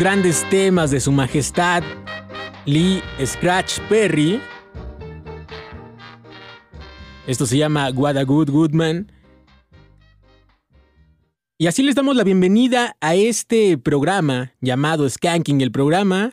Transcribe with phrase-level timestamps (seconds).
[0.00, 1.82] Grandes temas de su majestad,
[2.64, 4.40] Lee Scratch Perry.
[7.26, 9.12] Esto se llama What Good Goodman.
[11.58, 16.32] Y así les damos la bienvenida a este programa llamado Skanking, el programa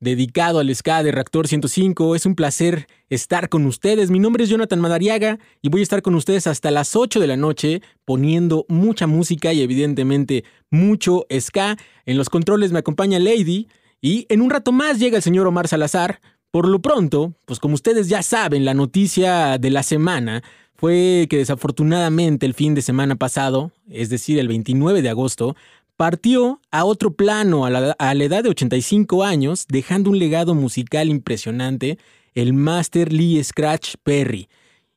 [0.00, 2.14] dedicado al ska de Reactor 105.
[2.14, 4.10] Es un placer estar con ustedes.
[4.10, 7.26] Mi nombre es Jonathan Madariaga y voy a estar con ustedes hasta las 8 de
[7.26, 11.76] la noche poniendo mucha música y evidentemente mucho ska.
[12.06, 13.68] En los controles me acompaña Lady
[14.00, 16.20] y en un rato más llega el señor Omar Salazar.
[16.50, 20.42] Por lo pronto, pues como ustedes ya saben, la noticia de la semana
[20.78, 25.56] fue que desafortunadamente el fin de semana pasado, es decir, el 29 de agosto,
[25.98, 30.54] partió a otro plano a la, a la edad de 85 años, dejando un legado
[30.54, 31.98] musical impresionante,
[32.34, 34.48] el Master Lee Scratch Perry.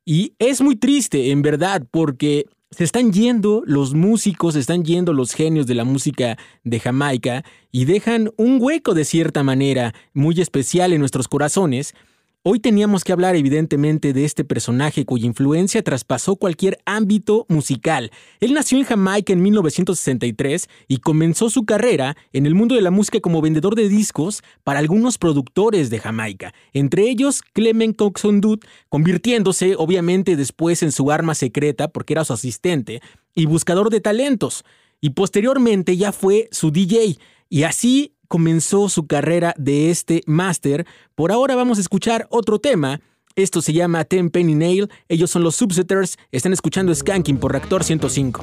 [0.06, 5.12] Y es muy triste, en verdad, porque se están yendo los músicos, se están yendo
[5.12, 10.40] los genios de la música de Jamaica y dejan un hueco de cierta manera muy
[10.40, 11.96] especial en nuestros corazones.
[12.44, 18.10] Hoy teníamos que hablar evidentemente de este personaje cuya influencia traspasó cualquier ámbito musical.
[18.40, 22.90] Él nació en Jamaica en 1963 y comenzó su carrera en el mundo de la
[22.90, 28.68] música como vendedor de discos para algunos productores de Jamaica, entre ellos Clement Coxon Dude,
[28.90, 33.04] convirtiéndose obviamente después en su arma secreta porque era su asistente
[33.36, 34.66] y buscador de talentos.
[35.00, 37.20] Y posteriormente ya fue su DJ.
[37.50, 40.88] Y así comenzó su carrera de este máster.
[41.16, 43.02] Por ahora vamos a escuchar otro tema.
[43.36, 44.90] Esto se llama Ten Penny Nail.
[45.10, 46.18] Ellos son los Subsetters.
[46.32, 48.42] Están escuchando Skanking por Reactor 105.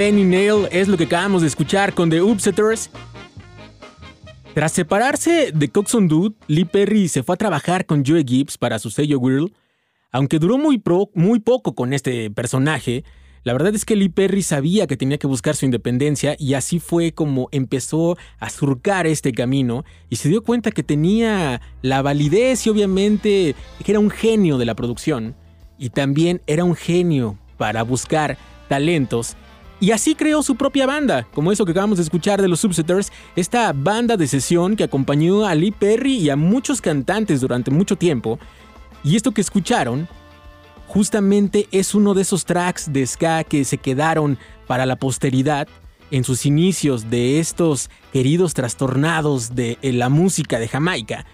[0.00, 2.88] Penny Nail es lo que acabamos de escuchar con The Upsetters.
[4.54, 8.78] Tras separarse de Coxon Dude, Lee Perry se fue a trabajar con Joe Gibbs para
[8.78, 9.52] su sello Whirl.
[10.10, 10.82] Aunque duró muy,
[11.12, 13.04] muy poco con este personaje,
[13.44, 16.78] la verdad es que Lee Perry sabía que tenía que buscar su independencia y así
[16.78, 22.66] fue como empezó a surcar este camino y se dio cuenta que tenía la validez
[22.66, 23.54] y obviamente
[23.84, 25.36] que era un genio de la producción
[25.76, 28.38] y también era un genio para buscar
[28.70, 29.36] talentos.
[29.80, 33.10] Y así creó su propia banda, como eso que acabamos de escuchar de los Subsetters,
[33.34, 37.96] esta banda de sesión que acompañó a Lee Perry y a muchos cantantes durante mucho
[37.96, 38.38] tiempo.
[39.02, 40.06] Y esto que escucharon,
[40.86, 44.36] justamente es uno de esos tracks de ska que se quedaron
[44.66, 45.66] para la posteridad
[46.10, 51.24] en sus inicios de estos queridos trastornados de la música de Jamaica.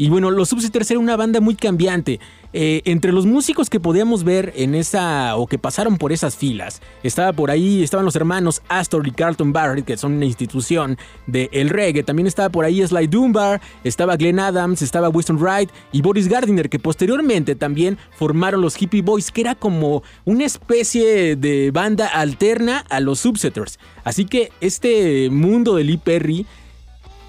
[0.00, 2.20] Y bueno, los Subsidiaries era una banda muy cambiante.
[2.52, 6.80] Eh, entre los músicos que podíamos ver en esa o que pasaron por esas filas,
[7.02, 10.96] estaba por ahí, estaban los hermanos Astor y Carlton Barrett, que son una institución
[11.26, 12.04] del el reggae.
[12.04, 16.70] También estaba por ahí Sly Dunbar, estaba Glenn Adams, estaba Winston Wright y Boris Gardiner,
[16.70, 22.84] que posteriormente también formaron los Hippie Boys, que era como una especie de banda alterna
[22.88, 23.80] a los Subsetters.
[24.04, 26.46] Así que este mundo de Lee Perry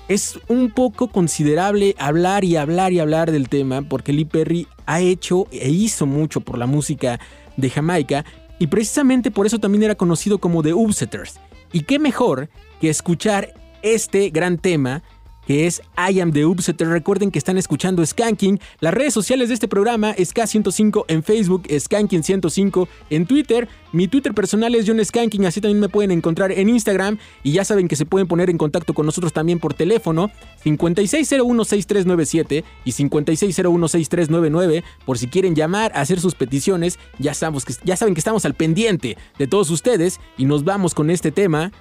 [0.10, 5.00] es un poco considerable hablar y hablar y hablar del tema porque Lee Perry ha
[5.00, 7.20] hecho e hizo mucho por la música
[7.58, 8.26] de Jamaica
[8.58, 11.40] y precisamente por eso también era conocido como The Upsetters.
[11.72, 12.50] Y qué mejor
[12.82, 15.04] que escuchar este gran tema
[15.50, 16.88] que es I Am The Upsetter.
[16.88, 18.60] Recuerden que están escuchando Skanking.
[18.82, 23.68] Las redes sociales de este programa, SK105 en Facebook, Skanking105 en Twitter.
[23.92, 27.18] Mi Twitter personal es John Skanking, así también me pueden encontrar en Instagram.
[27.42, 30.30] Y ya saben que se pueden poner en contacto con nosotros también por teléfono
[30.64, 37.00] 56016397 y 56016399 por si quieren llamar, hacer sus peticiones.
[37.18, 41.10] Ya, que, ya saben que estamos al pendiente de todos ustedes y nos vamos con
[41.10, 41.72] este tema.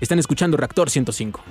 [0.00, 1.42] Están escuchando Reactor 105.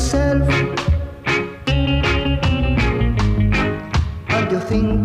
[0.00, 0.48] yourself
[4.30, 4.99] and you think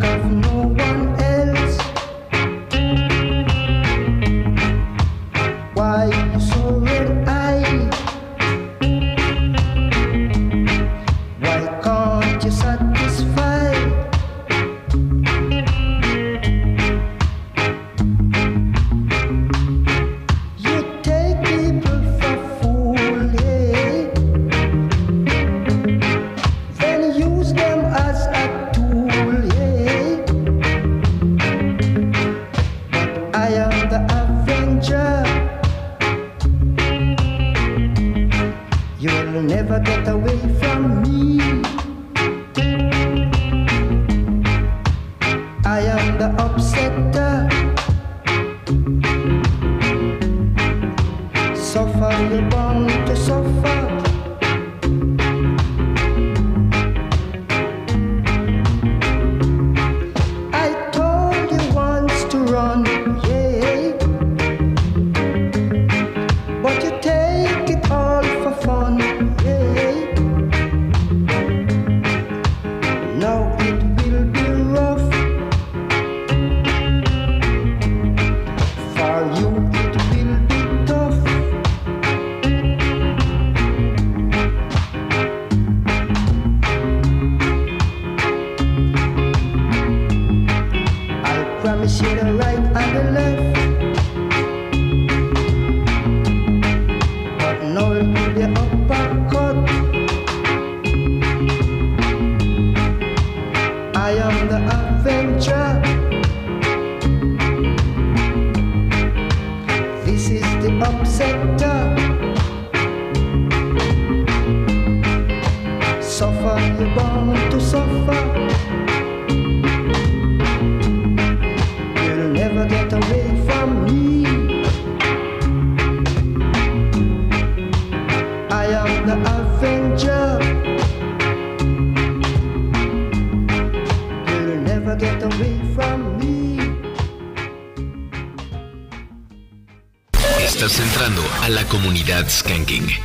[142.05, 143.04] la comunidad Skanking.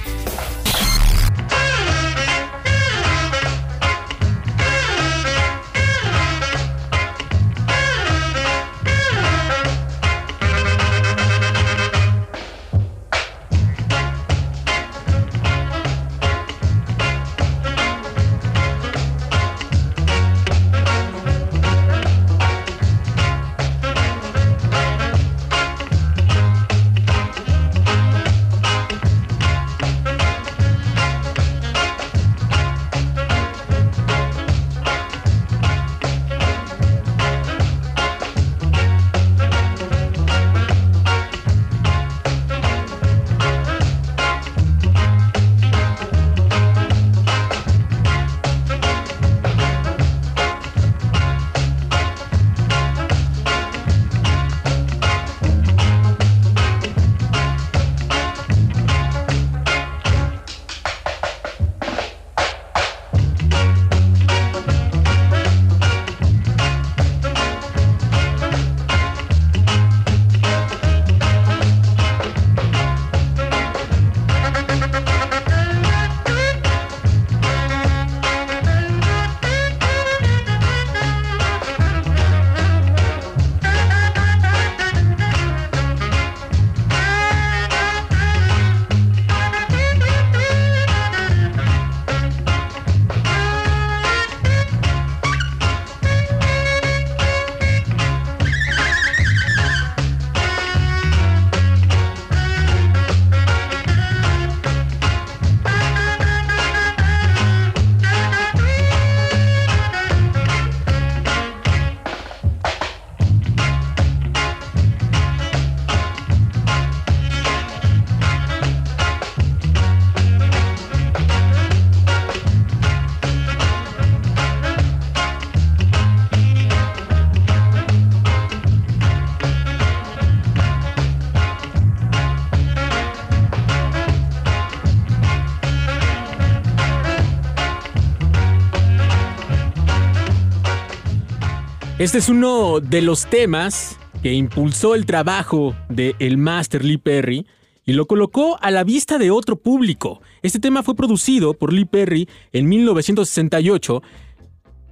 [142.01, 147.47] Este es uno de los temas que impulsó el trabajo de el Master Lee Perry
[147.85, 150.23] y lo colocó a la vista de otro público.
[150.41, 154.03] Este tema fue producido por Lee Perry en 1968,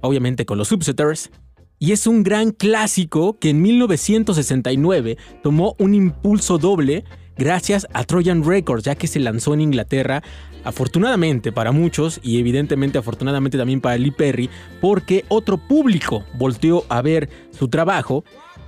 [0.01, 1.31] obviamente con los Subsetters,
[1.79, 7.05] y es un gran clásico que en 1969 tomó un impulso doble
[7.39, 10.21] gracias a Trojan Records, ya que se lanzó en Inglaterra,
[10.63, 14.49] afortunadamente para muchos y evidentemente afortunadamente también para Lee Perry,
[14.81, 18.23] porque otro público volteó a ver su trabajo.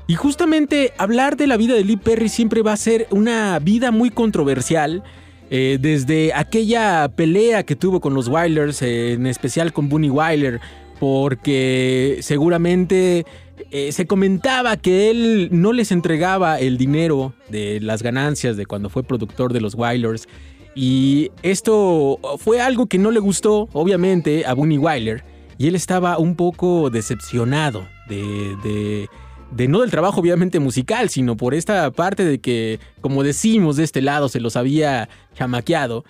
[0.07, 3.91] Y justamente hablar de la vida de Lee Perry siempre va a ser una vida
[3.91, 5.03] muy controversial.
[5.53, 10.61] eh, desde aquella pelea que tuvo con los Wilders, eh, en especial con Bunny Wyler,
[10.97, 13.25] porque seguramente
[13.71, 18.89] eh, se comentaba que él no les entregaba el dinero de las ganancias de cuando
[18.89, 20.27] fue productor de los Wilders.
[20.75, 25.23] Y esto fue algo que no le gustó, obviamente, a Bunny Wyler.
[25.57, 29.09] Y él estaba un poco decepcionado de, de,
[29.51, 33.83] de no del trabajo obviamente musical, sino por esta parte de que, como decimos de
[33.83, 36.03] este lado, se los había chamaqueado.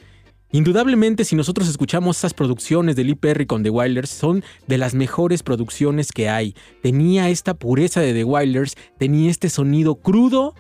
[0.54, 4.94] Indudablemente, si nosotros escuchamos esas producciones de Lee Perry con The Wilders, son de las
[4.94, 6.56] mejores producciones que hay.
[6.82, 10.54] Tenía esta pureza de The Wilders, tenía este sonido crudo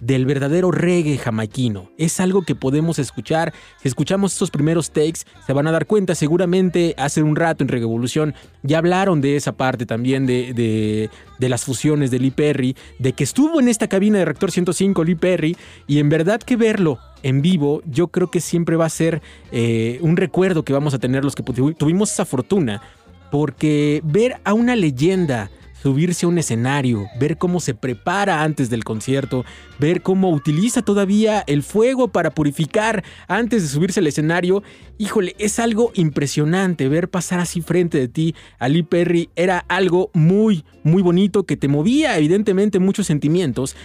[0.00, 1.90] del verdadero reggae jamaiquino.
[1.98, 3.52] Es algo que podemos escuchar.
[3.80, 6.14] Si escuchamos estos primeros takes, se van a dar cuenta.
[6.14, 11.48] Seguramente hace un rato en Revolución ya hablaron de esa parte también de, de, de
[11.48, 15.14] las fusiones de Lee Perry, de que estuvo en esta cabina de Reactor 105 Lee
[15.14, 19.22] Perry, y en verdad que verlo en vivo, yo creo que siempre va a ser
[19.52, 22.82] eh, un recuerdo que vamos a tener los que tuvimos esa fortuna,
[23.30, 25.50] porque ver a una leyenda
[25.82, 29.44] subirse a un escenario, ver cómo se prepara antes del concierto,
[29.78, 34.62] ver cómo utiliza todavía el fuego para purificar antes de subirse al escenario.
[34.98, 39.30] Híjole, es algo impresionante ver pasar así frente de ti a Lee Perry.
[39.36, 43.76] Era algo muy, muy bonito que te movía evidentemente muchos sentimientos.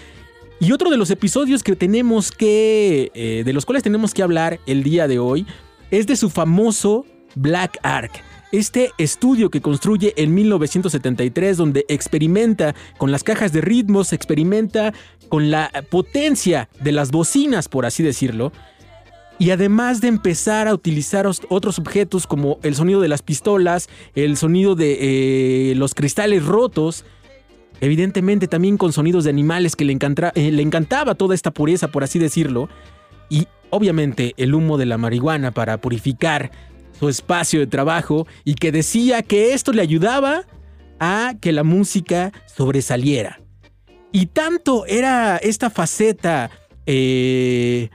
[0.60, 4.60] Y otro de los episodios que tenemos que, eh, de los cuales tenemos que hablar
[4.66, 5.46] el día de hoy,
[5.92, 8.12] es de su famoso Black Ark.
[8.56, 14.94] Este estudio que construye en 1973 donde experimenta con las cajas de ritmos, experimenta
[15.28, 18.54] con la potencia de las bocinas, por así decirlo,
[19.40, 23.90] y además de empezar a utilizar os- otros objetos como el sonido de las pistolas,
[24.16, 27.04] el sonido de eh, los cristales rotos,
[27.82, 32.20] evidentemente también con sonidos de animales que eh, le encantaba toda esta pureza, por así
[32.20, 32.70] decirlo,
[33.30, 36.52] y obviamente el humo de la marihuana para purificar
[37.00, 40.44] su espacio de trabajo y que decía que esto le ayudaba
[41.00, 43.42] a que la música sobresaliera.
[44.12, 46.50] Y tanto era esta faceta
[46.86, 47.90] eh,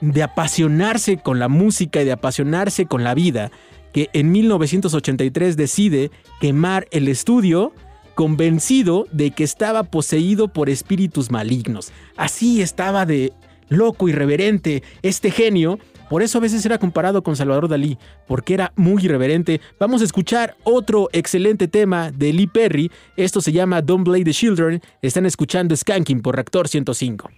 [0.00, 3.50] de apasionarse con la música y de apasionarse con la vida,
[3.92, 7.74] que en 1983 decide quemar el estudio
[8.14, 11.92] convencido de que estaba poseído por espíritus malignos.
[12.16, 13.32] Así estaba de
[13.68, 15.78] loco, irreverente, este genio.
[16.12, 17.96] Por eso a veces era comparado con Salvador Dalí,
[18.28, 19.62] porque era muy irreverente.
[19.80, 22.90] Vamos a escuchar otro excelente tema de Lee Perry.
[23.16, 24.82] Esto se llama Don't Blame the Children.
[25.00, 27.30] Están escuchando Skanking por Reactor 105.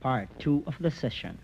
[0.00, 1.38] Part two of the session.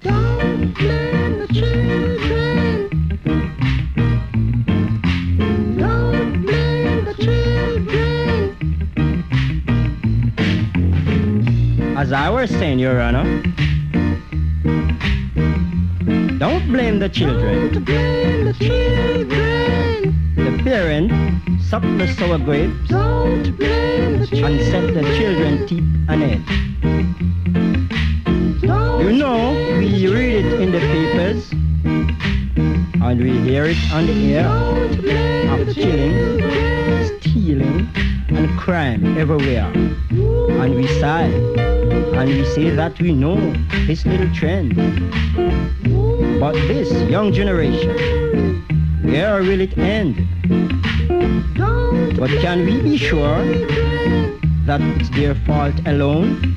[0.00, 2.88] Don't blame the children.
[5.76, 8.56] Don't blame the children.
[11.94, 13.42] As I was saying, Your Honor,
[16.38, 17.72] don't blame the children.
[17.72, 20.14] Don't blame the children.
[20.36, 21.10] The parent
[21.62, 24.52] sucked the sour grapes Don't blame the children.
[24.58, 26.48] and set the children teeth on edge.
[29.02, 31.50] You know, we read it in the papers
[33.00, 37.20] and we hear it on the air Don't blame of the killing, children.
[37.20, 37.88] stealing,
[38.28, 39.70] and crime everywhere.
[40.60, 41.32] And we sigh
[42.18, 43.36] and we say that we know
[43.86, 44.74] this little trend.
[46.40, 47.94] But this young generation,
[49.02, 50.16] where will it end?
[52.18, 53.44] But can we be sure
[54.66, 56.54] that it's their fault alone?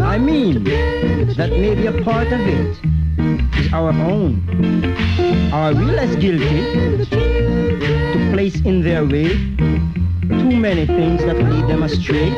[0.00, 2.78] I mean, that maybe a part of it
[3.58, 4.42] is our own.
[5.52, 9.54] Are we less guilty to place in their way
[10.28, 12.30] too many things that lead them astray?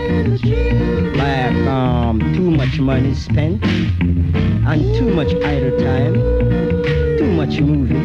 [1.16, 6.14] Like um, too much money spent and too much idle time,
[7.18, 8.04] too much movie,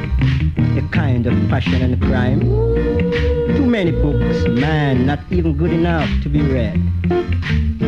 [0.78, 2.40] a kind of passion and crime.
[2.42, 6.76] Too many books, man, not even good enough to be read.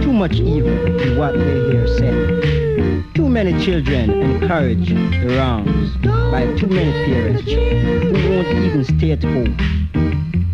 [0.04, 3.14] Too much evil in what they hear said.
[3.14, 5.96] Too many children encourage the wrongs
[6.32, 9.56] by too many parents who won't even stay at home.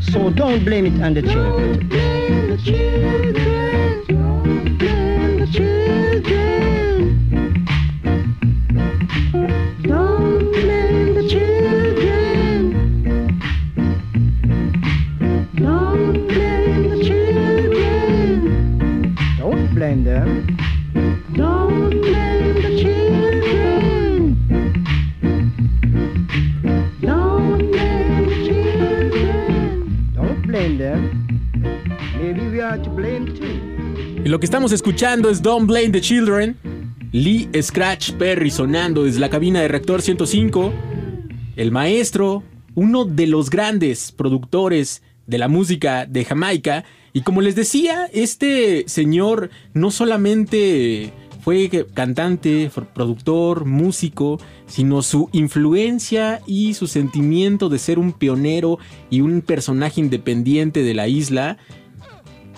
[0.01, 1.87] So don't blame it on the children.
[1.87, 4.05] blame the children.
[4.07, 6.08] Don't blame the children.
[34.25, 36.57] Y lo que estamos escuchando es Don't Blame the Children.
[37.13, 40.73] Lee Scratch Perry sonando desde la cabina de Reactor 105.
[41.55, 42.43] El maestro,
[42.75, 46.83] uno de los grandes productores de la música de Jamaica.
[47.13, 56.41] Y como les decía, este señor no solamente fue cantante, productor, músico, sino su influencia
[56.45, 61.57] y su sentimiento de ser un pionero y un personaje independiente de la isla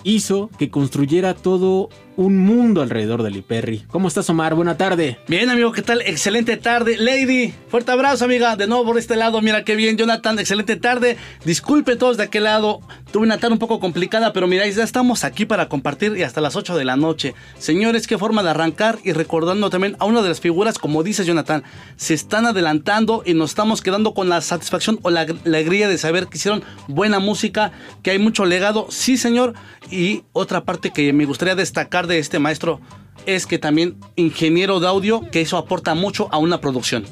[0.04, 1.90] hizo que construyera todo
[2.22, 3.84] un mundo alrededor de Lee Perry.
[3.90, 4.54] ¿Cómo estás, Omar?
[4.54, 5.18] Buena tarde.
[5.28, 6.02] Bien, amigo, ¿qué tal?
[6.02, 6.98] Excelente tarde.
[6.98, 8.56] Lady, fuerte abrazo, amiga.
[8.56, 9.98] De nuevo por este lado, mira qué bien.
[9.98, 11.18] Jonathan, excelente tarde.
[11.46, 12.82] Disculpe todos de aquel lado.
[13.12, 16.42] Tuve una tarde un poco complicada, pero mira, ya estamos aquí para compartir y hasta
[16.42, 17.34] las 8 de la noche.
[17.58, 21.26] Señores, qué forma de arrancar y recordando también a una de las figuras, como dice
[21.26, 21.64] Jonathan,
[21.96, 26.28] se están adelantando y nos estamos quedando con la satisfacción o la alegría de saber
[26.28, 27.72] que hicieron buena música,
[28.04, 28.88] que hay mucho legado.
[28.90, 29.54] Sí, señor.
[29.90, 32.80] Y otra parte que me gustaría destacar de este maestro
[33.26, 37.06] es que también ingeniero de audio, que eso aporta mucho a una producción.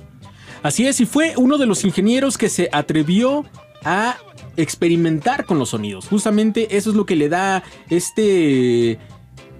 [0.64, 3.46] Así es, y fue uno de los ingenieros que se atrevió
[3.84, 4.18] a
[4.58, 6.08] experimentar con los sonidos.
[6.08, 9.00] Justamente eso es lo que le da este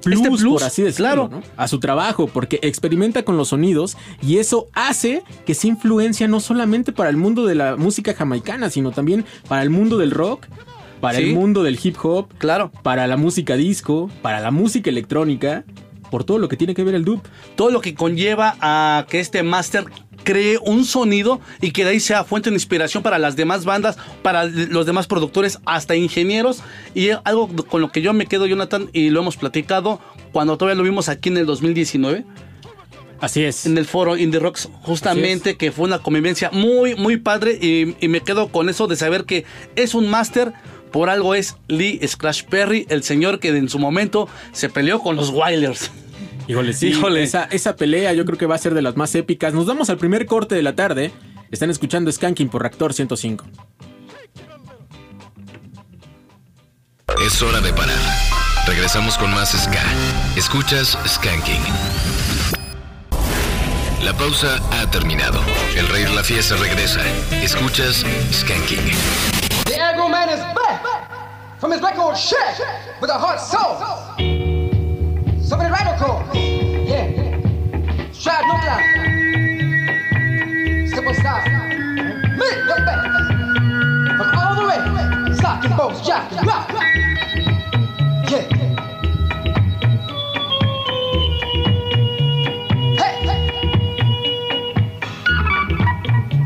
[0.02, 1.30] plus, Este plus, por así decirlo, claro.
[1.30, 1.42] ¿no?
[1.56, 6.40] a su trabajo, porque experimenta con los sonidos y eso hace que se influencia no
[6.40, 10.48] solamente para el mundo de la música jamaicana, sino también para el mundo del rock,
[11.02, 11.30] para Sí.
[11.30, 12.72] el mundo del hip hop, Claro.
[12.84, 15.64] para la música disco, para la música electrónica,
[16.12, 17.22] por todo lo que tiene que ver el dub.
[17.56, 19.86] todo lo que conlleva a que este máster
[20.24, 23.98] cree un sonido y que de ahí sea fuente de inspiración para las demás bandas,
[24.22, 26.62] para los demás productores, hasta ingenieros.
[26.96, 30.00] Y algo con lo que yo me quedo, Jonathan, y lo hemos platicado
[30.32, 32.26] cuando todavía lo vimos aquí en el 2019,
[33.22, 33.66] Así es.
[33.66, 37.58] en el foro Indie Rocks, justamente que fue una convivencia muy, muy padre.
[37.62, 40.54] Y, y me quedo con eso de saber que es un máster.
[40.92, 45.16] Por algo es Lee Scratch Perry, el señor que en su momento se peleó con
[45.16, 45.92] los Wilders.
[46.48, 46.88] Híjole, sí.
[46.88, 47.22] Híjole.
[47.22, 49.54] Esa, esa pelea yo creo que va a ser de las más épicas.
[49.54, 51.12] Nos damos al primer corte de la tarde.
[51.52, 53.46] Están escuchando Skanking por Reactor 105.
[57.26, 57.98] Es hora de parar.
[58.66, 59.84] Regresamos con más Ska.
[60.36, 61.62] Escuchas Skanking.
[64.04, 65.42] La pausa ha terminado.
[65.76, 67.02] El rey de la fiesta regresa.
[67.44, 69.39] Escuchas Skanking.
[71.60, 72.58] From his black record shack
[73.02, 73.78] with a heart soul.
[75.42, 76.24] So many radical.
[76.34, 78.12] Yeah.
[78.14, 78.84] Strive no doubt.
[80.90, 81.44] Simple style.
[82.38, 83.04] Me, your back.
[84.18, 85.36] From all the way.
[85.36, 86.70] Sock and bolts, jack and rock.
[88.30, 88.46] Yeah.
[92.96, 93.40] Hey, hey.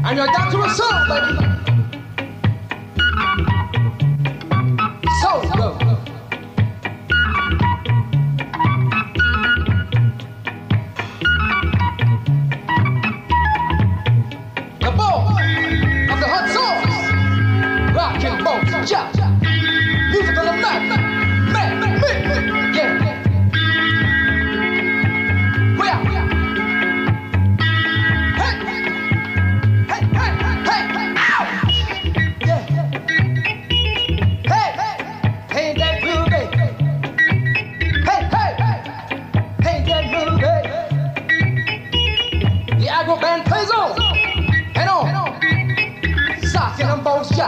[0.05, 1.52] And you're down to a soul, baby.
[16.33, 17.93] Hot sauce.
[17.93, 19.07] Rockin' boats, ja.
[20.11, 21.02] Music on.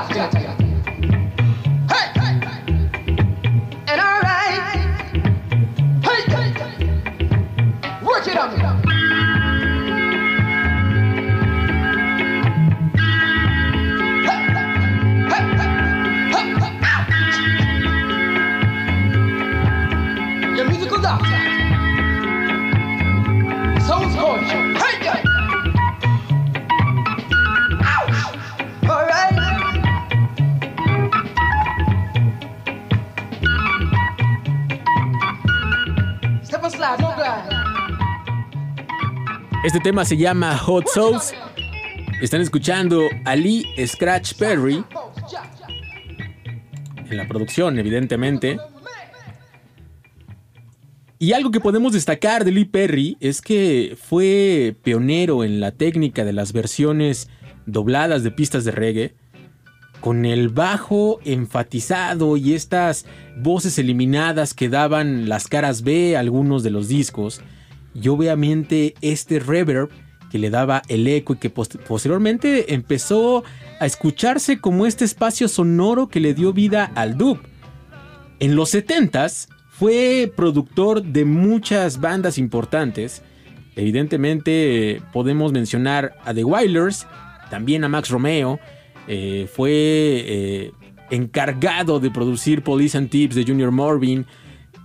[0.09, 0.44] 違う、違う。
[39.65, 41.35] Este tema se llama Hot Sauce.
[42.21, 44.83] Están escuchando a Lee Scratch Perry
[47.09, 48.59] en la producción, evidentemente.
[51.17, 56.23] Y algo que podemos destacar de Lee Perry es que fue pionero en la técnica
[56.23, 57.27] de las versiones
[57.65, 59.15] dobladas de pistas de reggae,
[59.99, 66.61] con el bajo enfatizado y estas voces eliminadas que daban las caras B a algunos
[66.61, 67.41] de los discos,
[67.99, 69.89] y obviamente este reverb
[70.31, 73.43] que le daba el eco y que post- posteriormente empezó
[73.79, 77.39] a escucharse como este espacio sonoro que le dio vida al dub.
[78.39, 83.21] En los 70s fue productor de muchas bandas importantes.
[83.77, 87.07] Evidentemente podemos mencionar a The Wailers,
[87.49, 88.59] también a Max Romeo.
[89.07, 90.71] eh, fue eh,
[91.11, 94.25] encargado de producir Police and Tips de Junior Morbin.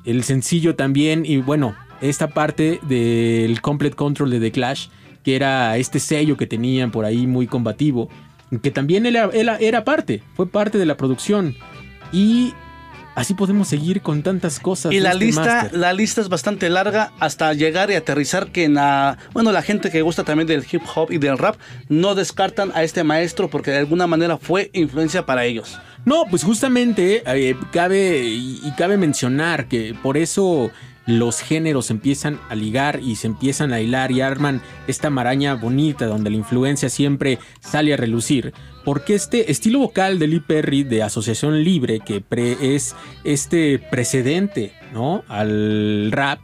[0.05, 4.89] El sencillo también, y bueno, esta parte del Complete Control de The Clash,
[5.23, 8.09] que era este sello que tenían por ahí muy combativo,
[8.63, 11.57] que también él era, él era parte, fue parte de la producción.
[12.13, 12.53] Y
[13.15, 14.93] así podemos seguir con tantas cosas.
[14.93, 18.75] Y la este lista, la lista es bastante larga hasta llegar y aterrizar que en
[18.75, 21.57] la, bueno, la gente que gusta también del hip hop y del rap
[21.89, 25.79] no descartan a este maestro porque de alguna manera fue influencia para ellos.
[26.05, 30.71] No, pues justamente eh, cabe y cabe mencionar que por eso
[31.19, 36.07] los géneros empiezan a ligar y se empiezan a hilar y arman esta maraña bonita
[36.07, 38.53] donde la influencia siempre sale a relucir.
[38.85, 42.95] Porque este estilo vocal de Lee Perry de Asociación Libre, que pre- es
[43.25, 45.23] este precedente ¿no?
[45.29, 46.41] al rap,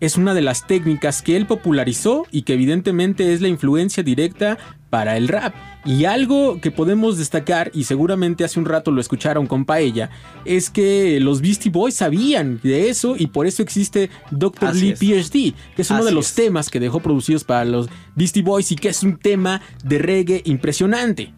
[0.00, 4.58] es una de las técnicas que él popularizó y que evidentemente es la influencia directa
[4.92, 5.54] para el rap.
[5.86, 10.10] Y algo que podemos destacar, y seguramente hace un rato lo escucharon con Paella,
[10.44, 14.68] es que los Beastie Boys sabían de eso y por eso existe Dr.
[14.68, 15.30] Así Lee es.
[15.30, 16.34] PhD, que es uno Así de los es.
[16.34, 20.42] temas que dejó producidos para los Beastie Boys y que es un tema de reggae
[20.44, 21.32] impresionante.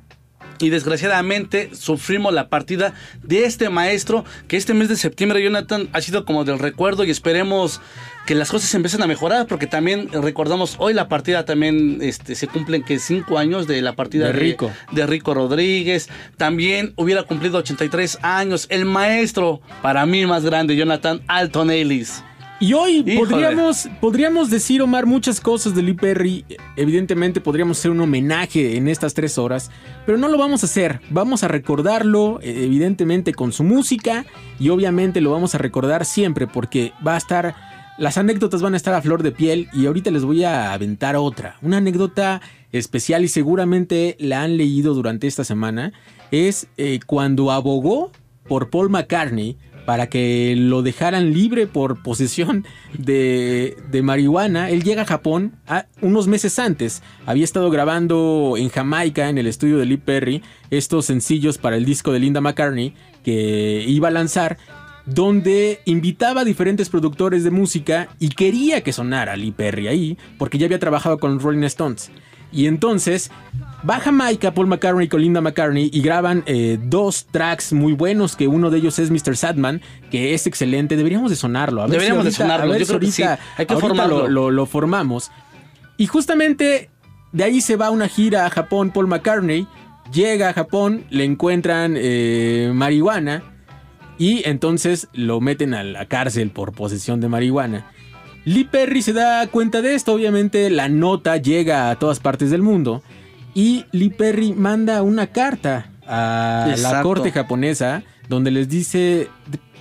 [0.58, 6.00] Y desgraciadamente sufrimos la partida de este maestro que este mes de septiembre, Jonathan, ha
[6.00, 7.80] sido como del recuerdo y esperemos
[8.26, 12.48] que las cosas empiecen a mejorar porque también recordamos hoy la partida también este, se
[12.48, 14.70] cumplen que cinco años de la partida De Rico.
[14.92, 16.08] de Rico Rodríguez.
[16.36, 22.22] También hubiera cumplido 83 años el maestro para mí más grande, Jonathan Alton Ellis.
[22.64, 23.18] Y hoy Híjole.
[23.18, 26.46] podríamos, podríamos decir, Omar, muchas cosas de Lee Perry.
[26.76, 29.70] Evidentemente podríamos hacer un homenaje en estas tres horas,
[30.06, 31.02] pero no lo vamos a hacer.
[31.10, 34.24] Vamos a recordarlo, eh, evidentemente, con su música
[34.58, 37.54] y obviamente lo vamos a recordar siempre porque va a estar...
[37.98, 41.16] Las anécdotas van a estar a flor de piel y ahorita les voy a aventar
[41.16, 41.58] otra.
[41.60, 42.40] Una anécdota
[42.72, 45.92] especial y seguramente la han leído durante esta semana.
[46.30, 48.10] Es eh, cuando abogó
[48.48, 52.64] por Paul McCartney para que lo dejaran libre por posesión
[52.96, 54.70] de, marihuana.
[54.70, 57.02] Él llega a Japón a- unos meses antes.
[57.26, 61.84] Había estado grabando en Jamaica, en el estudio de Lee Perry, estos sencillos para el
[61.84, 64.58] disco de Linda McCartney que iba a lanzar,
[65.06, 70.58] donde invitaba a diferentes productores de música y quería que sonara Lee Perry ahí, porque
[70.58, 72.10] ya había trabajado con Rolling Stones.
[72.52, 73.30] Y entonces
[73.88, 78.34] va a Jamaica Paul McCartney con Linda McCartney y graban eh, dos tracks muy buenos,
[78.36, 79.36] que uno de ellos es Mr.
[79.36, 80.96] Sadman, que es excelente.
[80.96, 81.82] Deberíamos de sonarlo.
[81.82, 83.42] A ver Deberíamos de si ahorita- sonarlo, A ver yo si creo que ahorita, sí.
[83.58, 84.18] Hay que formarlo.
[84.22, 85.30] Lo, lo- lo formamos.
[85.98, 86.90] Y justamente
[87.32, 89.66] de ahí se va una gira a Japón Paul McCartney.
[90.12, 93.42] Llega a Japón, le encuentran eh, marihuana
[94.18, 97.90] y entonces lo meten a la cárcel por posesión de marihuana.
[98.44, 102.60] Lee Perry se da cuenta de esto, obviamente la nota llega a todas partes del
[102.60, 103.02] mundo
[103.54, 109.28] y Lee Perry manda una carta a la corte japonesa donde les dice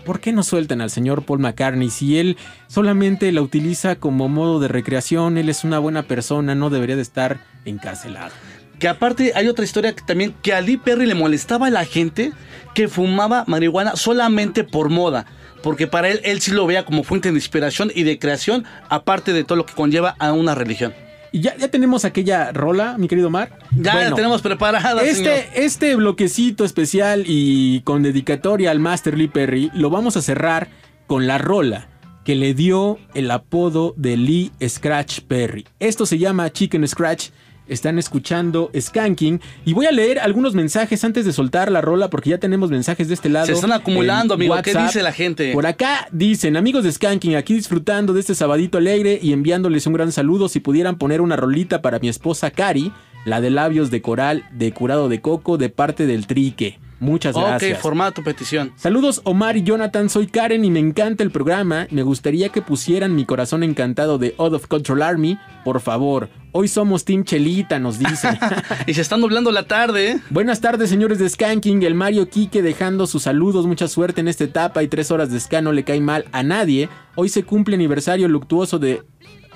[0.04, 4.60] ¿por qué no sueltan al señor Paul McCartney si él solamente la utiliza como modo
[4.60, 8.32] de recreación, él es una buena persona, no debería de estar encarcelado?
[8.80, 11.86] Que aparte hay otra historia que también que a Lee Perry le molestaba a la
[11.86, 12.34] gente
[12.74, 15.26] que fumaba marihuana solamente por moda.
[15.62, 19.32] Porque para él, él sí lo veía como fuente de inspiración y de creación, aparte
[19.32, 20.94] de todo lo que conlleva a una religión.
[21.34, 23.58] Y ya, ya tenemos aquella rola, mi querido Mar.
[23.76, 25.34] Ya Bueno, la tenemos preparada, señor.
[25.34, 30.70] Este, este bloquecito especial y con dedicatoria al Master Lee Perry lo vamos a cerrar
[31.08, 31.88] con la rola
[32.24, 35.66] que le dio el apodo de Lee Scratch Perry.
[35.80, 37.30] Esto se llama Chicken Scratch.
[37.74, 42.30] Están escuchando Skanking y voy a leer algunos mensajes antes de soltar la rola porque
[42.30, 43.48] ya tenemos mensajes de este lado.
[43.48, 44.56] Se están acumulando, amigo.
[44.62, 45.52] ¿Qué dice la gente?
[45.54, 49.94] Por acá dicen, amigos de Skanking, aquí disfrutando de este sabadito alegre y enviándoles un
[49.94, 50.50] gran saludo.
[50.50, 52.92] Si pudieran poner una rolita para mi esposa Cari,
[53.26, 56.80] la de labios de coral de curado de coco de parte del trique.
[57.04, 57.78] Muchas gracias.
[57.78, 58.72] Ok, formada tu petición.
[58.78, 61.86] Saludos Omar y Jonathan, soy Karen y me encanta el programa.
[61.92, 66.30] Me gustaría que pusieran mi corazón encantado de Out of Control Army, por favor.
[66.54, 68.30] Hoy somos Team Chelita, nos dice.
[68.88, 70.20] Y se está nublando la tarde, ¿eh?
[70.30, 71.84] Buenas tardes, señores de Skanking.
[71.84, 73.66] El Mario Quique dejando sus saludos.
[73.66, 76.44] Mucha suerte en esta etapa y tres horas de ska no le cae mal a
[76.44, 76.90] nadie.
[77.16, 79.02] Hoy se cumple aniversario luctuoso de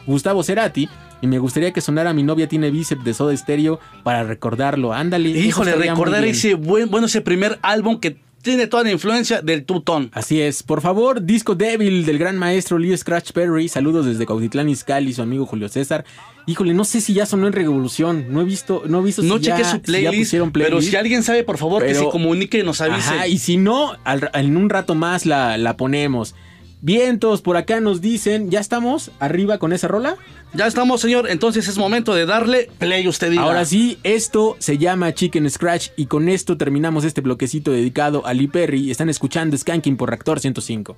[0.08, 0.90] Gustavo Cerati.
[1.22, 4.94] Y me gustaría que sonara Mi novia tiene bíceps de Soda Stereo para recordarlo.
[4.94, 5.30] Ándale.
[5.30, 10.10] Híjole, recordar ese buen, bueno, ese primer álbum que tiene toda la influencia del tutón.
[10.14, 10.64] Así es.
[10.64, 13.68] Por favor, disco débil del gran maestro Lee Scratch Perry.
[13.68, 16.06] Saludos desde Cautitlán Izcalli, su amigo Julio César.
[16.46, 18.28] Híjole, no sé si ya sonó en Revolución.
[18.30, 20.96] No he visto, no he visto No si ya- su si ya playlist, pero si
[20.96, 23.10] alguien sabe, por favor, que se comunique y nos avise.
[23.10, 26.36] Ajá, y si no, al- en un rato más la, la ponemos.
[26.88, 30.16] Vientos, por acá nos dicen, ¿ya estamos arriba con esa rola?
[30.54, 31.30] Ya estamos, señor.
[31.30, 33.42] Entonces es momento de darle play, usted diga.
[33.42, 38.34] Ahora sí, esto se llama Chicken Scratch y con esto terminamos este bloquecito dedicado a
[38.34, 38.90] Lee Perry.
[38.90, 40.98] Están escuchando Skanking por Reactor 105.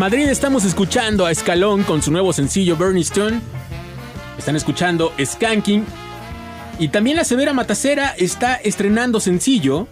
[0.00, 3.38] Madrid estamos escuchando a Escalón con su nuevo sencillo Bernie Stone.
[4.38, 5.84] Están escuchando Skanking.
[6.78, 9.88] Y también la Severa Matacera está estrenando sencillo.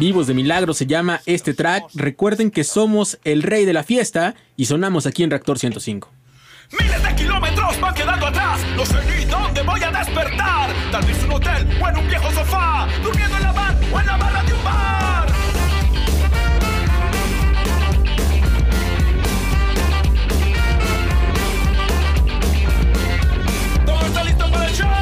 [0.00, 1.84] Vivos de Milagro se llama este track.
[1.94, 6.10] Recuerden que somos el rey de la fiesta y sonamos aquí en Reactor 105.
[6.80, 8.58] Miles de kilómetros van quedando atrás.
[8.74, 10.70] No sé ni dónde voy a despertar.
[10.90, 12.88] Tal vez un hotel o en un viejo sofá.
[13.00, 15.41] Durmiendo en la o en la barra de un bar.
[24.72, 25.01] Detroit!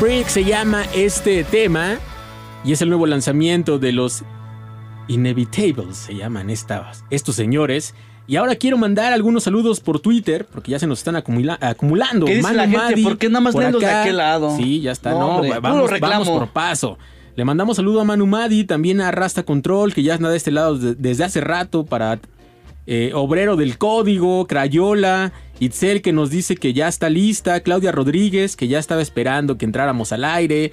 [0.00, 1.96] Break se llama este tema
[2.64, 4.22] y es el nuevo lanzamiento de los
[5.06, 7.94] Inevitables, se llaman estas, estos señores.
[8.26, 12.24] Y ahora quiero mandar algunos saludos por Twitter, porque ya se nos están acumula- acumulando.
[12.24, 12.78] ¿Qué dice Manu la gente?
[12.78, 14.56] Madi, ¿Por qué nada más los de aquel lado?
[14.56, 15.10] Sí, ya está.
[15.10, 16.98] No, vamos, por paso.
[17.36, 20.50] Le mandamos saludo a Manu Madi, también a Rasta Control, que ya anda de este
[20.52, 22.18] lado de- desde hace rato para
[22.86, 28.56] eh, Obrero del Código, Crayola, Itzel que nos dice que ya está lista, Claudia Rodríguez
[28.56, 30.72] que ya estaba esperando que entráramos al aire.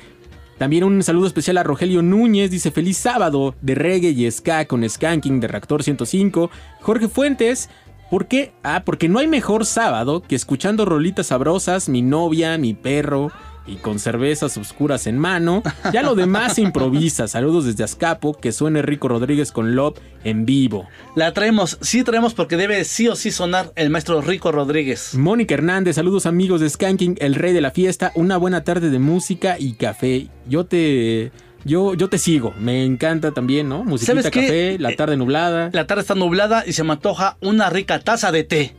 [0.58, 4.88] También un saludo especial a Rogelio Núñez, dice feliz sábado de reggae y ska con
[4.88, 6.52] Skanking de Reactor 105.
[6.82, 7.70] Jorge Fuentes,
[8.10, 8.52] ¿por qué?
[8.64, 13.32] Ah, porque no hay mejor sábado que escuchando rolitas sabrosas, mi novia, mi perro
[13.72, 15.64] y con cervezas oscuras en mano.
[15.94, 17.28] Ya lo demás se improvisa.
[17.28, 20.88] Saludos desde Azcapo, que suene Rico Rodríguez con Love en vivo.
[21.16, 25.16] La traemos, sí traemos porque debe sí o sí sonar el maestro Rico Rodríguez.
[25.16, 28.12] Mónica Hernández, saludos amigos de Skanking, el rey de la fiesta.
[28.16, 30.28] Una buena tarde de música y café.
[30.48, 31.32] Yo te.
[31.64, 32.54] Yo, yo te sigo.
[32.60, 33.84] Me encanta también, ¿no?
[33.84, 34.42] Musiquita, ¿Sabes qué?
[34.42, 35.70] café, la Eh, tarde nublada.
[35.74, 38.76] La tarde está nublada y se me antoja una rica taza de té.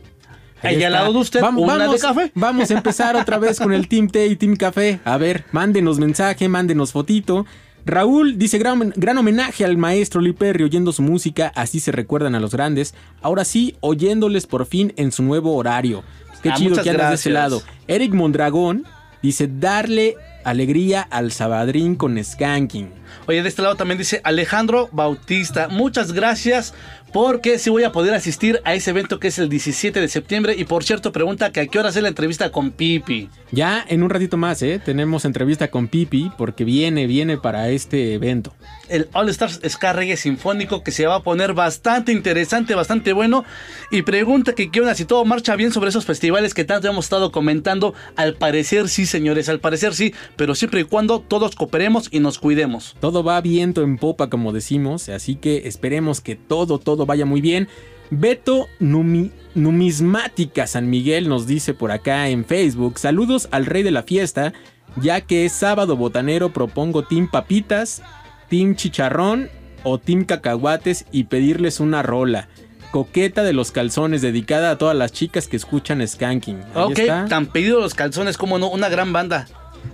[0.63, 1.01] Ahí Y al está.
[1.01, 2.31] lado de usted, Vam- una vamos, de café.
[2.35, 4.99] Vamos a empezar otra vez con el Team Té y Team Café.
[5.05, 7.45] A ver, mándenos mensaje, mándenos fotito.
[7.85, 12.33] Raúl dice gran, gran homenaje al maestro Lee Perry oyendo su música, así se recuerdan
[12.33, 12.95] a los grandes.
[13.21, 16.01] Ahora sí, oyéndoles por fin en su nuevo horario.
[16.41, 17.61] Qué Ah, chido que andas de ese lado.
[17.87, 18.85] Eric Mondragón
[19.21, 22.91] dice darle alegría al Sabadrín con Skanking.
[23.27, 25.67] Oye, de este lado también dice Alejandro Bautista.
[25.69, 26.73] Muchas gracias
[27.13, 30.55] porque sí voy a poder asistir a ese evento que es el 17 de septiembre.
[30.57, 33.29] Y por cierto, pregunta que a qué hora hacer la entrevista con Pipi.
[33.51, 34.81] Ya en un ratito más, ¿eh?
[34.83, 38.55] Tenemos entrevista con Pipi porque viene, viene para este evento.
[38.89, 43.45] El All Stars Ska Reggae Sinfónico que se va a poner bastante interesante, bastante bueno.
[43.91, 47.05] Y pregunta que qué onda si todo marcha bien sobre esos festivales que tanto hemos
[47.05, 47.93] estado comentando.
[48.15, 50.15] Al parecer sí, señores, al parecer sí.
[50.35, 52.95] Pero siempre y cuando todos cooperemos y nos cuidemos.
[52.99, 57.39] Todo va viento en popa, como decimos, así que esperemos que todo, todo vaya muy
[57.41, 57.67] bien.
[58.09, 63.91] Beto Numi- Numismática San Miguel nos dice por acá en Facebook, saludos al rey de
[63.91, 64.53] la fiesta,
[65.01, 68.01] ya que es sábado botanero, propongo Team Papitas,
[68.49, 69.49] Team Chicharrón
[69.83, 72.47] o Team Cacahuates y pedirles una rola.
[72.91, 76.61] Coqueta de los calzones, dedicada a todas las chicas que escuchan Skanking.
[76.75, 77.25] Ahí ok, está.
[77.25, 79.47] tan pedido los calzones como no, una gran banda.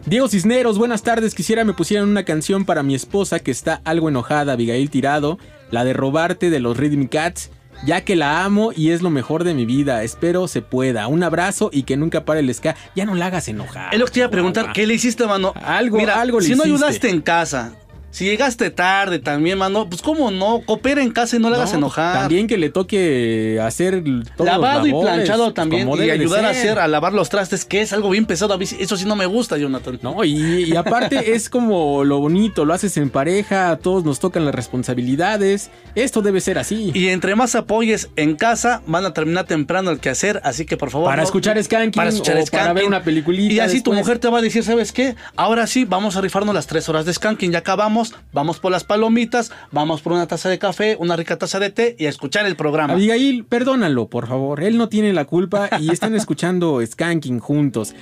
[0.06, 1.36] Diego Cisneros, buenas tardes.
[1.36, 5.38] Quisiera me pusieran una canción para mi esposa que está algo enojada, Abigail Tirado,
[5.72, 7.52] la de robarte de los Rhythm Cats,
[7.86, 10.04] ya que la amo y es lo mejor de mi vida.
[10.04, 11.08] Espero se pueda.
[11.08, 12.76] Un abrazo y que nunca pare el ska.
[12.96, 13.94] Ya no la hagas enojar.
[13.94, 15.54] Es lo que te iba a preguntar, ¿qué le hiciste, mano?
[15.64, 17.74] Algo- Mira, algo le si no ayudaste en casa,
[18.12, 21.72] si llegaste tarde también, mano, pues cómo no, coopera en casa y no le hagas
[21.74, 22.20] No, enojar.
[22.22, 24.04] También que le toque hacer
[24.36, 27.30] todos Lavado los y labores, planchado pues, también y ayudar a hacer, a lavar los
[27.30, 28.54] trastes, que es algo bien pesado.
[28.54, 30.00] A mí eso sí no me gusta, Jonathan.
[30.02, 34.20] No, y, y aparte es como lo bonito, lo haces en pareja, a todos nos
[34.20, 35.70] tocan las responsabilidades.
[35.96, 36.92] Esto debe ser así.
[36.94, 40.90] Y entre más apoyes en casa, van a terminar temprano el quehacer, así que por
[40.90, 41.08] favor.
[41.08, 42.76] Para no- escuchar Skanking para escuchar o para Skanking.
[42.76, 45.16] ver una peliculita Y así tu mujer te va a decir, ¿sabes qué?
[45.36, 47.52] Ahora sí, vamos a rifarnos las tres horas de Skanking.
[47.52, 47.99] Ya acabamos,
[48.34, 51.96] vamos por las palomitas, vamos por una taza de café, una rica taza de té
[51.98, 52.94] y a escuchar el programa.
[52.94, 54.64] Abigail, perdónalo, por favor.
[54.64, 57.96] Él no tiene la culpa y están escuchando Skanking juntos.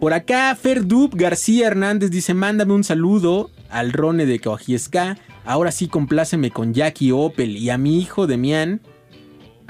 [0.00, 5.18] Por acá, Ferdub García Hernández dice: Mándame un saludo al Rone de Coajiesca.
[5.44, 8.80] Ahora sí, compláceme con Jackie Opel y a mi hijo Demian.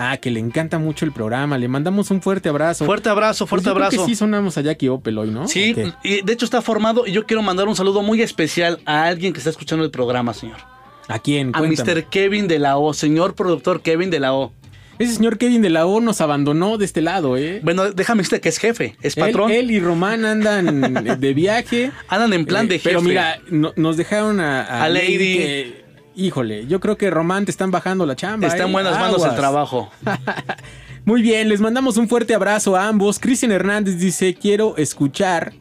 [0.01, 1.59] Ah, que le encanta mucho el programa.
[1.59, 2.85] Le mandamos un fuerte abrazo.
[2.87, 4.05] Fuerte abrazo, Pues fuerte yo creo abrazo.
[4.07, 5.49] que sí sonamos a Jackie Opel hoy, ¿no?
[5.49, 5.75] Sí,
[6.05, 9.33] y de hecho está formado y yo quiero mandar un saludo muy especial a alguien
[9.33, 10.59] que está escuchando el programa, señor.
[11.09, 11.51] ¿A quién?
[11.55, 11.95] A Cuéntame.
[11.95, 12.05] Mr.
[12.05, 14.53] Kevin de la O, señor productor Kevin de la O.
[15.01, 17.61] Ese señor Kevin de la O nos abandonó de este lado, ¿eh?
[17.65, 19.51] Bueno, déjame decirte que es jefe, es patrón.
[19.51, 21.91] Él, y Román andan de viaje.
[22.09, 22.89] Andan en plan Eh, de jefe.
[22.91, 25.17] Pero mira, no- nos dejaron a, a A Lady.
[25.39, 25.85] que,
[26.19, 28.47] híjole, yo creo que Román te están bajando la chamba.
[28.49, 28.73] está en ¿eh?
[28.73, 29.89] buenas manos el trabajo.
[31.05, 33.19] Muy bien, les mandamos un fuerte abrazo a ambos.
[33.19, 35.55] Cristian Hernández dice, quiero escuchar.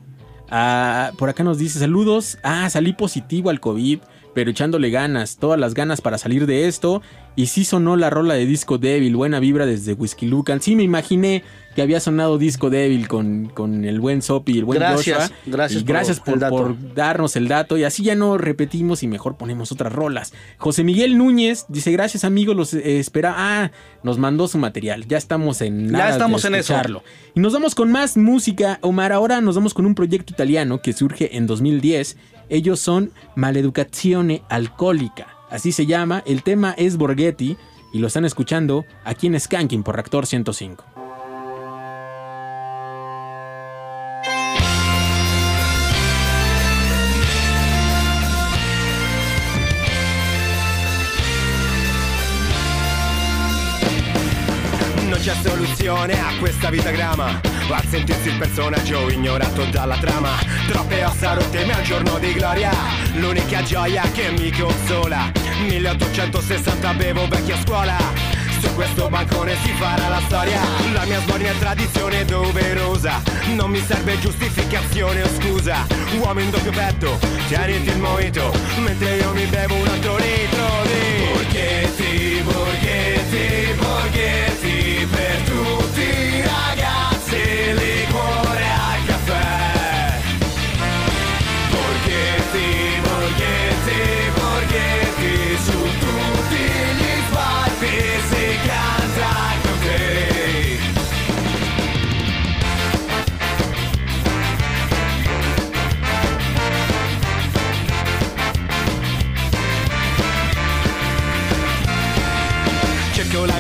[0.50, 2.38] a- por acá nos dice, saludos.
[2.44, 4.00] Ah, salí positivo al COVID,
[4.38, 7.02] pero echándole ganas, todas las ganas para salir de esto.
[7.36, 10.62] Y sí sonó la rola de Disco Débil, buena vibra desde Whiskey Lucan.
[10.62, 11.44] Sí, me imaginé
[11.76, 15.38] que había sonado Disco Débil con, con el buen Sopi y el buen Gracias, Joshua.
[15.48, 17.78] gracias Y gracias por, darnos el dato.
[17.78, 20.34] Y así ya no repetimos y mejor ponemos otras rolas.
[20.58, 23.34] José Miguel Núñez dice, gracias amigos, los eh, espera.
[23.38, 23.72] Ah,
[24.04, 25.08] nos mandó su material.
[25.08, 26.76] Ya estamos en nada de estamos en eso.
[27.34, 28.78] Y nos vamos con más música.
[28.82, 32.18] Omar, ahora nos vamos con un proyecto italiano que surge en 2010.
[32.50, 35.28] Ellos son Maleducazione Alcohólica.
[35.50, 36.24] Así se llama.
[36.26, 37.58] El tema es Borghetti.
[37.94, 40.97] Y lo están escuchando aquí en Skanking por Reactor 105.
[55.28, 57.42] C'è soluzione a questa vita grama.
[57.70, 60.30] A sentirsi il personaggio ignorato dalla trama.
[60.68, 62.72] Troppe ossa rotte ma è un giorno di gloria.
[63.16, 65.30] L'unica gioia che mi consola.
[65.68, 67.98] 1860 bevo vecchia scuola.
[68.62, 70.62] Su questo bancone si farà la storia.
[70.94, 73.22] La mia sbornia è tradizione doverosa.
[73.54, 75.86] Non mi serve giustificazione o scusa.
[76.20, 77.20] Uomo in doppio petto,
[77.50, 78.54] tieniti il mojito.
[78.78, 83.67] Mentre io mi bevo un altro litro di Borghetti, Borghetti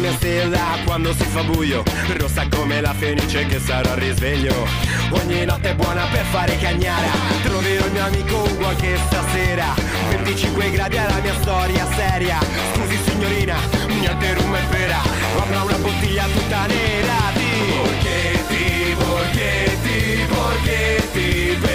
[0.07, 1.83] La mia stella quando si fa buio.
[2.15, 4.55] Rossa come la fenice che sarà risveglio.
[5.09, 7.09] Ogni notte è buona per fare cagnara.
[7.43, 9.65] Troverò il mio amico Ugo anche stasera.
[10.09, 12.39] 25 gradi alla mia storia seria.
[12.73, 15.01] Scusi signorina, niente rum e pera.
[15.41, 21.66] Avrà una bottiglia tutta nera di Borghetti, Borghetti, Borghetti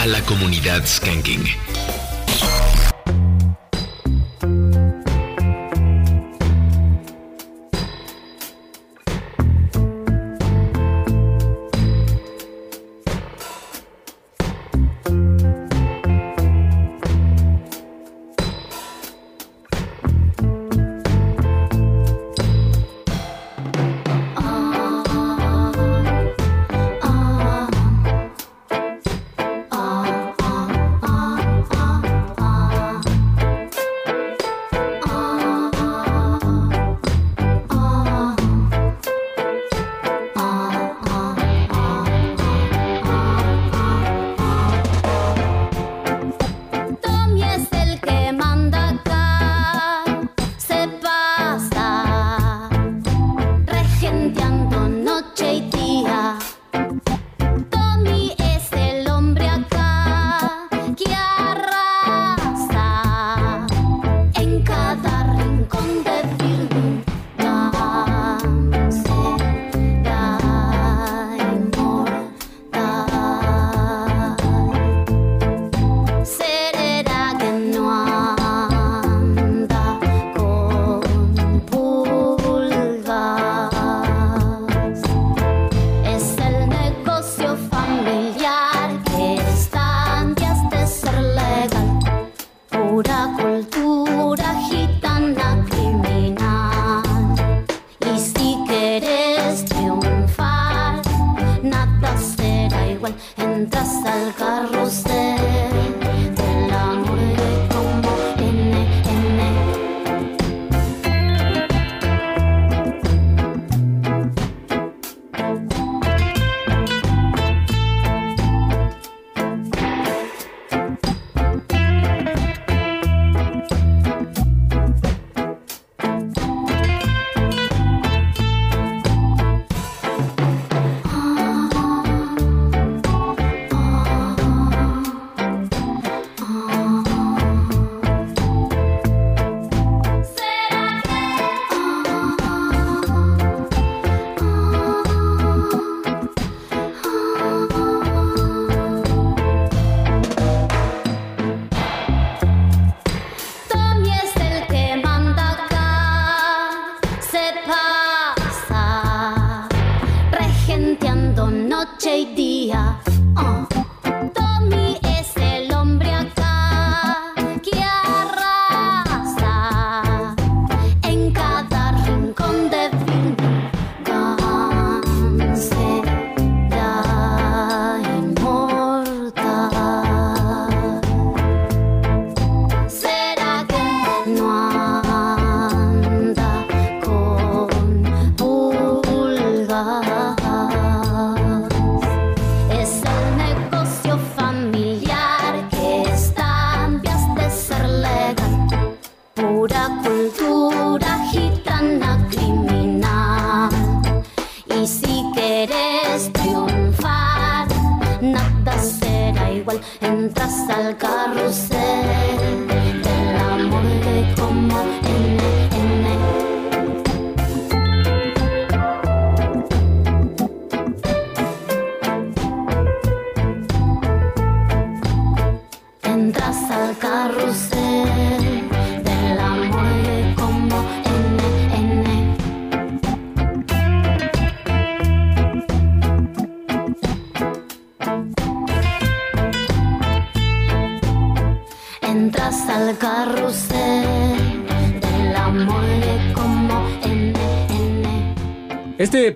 [0.00, 1.69] a la comunidad Skanking.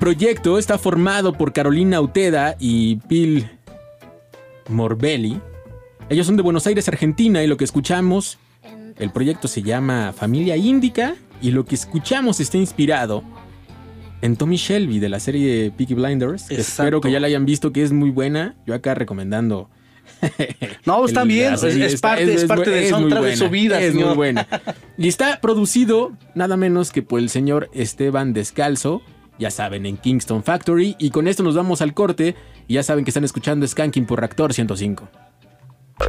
[0.08, 3.48] Proyecto está formado por Carolina Uteda y Bill
[4.68, 5.40] Morbelli.
[6.10, 8.38] Ellos son de Buenos Aires, Argentina, y lo que escuchamos,
[8.98, 13.24] el proyecto se llama Familia Índica, y lo que escuchamos está inspirado
[14.20, 16.48] en Tommy Shelby de la serie Peaky Blinders.
[16.48, 16.56] que.
[16.56, 18.56] Espero que ya la hayan visto, que es muy buena.
[18.66, 19.70] Yo acá recomendando.
[20.84, 24.08] No, está el- bien, es, parte, es, soundtrack de su vida, Es señor.
[24.08, 24.46] muy buena.
[24.98, 29.00] Y está producido nada menos que por el señor Esteban Descalzo,
[29.38, 30.96] ya saben, en Kingston Factory.
[30.98, 32.34] Y con esto nos vamos al corte.
[32.66, 35.08] Y ya saben que están escuchando Skanking por Reactor 105.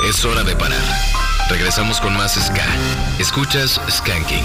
[0.08, 0.82] Es hora de parar.
[1.50, 2.66] Regresamos con más Ska.
[3.20, 4.44] Escuchas Skanking.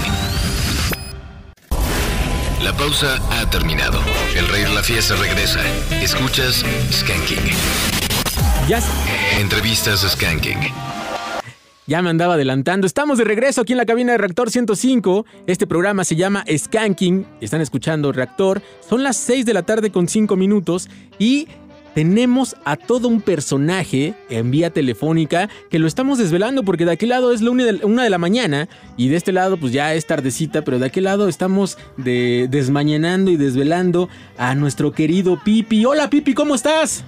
[2.63, 3.99] La pausa ha terminado.
[4.35, 5.61] El rey de la fiesta regresa.
[6.01, 7.39] Escuchas Skanking.
[8.67, 8.79] Ya,
[9.39, 10.59] Entrevistas Skanking.
[11.91, 12.87] Ya me andaba adelantando.
[12.87, 15.25] Estamos de regreso aquí en la cabina de Reactor 105.
[15.45, 17.27] Este programa se llama Skanking.
[17.41, 18.61] Están escuchando Reactor.
[18.79, 20.87] Son las 6 de la tarde con 5 minutos.
[21.19, 21.49] Y
[21.93, 27.09] tenemos a todo un personaje en vía telefónica que lo estamos desvelando porque de aquel
[27.09, 27.65] lado es la una
[28.03, 31.27] de, la mañana y de este lado pues ya es tardecita, pero de aquel lado
[31.27, 35.83] estamos de, desmañanando y desvelando a nuestro querido Pipi.
[35.83, 37.03] Hola Pipi, ¿cómo estás?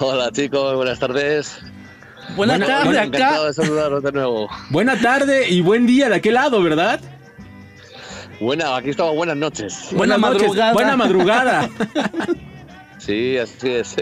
[0.00, 1.58] Hola chicos, buenas tardes.
[2.34, 3.44] Buenas Buena- tardes, buena- acá.
[3.44, 4.48] De saludaros de nuevo.
[4.70, 7.00] Buena tarde y buen día de aquel lado, ¿verdad?
[8.40, 9.88] Buena, aquí estamos, buenas noches.
[9.92, 10.72] Buena madrugada.
[10.72, 11.70] Buena madrugada.
[12.98, 13.94] Sí, así es.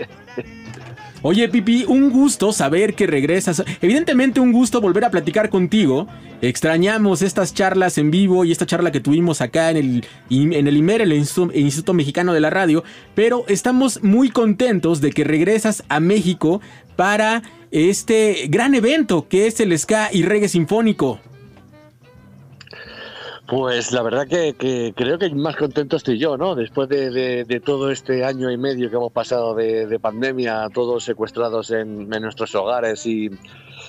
[1.21, 3.63] Oye, Pipi, un gusto saber que regresas.
[3.83, 6.07] Evidentemente un gusto volver a platicar contigo.
[6.41, 10.77] Extrañamos estas charlas en vivo y esta charla que tuvimos acá en el, en el
[10.79, 12.83] IMER, el Instituto Mexicano de la Radio.
[13.15, 16.63] Pero estamos muy contentos de que regresas a México
[16.97, 17.43] para
[17.75, 21.19] este gran evento que es el Ska y Reggae Sinfónico.
[23.49, 26.55] Pues la verdad que, creo que más contento estoy yo, ¿no?
[26.55, 31.71] Después de, todo este año y medio que hemos pasado de, de pandemia, todos secuestrados
[31.73, 33.31] en, nuestros hogares y,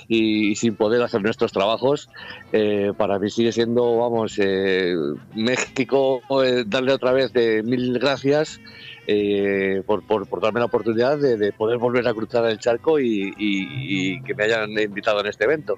[0.08, 2.10] y sin poder hacer nuestros trabajos,
[2.52, 4.96] eh, para mí sigue siendo, vamos, eh,
[5.36, 8.60] México, eh, darle otra vez de mil gracias
[9.08, 13.34] eh, por, por- darme la oportunidad de, de poder volver a cruzar el charco y,
[13.38, 15.78] y- y que me hayan invitado en este evento.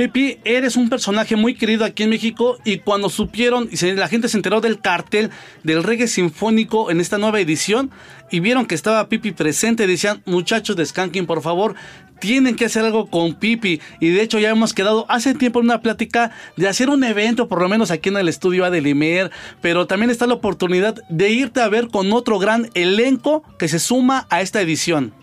[0.00, 4.30] Pepi, eres un personaje muy querido aquí en México y cuando supieron y la gente
[4.30, 5.28] se enteró del cartel
[5.62, 7.90] del reggae sinfónico en esta nueva edición
[8.30, 11.74] y vieron que estaba Pipi presente, decían, muchachos de Skanking, por favor,
[12.18, 13.82] tienen que hacer algo con Pipi.
[14.00, 17.46] Y de hecho ya hemos quedado hace tiempo en una plática de hacer un evento,
[17.46, 19.30] por lo menos aquí en el estudio Adelimer,
[19.60, 23.78] pero también está la oportunidad de irte a ver con otro gran elenco que se
[23.78, 25.19] suma a esta edición.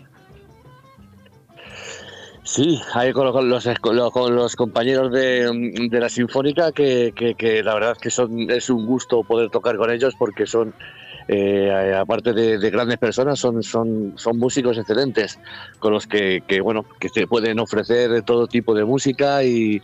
[2.50, 5.50] Sí, ahí con, los, con los- compañeros de,
[5.90, 7.12] de la Sinfónica, que,
[7.62, 10.74] la verdad que son, es un gusto poder tocar con ellos porque son,
[11.28, 15.38] eh, aparte de, de grandes personas, son, son, son músicos excelentes
[15.78, 19.82] con los que, que, bueno, que se pueden ofrecer todo tipo de música y,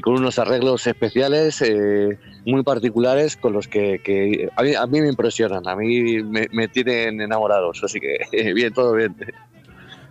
[0.00, 5.08] con unos arreglos especiales eh, muy particulares con los que, que a, mí, a me
[5.10, 8.16] impresionan, a mí me, me tienen enamorados, así que
[8.54, 9.14] bien, todo bien.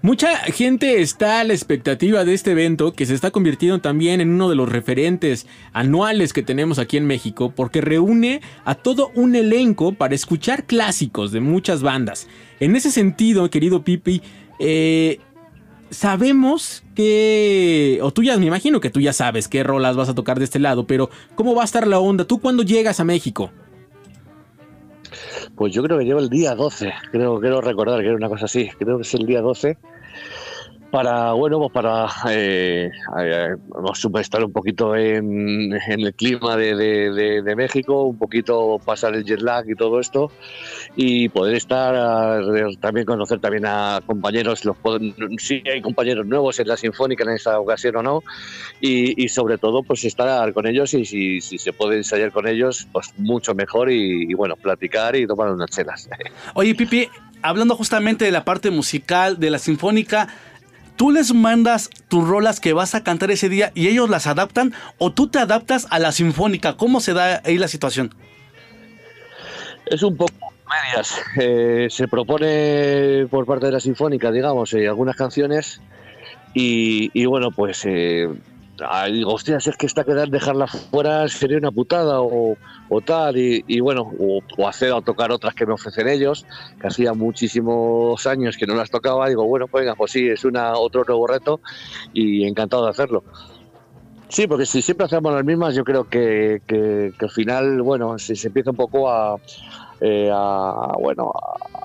[0.05, 4.29] Mucha gente está a la expectativa de este evento que se está convirtiendo también en
[4.29, 9.33] uno de los referentes anuales que tenemos aquí en México porque reúne a todo un
[9.33, 12.27] elenco para escuchar clásicos de muchas bandas.
[12.59, 14.21] En ese sentido, querido Pipi,
[14.59, 15.21] eh,
[15.89, 20.13] sabemos que, o tú ya me imagino que tú ya sabes qué rolas vas a
[20.13, 22.25] tocar de este lado, pero ¿cómo va a estar la onda?
[22.25, 23.49] ¿Tú cuándo llegas a México?
[25.55, 28.45] Pues yo creo que llevo el día 12, creo, quiero recordar que era una cosa
[28.45, 29.77] así, creo que es el día 12
[30.95, 32.89] para, bueno, pues para eh,
[33.19, 33.49] eh,
[34.15, 38.79] a estar un poquito en, en el clima de, de- de- de México, un poquito
[38.85, 40.31] pasar el jet lag y todo esto,
[40.95, 44.77] y poder estar, eh, también conocer también a compañeros, los
[45.37, 48.23] si hay compañeros nuevos en la Sinfónica en esta ocasión o no,
[48.79, 52.47] y, y sobre todo pues estar con ellos y si, si se puede ensayar con
[52.47, 56.07] ellos, pues mucho mejor y, y, bueno, platicar y tomar unas chelas.
[56.53, 57.09] Oye, Pipi,
[57.41, 60.29] hablando justamente de la parte musical, de la sinfónica,
[60.95, 64.73] ¿tú les mandas tus rolas que vas a cantar ese día y ellos las adaptan
[64.97, 66.77] o tú te adaptas a la sinfónica?
[66.77, 68.13] ¿Cómo se da ahí la situación?
[69.85, 70.33] Es un poco
[70.67, 71.21] medias.
[71.37, 75.81] Eh, se propone por parte de la Sinfónica, digamos, eh, algunas canciones
[76.53, 78.27] y, y bueno, pues eh,
[78.81, 82.57] ah, digo, hostias, es que esta quedar dejarla fuera sería una putada o,
[83.05, 86.45] tal y, bueno, o, hacer o tocar otras que me ofrecen ellos,
[86.79, 90.45] que hacía muchísimos años que no las tocaba, digo, bueno, pues venga, pues sí, es
[90.45, 91.59] una otro nuevo reto
[92.13, 93.23] y encantado de hacerlo.
[94.27, 96.61] Sí, porque si siempre hacemos las mismas, yo creo que
[97.19, 99.37] al final, bueno, si se empieza un poco a,
[100.01, 101.31] eh, a, bueno,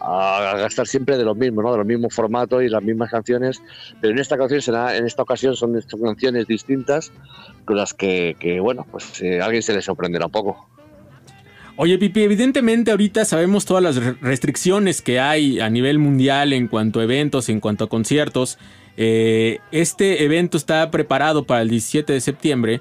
[0.01, 1.73] a, a gastar siempre de los mismos, ¿no?
[1.73, 3.63] De los mismos formatos y las mismas canciones,
[4.01, 7.13] pero en esta canción será, en esta ocasión son canciones distintas
[7.65, 10.69] con las que, que, bueno, pues eh, a alguien se le sorprenderá un poco.
[11.77, 16.69] Oye, Pipi, evidentemente ahorita sabemos todas las re- restricciones que hay a nivel mundial en
[16.69, 18.59] cuanto a eventos, en cuanto a conciertos.
[18.99, 22.81] Eh, este evento está preparado para el 17 de septiembre,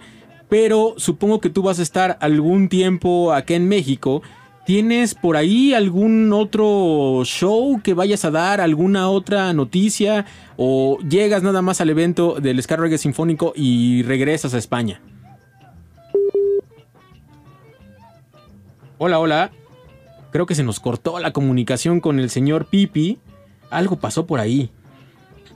[0.49, 4.21] pero supongo que tú vas a estar algún tiempo acá en México.
[4.69, 10.27] ¿Tienes por ahí algún otro show que vayas a dar, alguna otra noticia?
[10.57, 15.01] ¿O llegas nada más al evento del Sky Reggae Sinfónico y regresas a España?
[18.99, 19.49] Hola, hola.
[20.29, 23.17] Creo que se nos cortó la comunicación con el señor Pipi.
[23.71, 24.69] Algo pasó por ahí.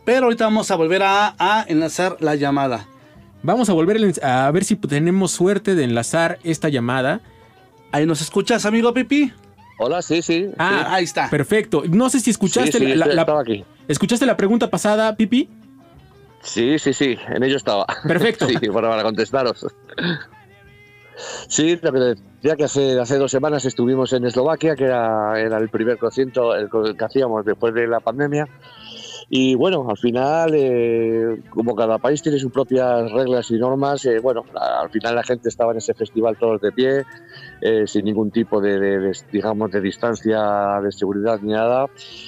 [0.06, 2.88] Pero ahorita vamos a volver a, a enlazar la llamada.
[3.44, 7.22] Vamos a volver a ver si tenemos suerte de enlazar esta llamada.
[7.94, 9.32] Ahí nos escuchas, amigo Pipi.
[9.78, 10.50] Hola, sí, sí.
[10.58, 11.30] Ah, ahí está.
[11.30, 11.84] Perfecto.
[11.88, 13.64] No sé si escuchaste Sí, sí, la, la- aquí.
[13.88, 15.48] ¿Escuchaste la pregunta pasada, Pipi?
[16.42, 17.86] Sí, sí, sí, en ello estaba.
[18.08, 18.48] Perfecto.
[18.48, 19.68] sí, para, para contestaros.
[21.48, 26.00] Sí, lo que hace, hace dos semanas estuvimos en Eslovaquia, que era, era el primer
[26.00, 28.48] concierto el que hacíamos después de la pandemia.
[29.30, 34.20] Y bueno, al final, eh, como cada país tiene sus propias reglas y normas, eh,
[34.20, 37.04] bueno, al final la gente estaba en ese festival todos de pie,
[37.66, 41.86] eh, sin ningún tipo de, de- de, digamos, de distancia de seguridad ni nada.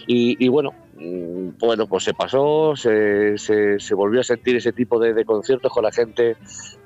[0.07, 4.71] Y, y bueno, mm, bueno, pues se pasó, se, se, se volvió a sentir ese
[4.71, 6.36] tipo de, de conciertos con la gente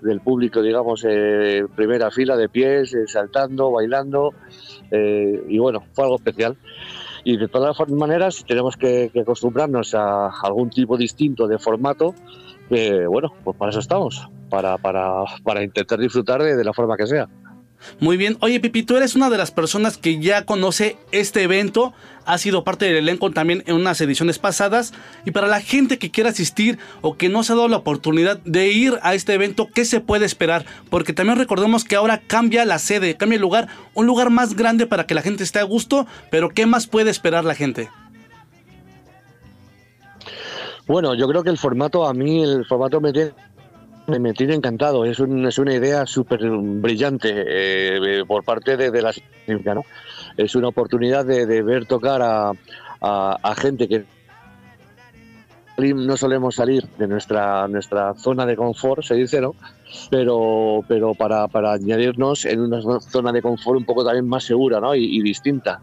[0.01, 4.33] del público, digamos, eh, en primera fila de pies, eh, saltando, bailando,
[4.91, 6.57] eh, y bueno, fue algo especial.
[7.23, 12.15] Y de todas for- maneras tenemos que, que acostumbrarnos a algún tipo distinto de formato,
[12.69, 16.97] que bueno, pues para eso estamos, para, para, para intentar disfrutar de, de la forma
[16.97, 17.27] que sea.
[17.99, 18.37] Muy bien.
[18.41, 21.93] Oye, Pipi, tú eres una de las personas que ya conoce este evento.
[22.25, 24.93] Has sido parte del elenco también en unas ediciones pasadas.
[25.25, 28.37] Y para la gente que quiera asistir o que no se ha dado la oportunidad
[28.39, 30.65] de ir a este evento, ¿qué se puede esperar?
[30.89, 33.67] Porque también recordemos que ahora cambia la sede, cambia el lugar.
[33.93, 36.05] Un lugar más grande para que la gente esté a gusto.
[36.29, 37.89] Pero ¿qué más puede esperar la gente?
[40.89, 43.31] Bueno, yo creo que el formato, a mí el formato me tiene,
[44.17, 45.05] me tiene encantado.
[45.05, 49.83] Es, un- es una idea súper brillante eh, por parte de, de la Sinfónica, ¿no?
[50.37, 52.51] Es una oportunidad de, de ver tocar a,
[53.01, 54.05] a- a gente que
[55.77, 59.55] no solemos salir de nuestra, nuestra zona de confort, se dice, ¿no?
[60.09, 64.79] Pero, pero para, para añadirnos en una zona de confort un poco también más segura,
[64.81, 64.93] ¿no?
[64.95, 65.79] Y, y distinta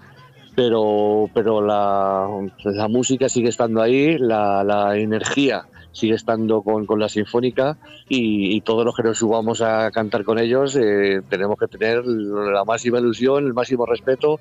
[0.54, 2.26] pero pero la,
[2.64, 5.64] la música sigue estando ahí, la, la energía
[5.96, 7.78] sigue estando con, con la Sinfónica
[8.08, 12.04] y, y todos los que nos subamos a cantar con ellos eh, tenemos que tener
[12.04, 14.38] la máxima ilusión, el máximo respeto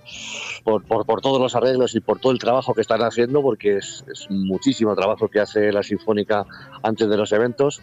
[0.63, 3.77] por, por, por todos los arreglos y por todo el trabajo que están haciendo, porque
[3.77, 6.45] es, es muchísimo trabajo que hace la Sinfónica
[6.83, 7.81] antes de los eventos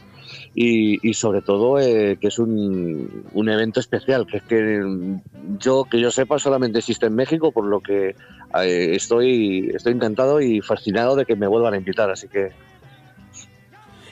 [0.55, 5.21] y, y sobre todo eh, que es un, un evento especial, que es que mm,
[5.59, 10.43] yo que yo sepa solamente existe en México, por lo que eh, estoy, estoy encantado
[10.43, 12.53] y fascinado de que me vuelvan a invitar, así que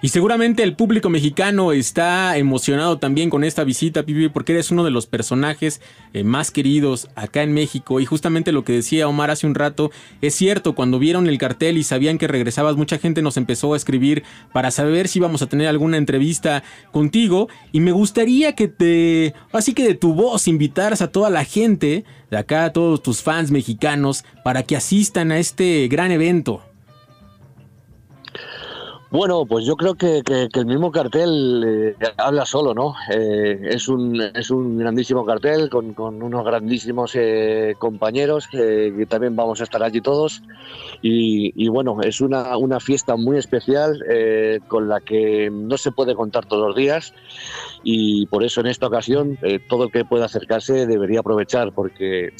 [0.02, 4.82] Y seguramente el público mexicano está emocionado también con esta visita, Pipi, porque eres uno
[4.82, 5.82] de los personajes
[6.14, 8.00] eh, más queridos acá en México.
[8.00, 9.90] Y justamente lo que decía Omar hace un rato,
[10.22, 13.76] es cierto, cuando vieron el cartel y sabían que regresabas, mucha gente nos empezó a
[13.76, 14.22] escribir
[14.54, 17.48] para saber si íbamos a tener alguna entrevista contigo.
[17.70, 22.04] Y me gustaría que te, así que de tu voz, invitaras a toda la gente
[22.30, 26.62] de acá, a todos tus fans mexicanos, para que asistan a este gran evento.
[29.10, 30.22] Bueno, pues yo creo que,
[30.54, 32.94] el mismo cartel eh, habla solo, ¿no?
[33.12, 39.06] Eh, es, un, es un grandísimo cartel con, con unos grandísimos eh, compañeros que, que
[39.06, 40.42] también vamos a estar allí todos.
[41.02, 45.90] Y, y bueno, es una, una fiesta muy especial eh, con la que no se
[45.90, 47.12] puede contar todos los días
[47.82, 52.32] y por eso en esta ocasión eh, todo el que pueda acercarse debería aprovechar porque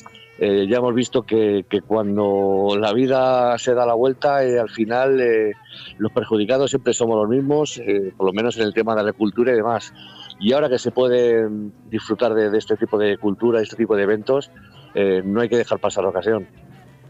[0.43, 5.21] eh, ya hemos visto que, cuando la vida se da la vuelta, eh, al final
[5.21, 5.53] eh,
[5.99, 9.13] los perjudicados siempre somos los mismos, eh, por lo menos en el tema de la
[9.13, 9.93] cultura y demás.
[10.41, 11.47] Y ahora que se puede
[11.91, 14.51] disfrutar de, de este tipo de cultura, de este tipo de eventos,
[14.95, 16.49] no hay que dejar pasar la ocasión.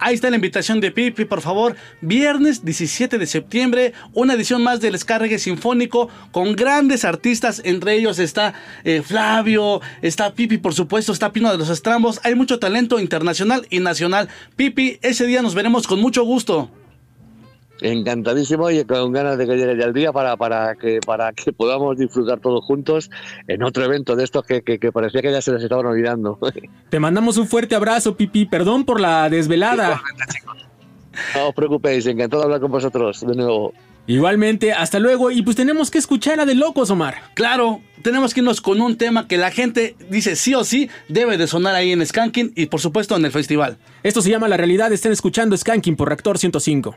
[0.03, 1.77] Ahí está la invitación de Pipi, por favor.
[2.01, 7.61] Viernes 17 de septiembre, una edición más del Descargue Sinfónico con grandes artistas.
[7.67, 12.19] Entre ellos está eh, Flavio, está Pipi, por supuesto, está Pino de los Estrambos.
[12.25, 14.31] Hay mucho talento internacional y nacional.
[14.57, 16.71] Pipi, ese día nos veremos con mucho gusto.
[17.83, 21.53] Encantadísimo y con ganas de que llegue ya el día para, para, que, para que
[21.53, 23.11] podamos disfrutar todos juntos
[23.49, 26.39] en otro evento de estos que, que- que parecía que ya se les estaban olvidando.
[26.91, 28.47] Te mandamos un fuerte abrazo, Pipi.
[28.47, 30.03] Perdón por la desvelada.
[31.35, 33.73] No os preocupéis, encantado de hablar con vosotros de nuevo.
[34.07, 35.31] Igualmente, hasta luego.
[35.31, 37.17] Y pues tenemos que escuchar a De Locos, Omar.
[37.35, 41.37] Claro, tenemos que irnos con un tema que la gente dice sí o sí debe
[41.37, 43.77] de sonar ahí en Skanking y por supuesto en el festival.
[44.03, 44.93] Esto se llama La Realidad.
[44.93, 46.97] Están escuchando Skanking por Reactor 105.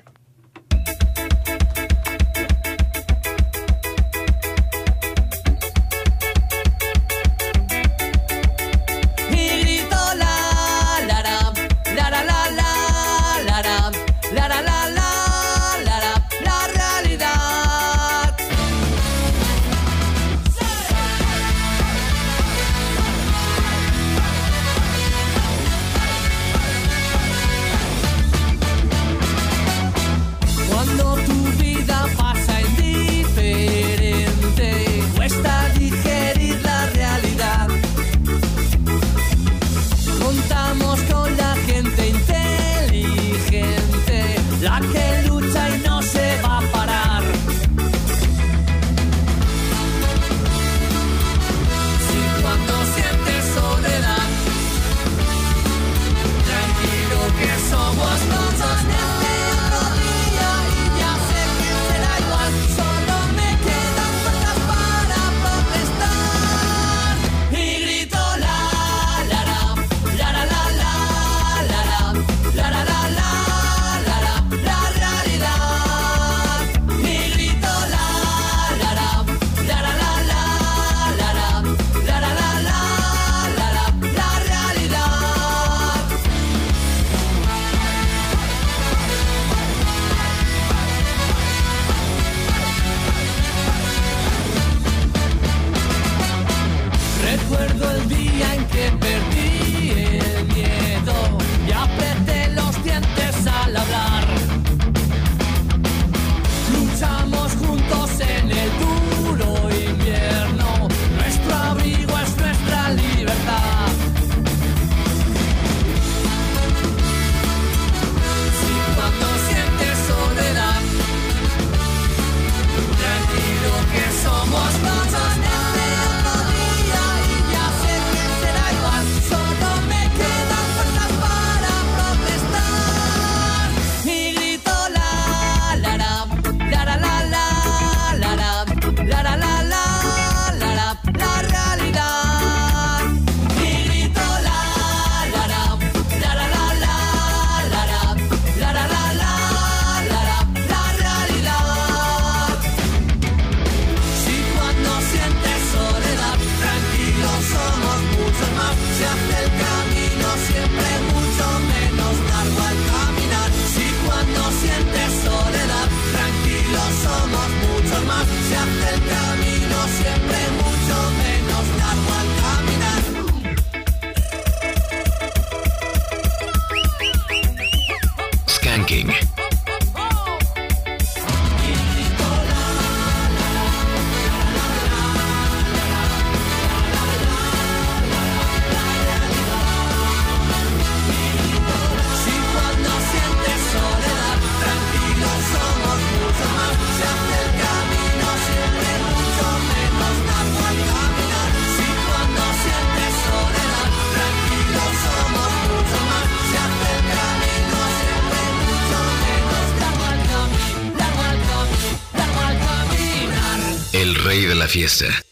[214.74, 215.23] Fiesta.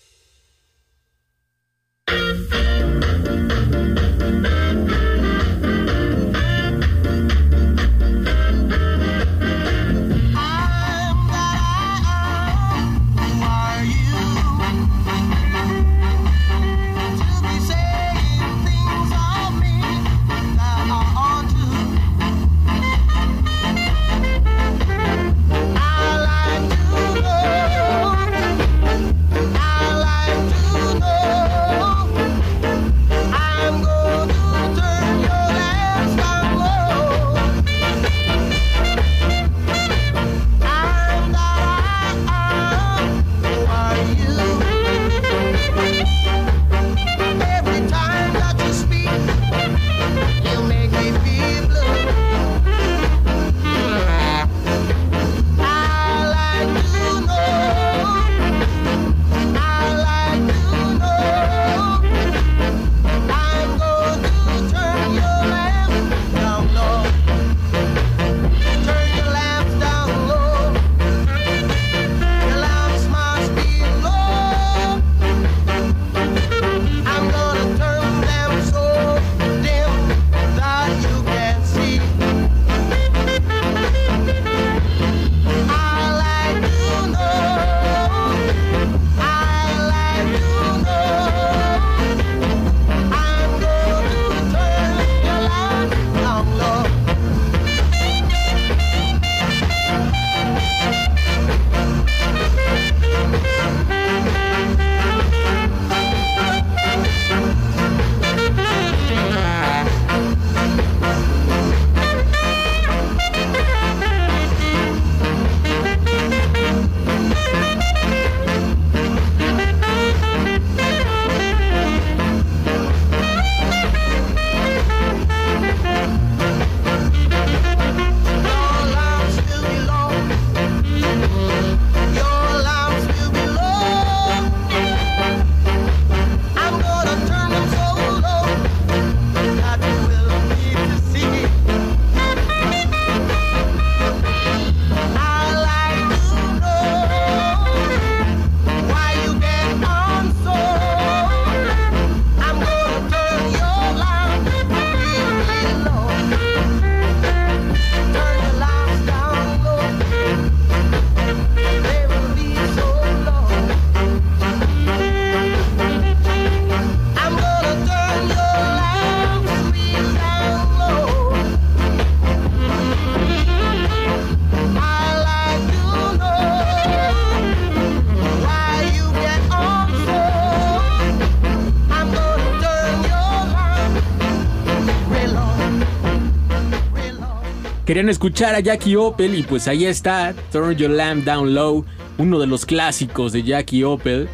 [187.91, 191.85] Querían escuchar a Jackie Opel y pues ahí está, Turn Your Lamp Down Low,
[192.17, 194.29] uno de los clásicos de Jackie Opel.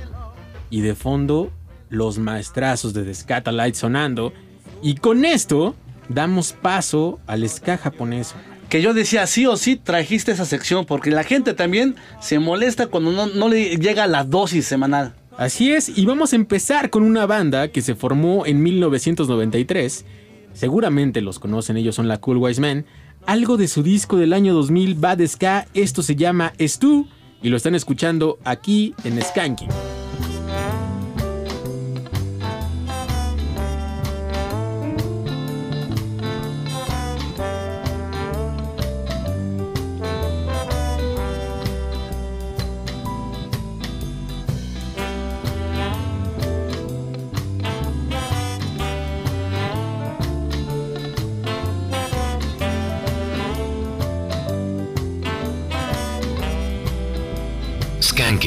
[0.69, 1.49] Y de fondo,
[1.89, 4.31] los maestrazos de The Scatalight sonando.
[4.84, 5.73] Y con esto,
[6.07, 8.35] damos paso al ska japonés.
[8.69, 12.85] Que yo decía, sí o sí trajiste esa sección, porque la gente también se molesta
[12.85, 15.15] cuando no, no le llega la dosis semanal.
[15.35, 20.05] Así es, y vamos a empezar con una banda que se formó en 1993.
[20.53, 22.85] Seguramente los conocen, ellos son la Cool Wise Men.
[23.28, 27.10] Algo de su disco del año 2000, Bad Ska, esto se llama Stu,
[27.41, 29.68] y lo están escuchando aquí en Skanking.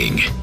[0.00, 0.39] thinking.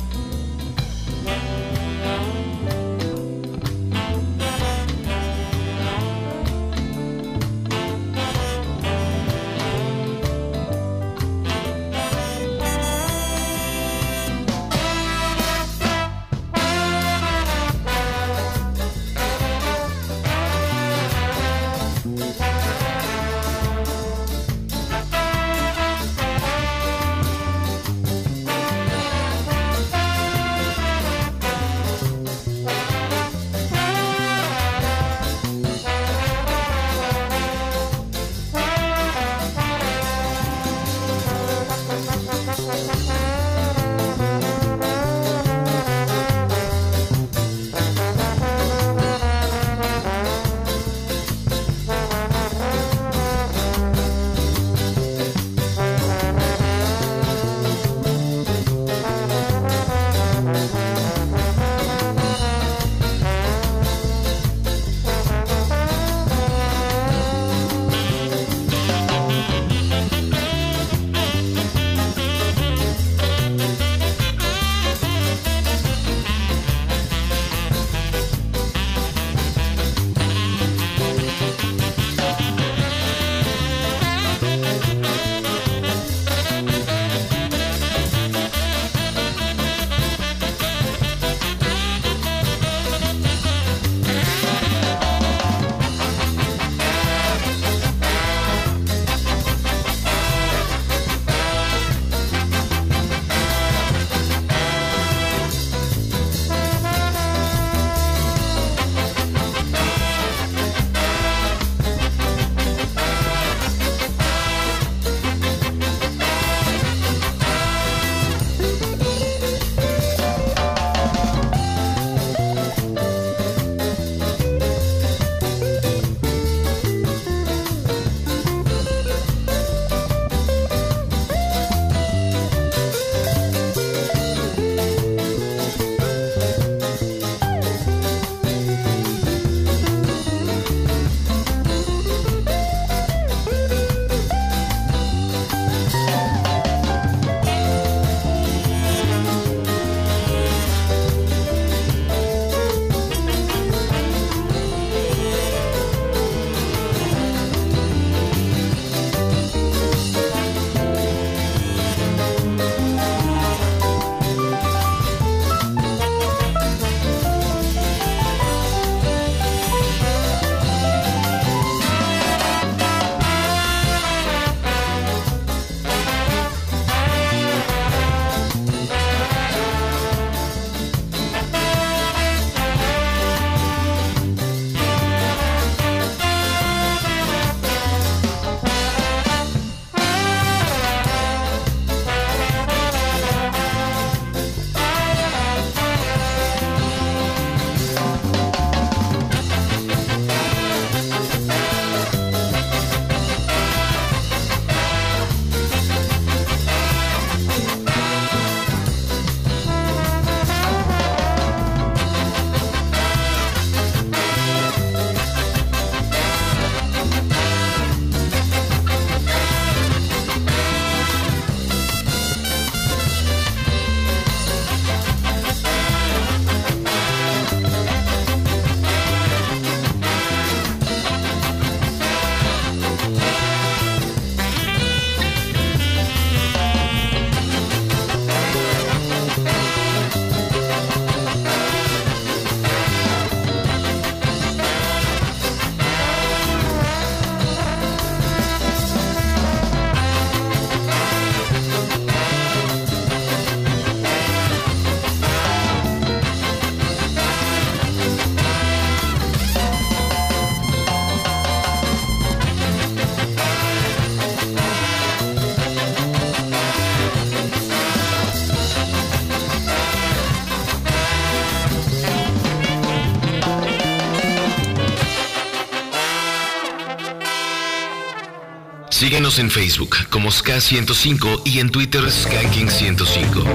[278.99, 283.45] Síguenos en Facebook como SK105 y en Twitter SkyKing105.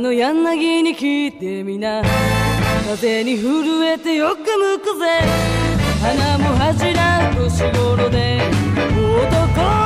[0.00, 2.02] の柳に聞いてみな
[2.84, 5.20] 風に震えてよく向くぜ
[6.02, 8.42] 花も恥じらう年頃で
[9.32, 9.85] 男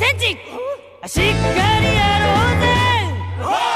[0.00, 0.28] センチ。
[0.28, 0.40] しっか
[1.08, 3.69] りやろうぜ。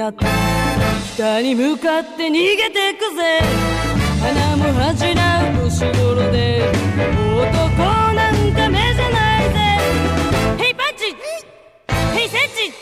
[0.00, 0.24] なって
[1.14, 3.40] 北に向かって逃げてくぜ。
[4.22, 6.64] 花も恥じらう年頃で。
[7.36, 9.58] 男なんか目じゃないぜ。
[10.56, 11.14] ヘイパッチ。
[12.16, 12.40] ヘイセッ
[12.72, 12.79] チ。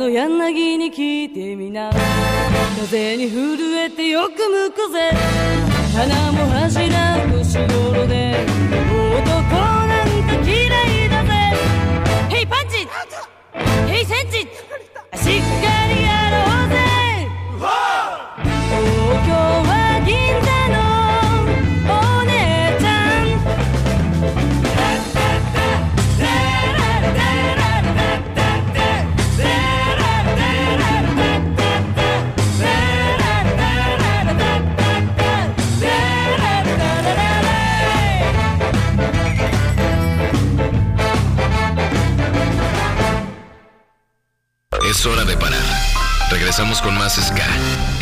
[0.00, 1.90] の柳に聞いてみな。
[2.86, 3.69] 風に振る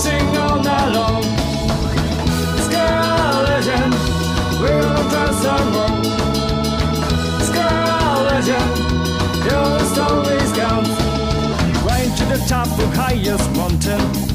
[0.00, 1.22] sing all night long.
[2.66, 3.92] Sky legend,
[4.60, 6.02] we're gonna dance and roll.
[7.50, 8.70] Sky legend,
[9.48, 10.88] your stories count.
[11.84, 14.29] Right to the top of highest mountain.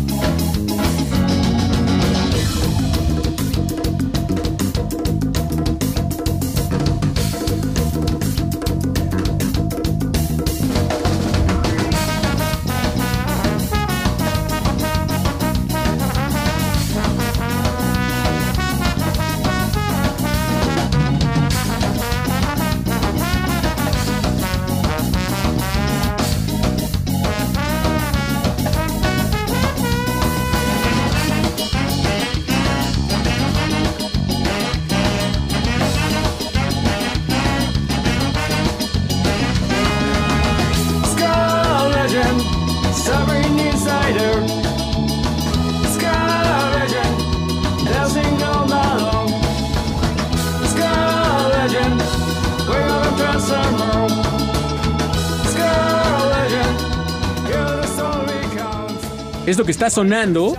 [59.66, 60.56] Que está sonando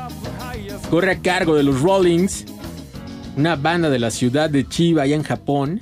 [0.90, 2.44] corre a cargo de los Rollings,
[3.36, 5.80] una banda de la ciudad de Chiba, allá en Japón.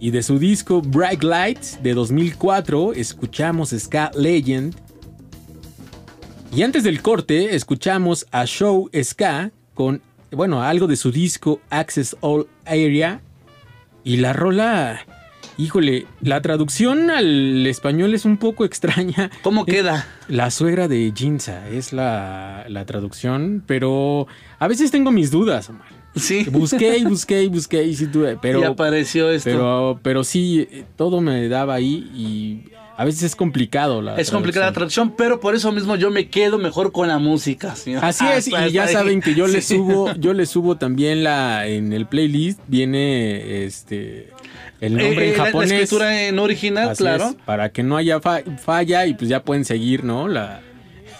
[0.00, 4.74] Y de su disco Bright Lights de 2004 escuchamos Ska Legend.
[6.52, 10.02] Y antes del corte escuchamos a Show Ska con,
[10.32, 13.20] bueno, algo de su disco Access All Area.
[14.02, 15.06] Y la rola,
[15.58, 19.30] híjole, la traducción al español es un poco extraña.
[19.42, 20.06] ¿Cómo queda?
[20.28, 24.26] La suegra de Jinza es la, la traducción, pero
[24.58, 25.86] a veces tengo mis dudas, Omar.
[26.14, 26.44] Sí.
[26.50, 28.60] Busqué y busqué y busqué y sí tuve, pero...
[28.60, 29.48] Y apareció esto.
[29.50, 34.30] Pero, pero sí, eh, todo me daba ahí y a veces es complicado la Es
[34.30, 37.74] complicada la traducción, pero por eso mismo yo me quedo mejor con la música.
[37.76, 37.94] ¿sí?
[37.94, 39.76] Así es, y Hasta- ya saben que yo le Sí.
[39.76, 44.28] subo, yo le subo también la en el playlist viene este
[44.82, 45.70] el nombre Eh, en eh, la- japonés.
[45.70, 47.28] La escritura en original, claro.
[47.30, 50.28] es, para que no haya fa- falla y pues ya pueden seguir, ¿no?
[50.28, 50.60] La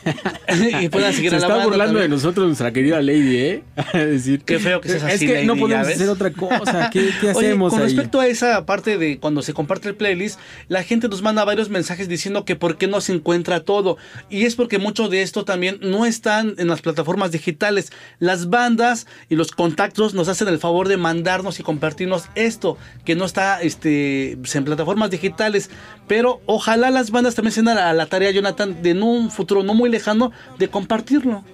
[0.80, 3.62] y puedan seguir Se a la está burlando de nosotros nuestra querida Lady, ¿eh?
[3.92, 6.90] decir, Qué feo que seas Es así, que Lady, no podemos hacer otra cosa.
[6.90, 7.86] ¿Qué, qué Oye, hacemos con ahí?
[7.86, 10.38] respecto a esa parte de cuando se comparte el playlist,
[10.68, 13.96] la gente nos manda varios mensajes diciendo que por qué no se encuentra todo.
[14.30, 17.92] Y es porque mucho de esto también no están en las plataformas digitales.
[18.18, 23.14] Las bandas y los contactos nos hacen el favor de mandarnos y compartirnos esto, que
[23.14, 25.70] no está este, en plataformas digitales.
[26.08, 29.02] Pero ojalá las bandas también se den a la, a la tarea, Jonathan, de en
[29.02, 31.44] un futuro no muy lejano, de compartirlo.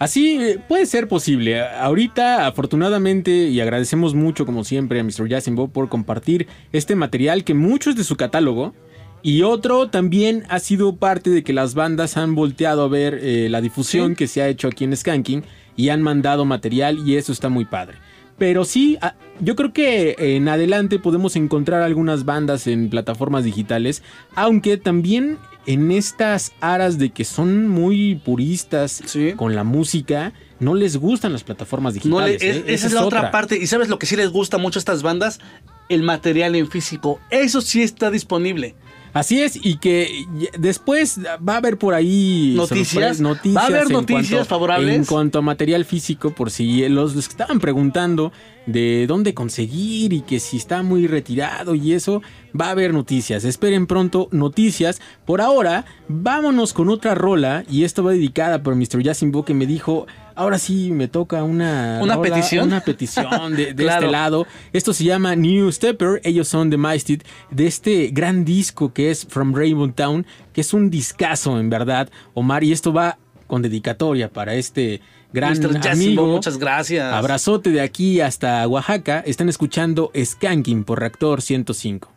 [0.00, 1.62] Así eh, puede ser posible.
[1.62, 5.28] Ahorita, afortunadamente, y agradecemos mucho, como siempre, a Mr.
[5.30, 8.74] Jasimbo por compartir este material que mucho es de su catálogo.
[9.22, 13.48] Y otro también ha sido parte de que las bandas han volteado a ver eh,
[13.48, 14.16] la difusión Sí.
[14.16, 15.44] que se ha hecho aquí en Skanking
[15.76, 17.96] y han mandado material y eso está muy padre.
[18.38, 24.02] Pero sí, ah, yo creo que en adelante podemos encontrar algunas bandas en plataformas digitales,
[24.34, 29.02] aunque también en estas aras de que son muy puristas
[29.36, 32.42] con la música, no les gustan las plataformas No le- digitales.
[32.42, 32.74] es- ¿eh?
[32.74, 33.56] esa es la otra parte.
[33.56, 35.40] ¿Y sabes lo que sí les gusta mucho a estas bandas?
[35.88, 37.20] El material en físico.
[37.30, 38.74] Eso sí está disponible.
[39.14, 40.26] Así es, y que
[40.58, 43.20] después va a haber por ahí ¿Noticias?
[43.20, 44.94] noticias ¿Va a haber noticias cuanto- favorables?
[44.96, 48.32] En cuanto a material físico, por si los, los que estaban preguntando
[48.66, 52.22] de dónde conseguir y que si está muy retirado y eso,
[52.58, 53.44] va a haber noticias.
[53.44, 55.00] Esperen pronto noticias.
[55.24, 59.02] Por ahora, vámonos con otra rola y esto va dedicada por Mr.
[59.04, 62.00] Jasimbo que me dijo, ahora sí me toca una...
[62.02, 62.68] ¿Una rola, petición?
[62.68, 64.06] Una petición de, de Claro.
[64.06, 64.46] este lado.
[64.72, 69.26] Esto se llama New Stepper, ellos son The Maested, de este gran disco que es
[69.26, 74.30] From Rainbow Town, que es un discazo en verdad, Omar, y esto va con dedicatoria
[74.32, 75.02] para este
[75.34, 75.88] gran Mr.
[75.88, 76.26] Amigo.
[76.26, 77.12] muchas gracias.
[77.12, 79.22] Abrazote de aquí hasta Oaxaca.
[79.26, 82.13] Están escuchando Skanking por Reactor 105.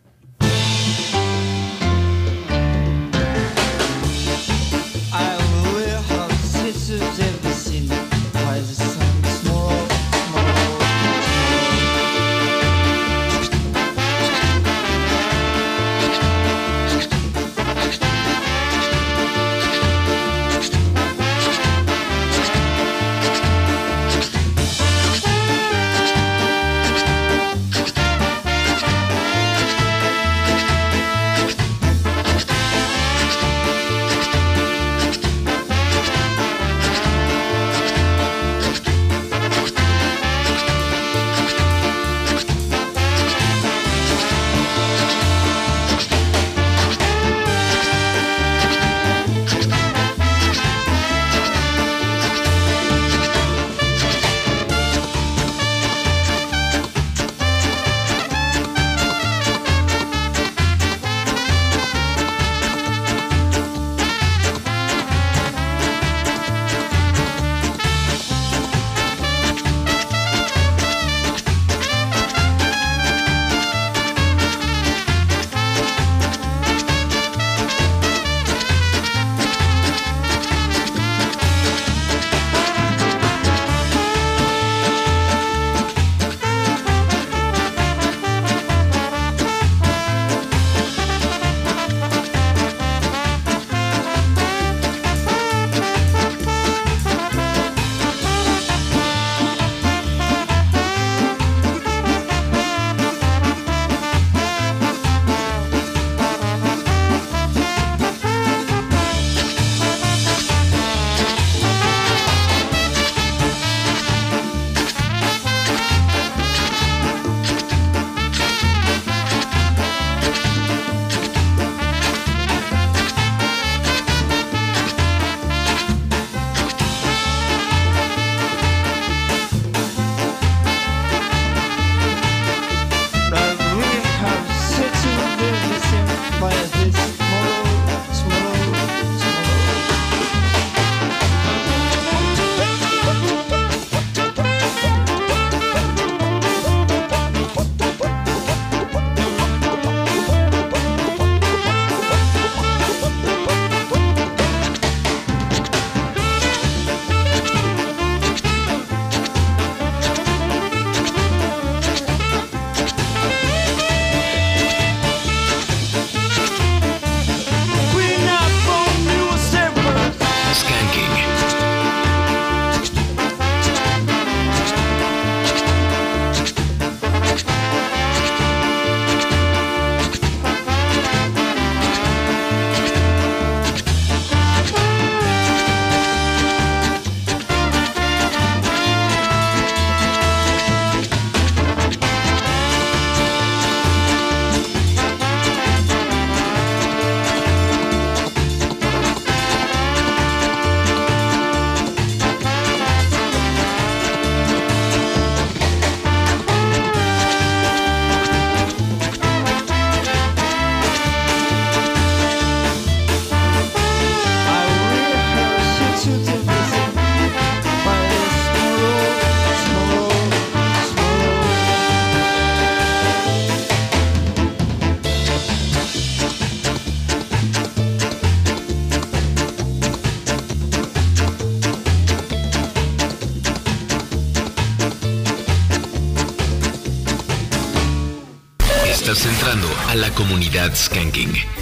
[240.02, 241.57] La comunidad Skanking.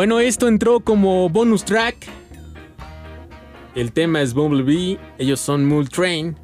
[0.00, 1.94] Bueno, esto entró como bonus track.
[3.74, 6.38] El tema es Bumblebee, ellos son Mule Train,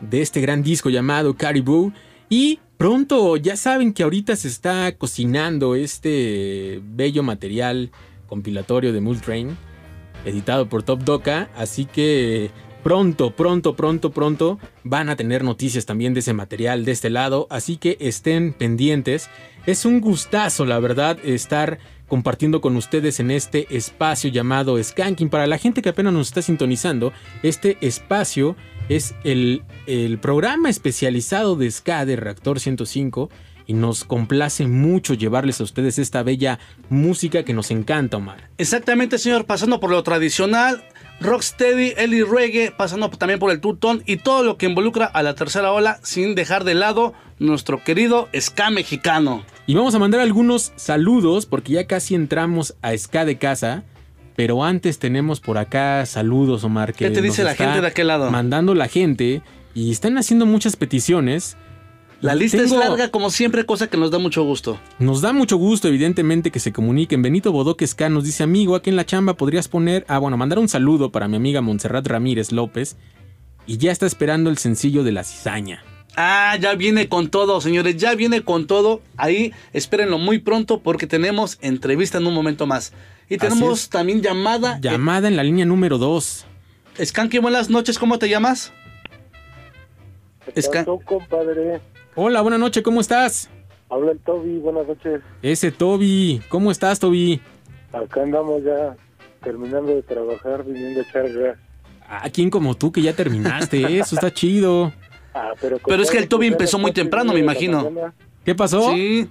[0.00, 1.92] de este gran disco llamado Caribou.
[2.28, 7.90] Y pronto, ya saben que ahorita se está cocinando este bello material
[8.28, 9.56] compilatorio de Mule Train,
[10.24, 11.50] editado por Top Doca.
[11.56, 12.52] Así que
[12.84, 17.48] pronto, pronto, pronto, pronto van a tener noticias también de ese material de este lado.
[17.50, 19.28] Así que estén pendientes.
[19.66, 21.80] Es un gustazo, la verdad, estar
[22.10, 25.30] compartiendo con ustedes en este espacio llamado Skanking.
[25.30, 27.12] Para la gente que apenas nos está sintonizando,
[27.42, 28.56] este espacio
[28.90, 29.62] es el,
[30.20, 33.30] programa especializado de Ska de Reactor 105
[33.70, 38.50] y nos complace mucho llevarles a ustedes esta bella música que nos encanta, Omar.
[38.58, 40.82] Exactamente, señor, pasando por lo tradicional,
[41.20, 45.36] rocksteady, Ellie Reggae, pasando también por el tutón y todo lo que involucra a la
[45.36, 49.44] tercera ola, sin dejar de lado nuestro querido ska mexicano.
[49.68, 53.84] Y vamos a mandar algunos saludos porque ya casi entramos a Ska de casa.
[54.34, 56.92] Pero antes tenemos por acá saludos, Omar.
[56.92, 58.32] Que ¿Qué te dice la gente de aquel lado?
[58.32, 59.42] Mandando la gente
[59.74, 61.56] y están haciendo muchas peticiones.
[62.20, 64.78] La lista es larga como siempre, cosa que nos da mucho gusto.
[64.98, 67.22] Nos da mucho gusto, evidentemente, que se comuniquen.
[67.22, 70.58] Benito Bodoque Ska nos dice, amigo, aquí en la chamba podrías poner, ah, bueno, mandar
[70.58, 72.96] un saludo para mi amiga Montserrat Ramírez López.
[73.66, 75.82] Y ya está esperando el sencillo de la cizaña.
[76.16, 79.00] Ah, ya viene con todo, señores, ya viene con todo.
[79.16, 82.92] Ahí espérenlo muy pronto porque tenemos entrevista en un momento más.
[83.30, 84.78] Y tenemos también llamada.
[84.80, 86.44] Llamada en la línea número 2.
[87.02, 88.72] Skanky, buenas noches, ¿cómo te llamas?
[90.56, 91.80] Skan- compadre?
[92.16, 93.48] Hola, buenas noches, ¿cómo estás?
[93.88, 95.20] Habla el Toby, buenas noches.
[95.42, 97.40] Ese Toby, ¿cómo estás, Toby?
[97.92, 98.96] Acá andamos ya
[99.42, 101.58] terminando de trabajar, viniendo a echar gas.
[102.08, 103.98] Ah, ¿quién como tú que ya terminaste?
[103.98, 104.92] Eso está chido.
[105.34, 107.88] Ah, pero, Pero es que el Toby empezó muy temprano, me imagino.
[108.44, 108.92] ¿Qué pasó?
[108.92, 109.28] Sí.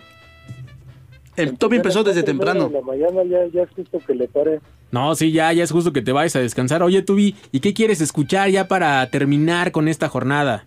[1.36, 2.70] El Toby empezó desde temprano.
[2.70, 4.62] De la mañana ya, ya es justo que le pare.
[4.92, 6.84] No, sí, ya, ya es justo que te vayas a descansar.
[6.84, 10.66] Oye, Toby, ¿y qué quieres escuchar ya para terminar con esta jornada?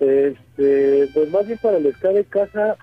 [0.00, 2.76] Este, pues más bien para el ska de casa,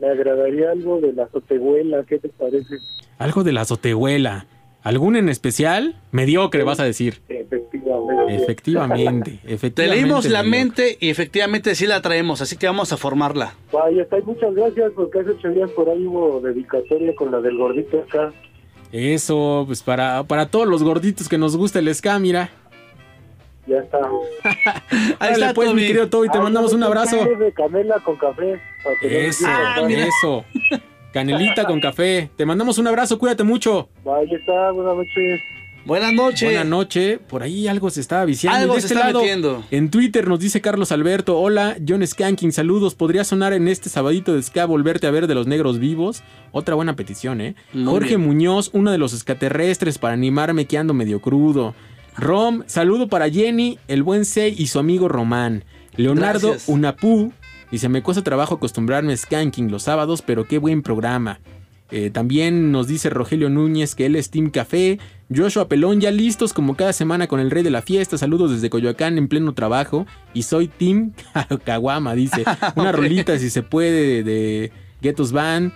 [0.00, 2.76] me agradaría algo de la azotehuela, ¿qué te parece?
[3.18, 4.46] Algo de la azotehuela.
[4.82, 5.96] ¿Algún en especial?
[6.12, 7.20] Mediocre, vas a decir.
[7.28, 8.36] Efectivamente.
[8.36, 10.00] Efectivamente, Te efectivamente.
[10.02, 10.58] leímos la mediocre.
[10.64, 13.54] mente y efectivamente sí la traemos, así que vamos a formarla.
[13.72, 17.56] Vaya, está, muchas gracias porque hace ocho días por ahí hubo dedicatoria con la del
[17.58, 18.32] gordito acá.
[18.92, 22.50] Eso, pues para, para todos los gorditos que nos gusta el ska, mira.
[23.68, 23.98] Ya está.
[25.18, 27.16] Ahí está, pues, mi querido Toby, te mandamos un abrazo.
[27.16, 28.58] de canela con café.
[29.02, 29.46] Eso,
[29.88, 30.44] eso.
[31.12, 32.30] Canelita con café.
[32.36, 33.88] Te mandamos un abrazo, cuídate mucho.
[34.04, 35.40] Vaya, está, buenas noches.
[35.84, 36.42] Buenas noches.
[36.42, 37.18] Buenas noches.
[37.28, 38.58] Por ahí algo se estaba viciando.
[38.58, 39.64] Algo de se este está lado, metiendo.
[39.70, 42.94] En Twitter nos dice Carlos Alberto, hola, John Skanking, saludos.
[42.94, 46.22] ¿Podría sonar en este sabadito de ska volverte a ver de los negros vivos?
[46.52, 47.54] Otra buena petición, ¿eh?
[47.72, 48.26] Muy Jorge bien.
[48.26, 51.74] Muñoz, uno de los extraterrestres para animarme que ando medio crudo.
[52.18, 55.64] Rom, saludo para Jenny, el buen Sei y su amigo Román.
[55.96, 56.68] Leonardo Gracias.
[56.68, 57.32] Unapú,
[57.70, 61.38] dice, me cuesta trabajo acostumbrarme a Skanking los sábados, pero qué buen programa.
[61.90, 64.98] Eh, también nos dice Rogelio Núñez que él es Team Café.
[65.34, 68.18] Joshua Pelón, ya listos como cada semana con el rey de la fiesta.
[68.18, 70.04] Saludos desde Coyoacán en pleno trabajo.
[70.34, 71.12] Y soy Team
[71.64, 72.44] Caguama, dice.
[72.74, 75.72] Una rolita si se puede de, Ghettos Band.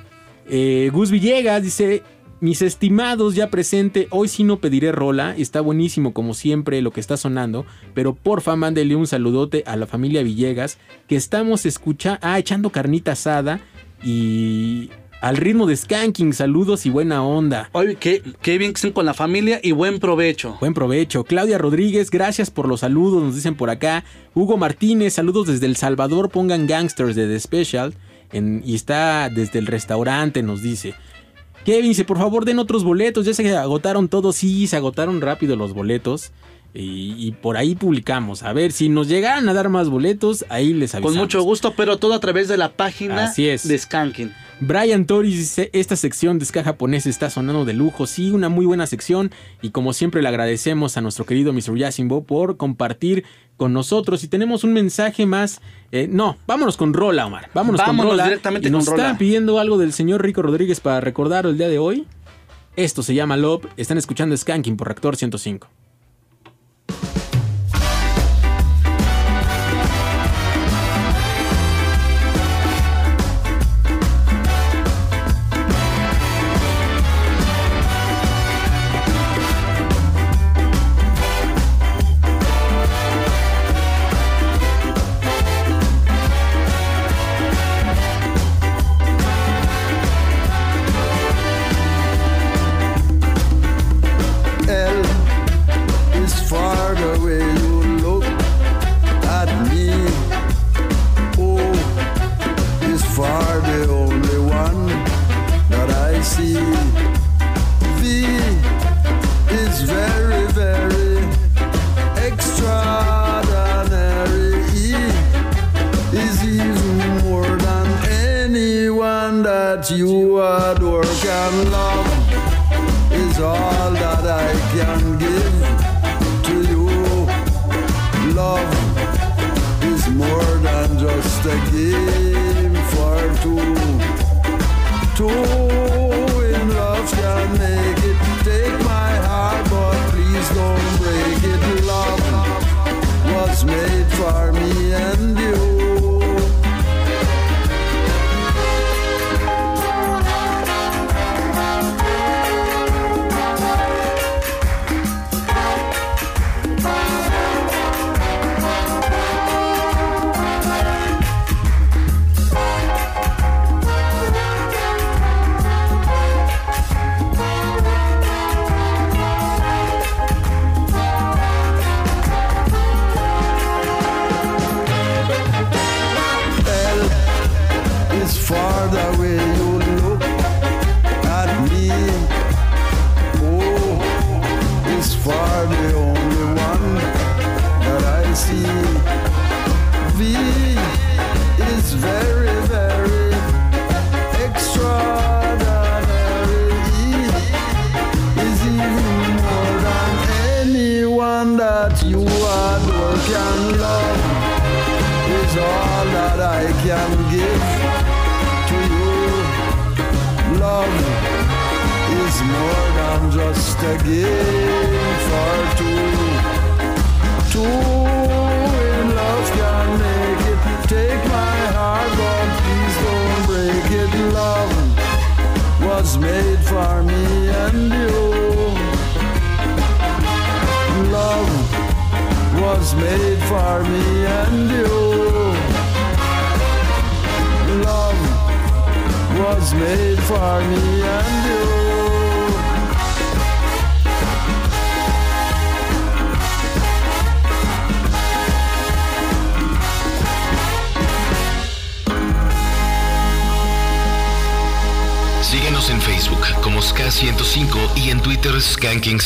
[0.48, 2.02] Eh, Gus Villegas dice.
[2.43, 6.98] Mis estimados ya presente, hoy sí no pediré rola, está buenísimo como siempre lo que
[6.98, 7.64] está sonando,
[7.94, 13.12] pero porfa mándele un saludote a la familia Villegas, que estamos escuchando, ah, echando carnita
[13.12, 13.60] asada
[14.02, 14.90] y
[15.20, 17.70] al ritmo de Skanking, saludos y buena onda.
[17.74, 20.56] Oye, qué, qué bien que estén con la familia y buen provecho.
[20.59, 21.23] Buen provecho.
[21.23, 24.02] Claudia Rodríguez, gracias por los saludos, nos dicen por acá.
[24.35, 27.94] Hugo Martínez, saludos desde El Salvador, pongan Gangsters de The Special.
[28.32, 30.94] en- y está desde el restaurante, nos dice.
[31.64, 35.55] Kevin dice, por favor den otros boletos, ya se agotaron todos, sí, se agotaron rápido
[35.56, 36.32] los boletos.
[36.74, 38.42] Y, y por ahí publicamos.
[38.42, 41.12] A ver, si nos llegaran a dar más boletos, ahí les avisamos.
[41.12, 43.68] Con mucho gusto, pero todo a través de la página Así es.
[43.68, 44.32] de Skanking.
[44.60, 48.06] Brian Torres dice, esta sección de ska japonés está sonando de lujo.
[48.06, 49.32] Sí, una muy buena sección.
[49.60, 51.76] Y como siempre le agradecemos a nuestro querido Mr.
[51.76, 53.24] Yasimbo por compartir
[53.58, 54.24] con nosotros.
[54.24, 55.60] Y tenemos un mensaje más.
[55.90, 57.50] eh, no, vámonos con Rola, Omar.
[57.52, 58.24] Vámonos, Vámonos con Rola.
[58.24, 59.02] directamente y nos con Rola.
[59.08, 62.06] están pidiendo algo del señor Rico Rodríguez para recordar el día de hoy.
[62.76, 63.66] Esto se llama Love.
[63.76, 65.68] Están escuchando Skanking por Reactor 105.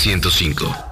[0.06, 0.85] Skanking105.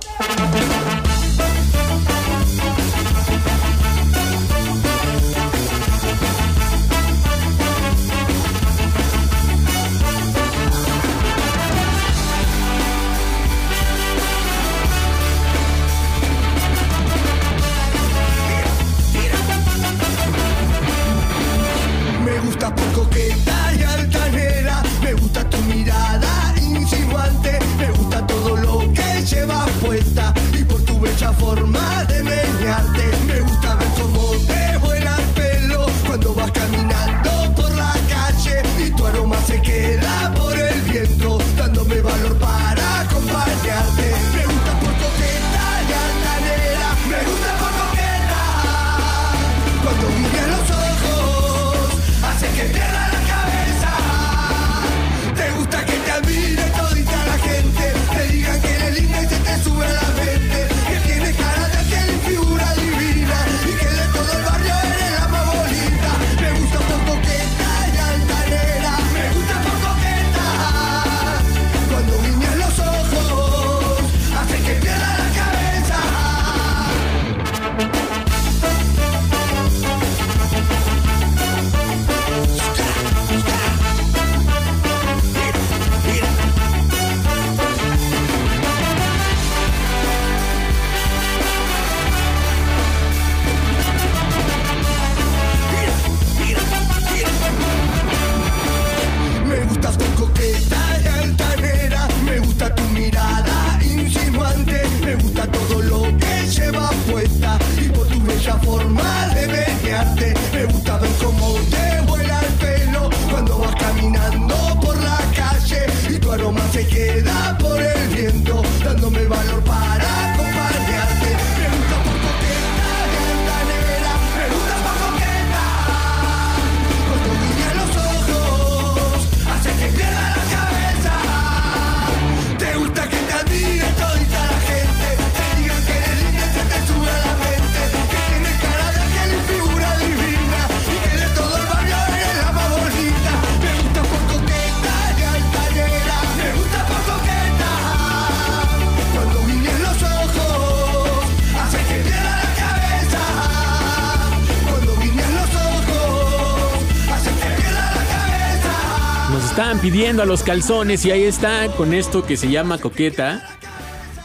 [159.94, 163.48] Pidiendo a los calzones y ahí está con esto que se llama coqueta.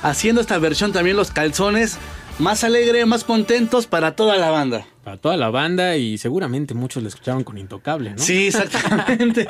[0.01, 1.99] Haciendo esta versión también los calzones
[2.39, 4.87] más alegre, más contentos para toda la banda.
[5.05, 8.17] A toda la banda y seguramente muchos le escucharon con Intocable, ¿no?
[8.17, 9.45] Sí, exactamente.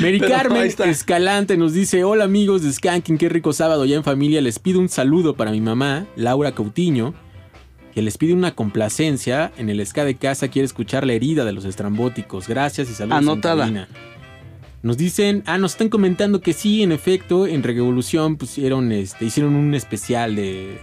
[0.00, 0.72] Mary Pero Carmen.
[0.86, 4.80] Escalante nos dice, hola amigos de Skanking, qué rico sábado ya en familia, les pido
[4.80, 7.14] un saludo para mi mamá, Laura Cautiño,
[7.94, 11.52] que les pide una complacencia, en el ska de casa quiere escuchar la herida de
[11.52, 13.18] los estrambóticos, gracias y saludos.
[13.18, 13.66] Anotada.
[13.66, 13.88] cabina".
[14.82, 19.54] Nos dicen, ah, nos están comentando que sí, en efecto, en Revolución pusieron, este, hicieron
[19.54, 20.78] un especial de,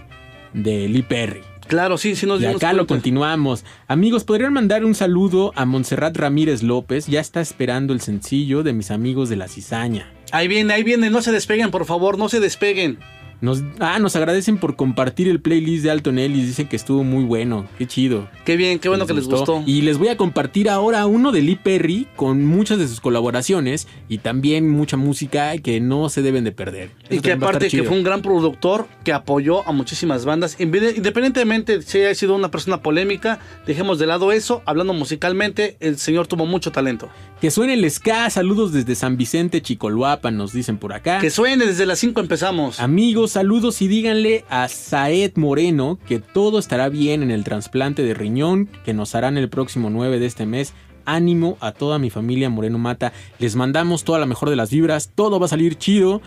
[0.54, 1.42] de Lee Perry.
[1.68, 3.64] Claro, sí, sí nos Y acá lo continuamos.
[3.86, 7.06] Amigos, ¿podrían mandar un saludo a Montserrat Ramírez López?
[7.06, 10.10] Ya está esperando el sencillo de mis amigos de la cizaña.
[10.32, 12.98] Ahí viene, ahí viene, no se despeguen, por favor, no se despeguen.
[13.40, 16.46] Nos, ah, nos agradecen por compartir el playlist de Alton Ellis.
[16.46, 17.66] Dicen que estuvo muy bueno.
[17.78, 18.28] Qué chido.
[18.44, 19.62] Qué bien, qué bueno que les gustó.
[19.66, 23.88] Y les voy a compartir ahora uno de Lee Perry con muchas de sus colaboraciones
[24.08, 26.90] y también mucha música que no se deben de perder.
[27.08, 30.56] Y que aparte que fue un gran productor que apoyó a muchísimas bandas.
[30.60, 34.62] Independientemente si haya sido una persona polémica, dejemos de lado eso.
[34.66, 37.08] Hablando musicalmente, el señor tuvo mucho talento.
[37.40, 38.28] Que suene el ska.
[38.28, 41.20] Saludos desde San Vicente, Chicoluapan, nos dicen por acá.
[41.20, 42.80] Que suene, desde las 5 empezamos.
[42.80, 48.12] Amigos, saludos y díganle a Saed Moreno que todo estará bien en el trasplante de
[48.12, 50.74] riñón que nos harán el próximo 9 de este mes.
[51.04, 53.12] Ánimo a toda mi familia Moreno Mata.
[53.38, 55.12] Les mandamos toda la mejor de las vibras.
[55.14, 56.20] Todo va a salir chido.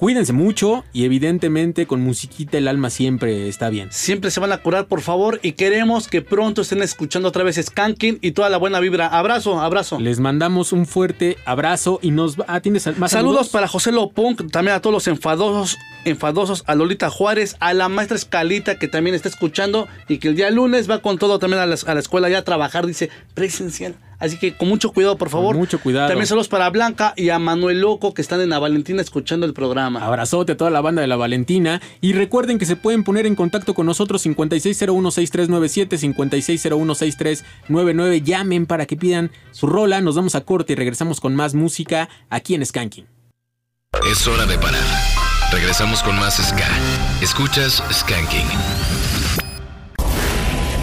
[0.00, 3.88] Cuídense mucho y evidentemente con musiquita el alma siempre está bien.
[3.92, 7.60] Siempre se van a curar, por favor, y queremos que pronto estén escuchando otra vez
[7.62, 9.08] Skanking y toda la buena vibra.
[9.08, 10.00] Abrazo, abrazo.
[10.00, 12.46] Les mandamos un fuerte abrazo y nos va...
[12.48, 17.10] Ah, ¿tienes más Saludos para José Lopunk, también a todos los enfadosos, enfadosos, a Lolita
[17.10, 21.02] Juárez, a la maestra Escalita que también está escuchando y que el día lunes va
[21.02, 23.96] con todo también a la, a la escuela ya a trabajar, dice presencial.
[24.20, 25.56] Así que con mucho cuidado, por favor.
[25.56, 26.08] mucho cuidado.
[26.08, 29.54] También saludos para Blanca y a Manuel Loco que están en la Valentina escuchando el
[29.54, 30.04] programa.
[30.04, 31.80] Abrazote a toda la banda de la Valentina.
[32.00, 38.22] Y recuerden que se pueden poner en contacto con nosotros 56016397, 56016399.
[38.22, 40.02] Llamen para que pidan su rola.
[40.02, 43.06] Nos vamos a corte y regresamos con más música aquí en Skanking.
[44.10, 44.84] Es hora de parar.
[45.52, 46.68] Regresamos con más Ska.
[47.22, 48.46] Escuchas Skanking.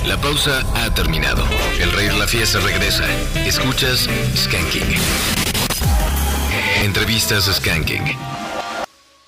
[0.07, 1.43] La pausa ha terminado.
[1.81, 3.03] El rey de la fiesta regresa.
[3.45, 4.07] Escuchas
[4.37, 4.95] Skanking.
[6.81, 8.03] Entrevistas Skanking.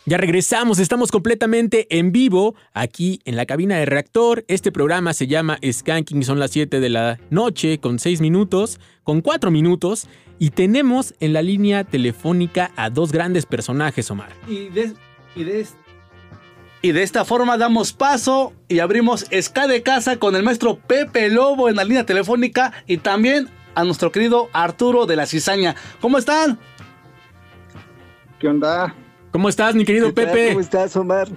[0.06, 4.46] Ya regresamos, estamos completamente en vivo aquí en la cabina de reactor.
[4.48, 9.20] Este programa se llama Skanking, son las 7 de la noche con 6 minutos, con
[9.20, 10.08] 4 minutos.
[10.40, 14.32] Y tenemos en la línea telefónica a dos grandes personajes, Omar.
[14.48, 14.94] Y de,
[15.36, 15.60] y de
[16.82, 21.30] y de esta forma damos paso y abrimos Ska de Casa con el maestro Pepe
[21.30, 25.76] Lobo en la línea telefónica y también a nuestro querido Arturo de la Cizaña.
[26.02, 26.60] ¿Cómo están?
[28.40, 28.96] ¿Qué onda?
[29.32, 30.14] ¿Cómo estás, mi querido.
[30.14, 30.50] Pepe?
[30.50, 31.28] ¿Cómo estás, Omar?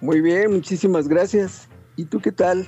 [0.00, 1.68] Muy bien, muchísimas gracias.
[1.96, 2.66] ¿Y tú qué tal?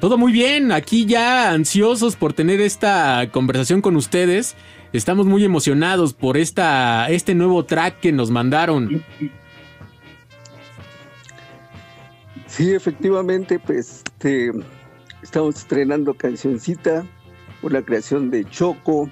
[0.00, 4.54] Todo muy bien, aquí ya ansiosos por tener esta conversación con ustedes.
[4.92, 9.04] Estamos muy emocionados por esta, este nuevo track que nos mandaron.
[12.58, 14.50] Sí, efectivamente, pues este,
[15.22, 17.06] estamos estrenando cancioncita
[17.62, 19.08] por la creación de Choco.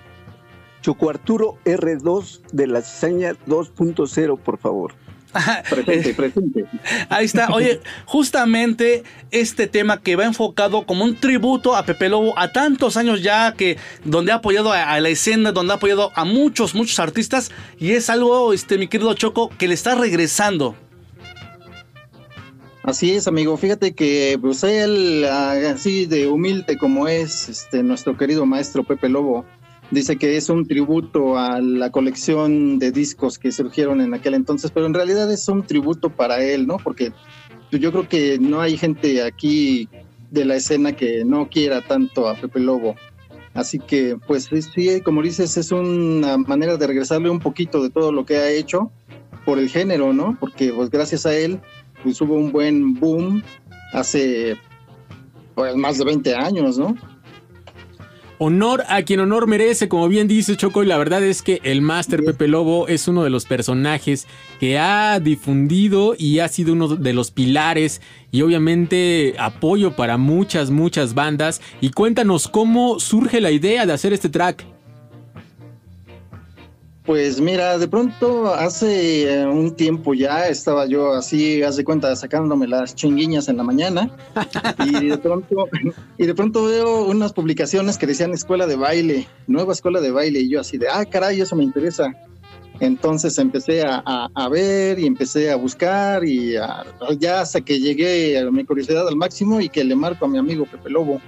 [0.82, 4.94] Choco Arturo R2 de la cizaña 2.0, por favor.
[5.70, 6.64] Presente, presente.
[7.08, 7.52] Ahí está.
[7.52, 12.96] Oye, justamente este tema que va enfocado como un tributo a Pepe Lobo a tantos
[12.96, 16.74] años ya que donde ha apoyado a, a la escena, donde ha apoyado a muchos,
[16.74, 20.74] muchos artistas y es algo, este, mi querido Choco, que le está regresando.
[22.86, 23.56] Así es, amigo.
[23.56, 29.08] Fíjate que pues él, ah, así de humilde como es, este, nuestro querido maestro Pepe
[29.08, 29.44] Lobo,
[29.90, 34.70] dice que es un tributo a la colección de discos que surgieron en aquel entonces,
[34.70, 36.76] pero en realidad es un tributo para él, ¿no?
[36.76, 37.12] Porque
[37.72, 39.88] yo creo que no hay gente aquí
[40.30, 42.94] de la escena que no quiera tanto a Pepe Lobo.
[43.52, 48.12] Así que, pues sí, como dices, es una manera de regresarle un poquito de todo
[48.12, 48.92] lo que ha hecho
[49.44, 50.36] por el género, ¿no?
[50.38, 51.60] Porque pues gracias a él
[52.06, 53.42] pues hubo un buen boom
[53.92, 54.56] hace
[55.56, 56.94] pues, más de 20 años, ¿no?
[58.38, 61.82] Honor a quien honor merece, como bien dice Choco, y la verdad es que el
[61.82, 64.28] Master Pepe Lobo es uno de los personajes
[64.60, 68.00] que ha difundido y ha sido uno de los pilares
[68.30, 71.60] y obviamente apoyo para muchas, muchas bandas.
[71.80, 74.64] Y cuéntanos cómo surge la idea de hacer este track.
[77.06, 82.14] Pues mira, de pronto hace eh, un tiempo ya estaba yo así, haz de cuenta,
[82.16, 84.10] sacándome las chinguiñas en la mañana
[84.84, 85.68] y de pronto
[86.18, 90.40] y de pronto veo unas publicaciones que decían escuela de baile, nueva escuela de baile
[90.40, 92.12] y yo así de, ah, caray, eso me interesa.
[92.80, 96.84] Entonces empecé a, a- a ver y empecé a buscar y a-
[97.20, 100.38] ya hasta que llegué a mi curiosidad al máximo y que le marco a mi
[100.38, 101.20] amigo Pepe Lobo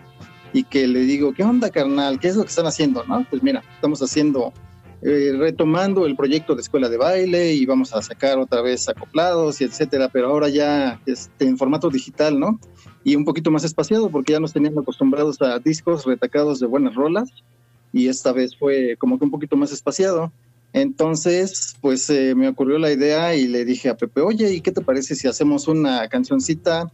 [0.53, 2.19] y que le digo, ¿qué onda, carnal?
[2.19, 3.05] ¿Qué es lo que están haciendo?
[3.05, 4.53] No, pues mira, estamos haciendo,
[5.01, 9.61] eh, retomando el proyecto de escuela de baile y vamos a sacar otra vez acoplados
[9.61, 12.59] y etcétera, pero ahora ya este, en formato digital, ¿no?
[13.05, 16.97] Y un poquito más espaciado porque ya nos tenían acostumbrados a discos retacados de buenas
[16.97, 17.31] rolas
[17.93, 20.33] y esta vez fue como que un poquito más espaciado.
[20.73, 24.73] Entonces, pues eh, me ocurrió la idea y le dije a Pepe, oye, ¿y qué
[24.73, 26.93] te parece si hacemos una cancioncita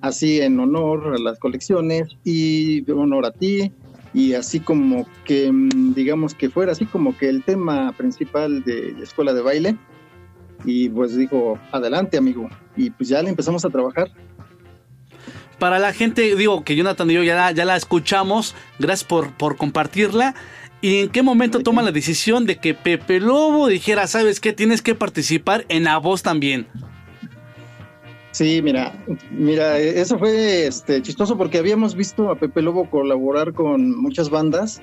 [0.00, 3.70] así en honor a las colecciones y de honor a ti?
[4.14, 8.94] Y así como que, mm, digamos que fuera así como que el tema principal de
[8.96, 9.76] la escuela de baile.
[10.64, 12.48] Y pues dijo, adelante amigo.
[12.76, 14.10] Y pues ya le empezamos a trabajar.
[15.58, 18.54] Para la gente, digo que Jonathan y yo ya, la- ya la escuchamos.
[18.78, 20.34] Gracias por, por compartirla.
[20.80, 24.82] ¿Y en qué momento toma la decisión de que Pepe Lobo dijera, sabes qué, tienes
[24.82, 26.66] que participar en la voz también?
[28.34, 28.92] Sí, mira,
[29.30, 34.28] mira, eh, eso fue este, chistoso porque habíamos visto a Pepe Lobo colaborar con muchas
[34.28, 34.82] bandas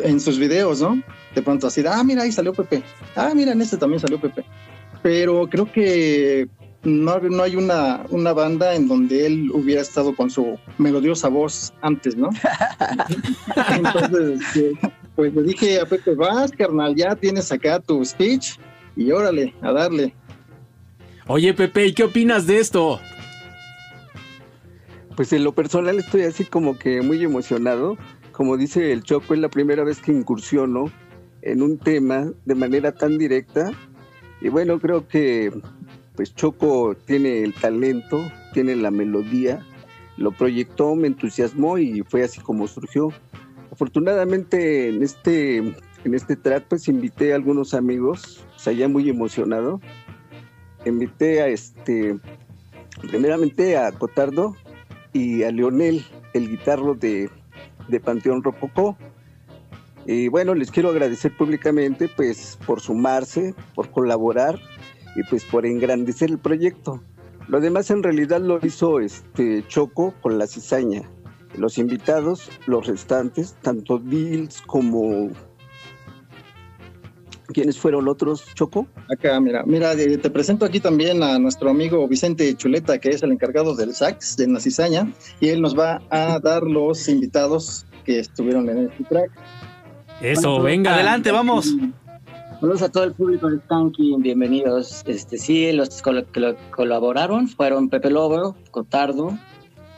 [0.00, 1.00] en sus videos, ¿no?
[1.32, 2.82] De pronto así, ah, mira, ahí salió Pepe.
[3.14, 4.44] Ah, mira, en este también salió Pepe.
[5.00, 6.48] Pero creo que
[6.82, 11.72] no, no hay una, una banda en donde él hubiera estado con su melodiosa voz
[11.82, 12.30] antes, ¿no?
[13.76, 14.72] Entonces, este,
[15.14, 18.58] pues le dije a Pepe, vas, carnal, ya tienes acá tu speech
[18.96, 20.12] y órale, a darle.
[21.30, 23.00] Oye, Pepe, ¿y qué opinas de esto?
[25.14, 27.98] Pues en lo personal estoy así como que muy emocionado.
[28.32, 30.90] Como dice el Choco, es la primera vez que incursiono
[31.42, 33.72] en un tema de manera tan directa.
[34.40, 35.52] Y bueno, creo que
[36.16, 39.66] pues Choco tiene el talento, tiene la melodía,
[40.16, 43.12] lo proyectó, me entusiasmó y fue así como surgió.
[43.70, 49.10] Afortunadamente en este, en este track pues invité a algunos amigos, o sea, ya muy
[49.10, 49.78] emocionado.
[50.84, 52.18] Invité a este,
[53.00, 54.56] primeramente a Cotardo
[55.12, 57.30] y a Leonel, el guitarro de,
[57.88, 58.96] de Panteón Rococó.
[60.06, 64.58] Y bueno, les quiero agradecer públicamente pues por sumarse, por colaborar
[65.16, 67.02] y pues por engrandecer el proyecto.
[67.48, 71.08] Lo demás en realidad lo hizo este Choco con la cizaña.
[71.56, 75.30] Los invitados, los restantes, tanto Bills como
[77.52, 78.86] ¿Quiénes fueron otros, Choco?
[79.10, 83.32] Acá, mira, mira, te presento aquí también a nuestro amigo Vicente Chuleta, que es el
[83.32, 85.10] encargado del sax de la cizaña,
[85.40, 89.30] y él nos va a dar los invitados que estuvieron en este track.
[90.20, 90.94] Eso, venga.
[90.94, 91.74] Adelante, vamos.
[92.60, 95.02] Saludos a todo el público de Skanking, bienvenidos.
[95.06, 99.38] Este, sí, los col- que colaboraron fueron Pepe Lobo, Cotardo,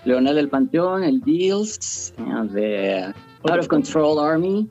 [0.05, 3.05] Leonel del Panteón, el Deals, eh, de
[3.51, 4.69] Out of Control Army,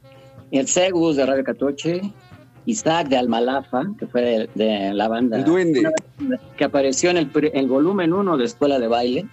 [0.51, 2.01] el Segus de Radio Catoche,
[2.65, 5.38] Isaac de Almalafa, que fue de, de la banda.
[5.38, 5.91] El Duende.
[6.57, 9.26] Que apareció en el volumen 1 de Escuela de Baile.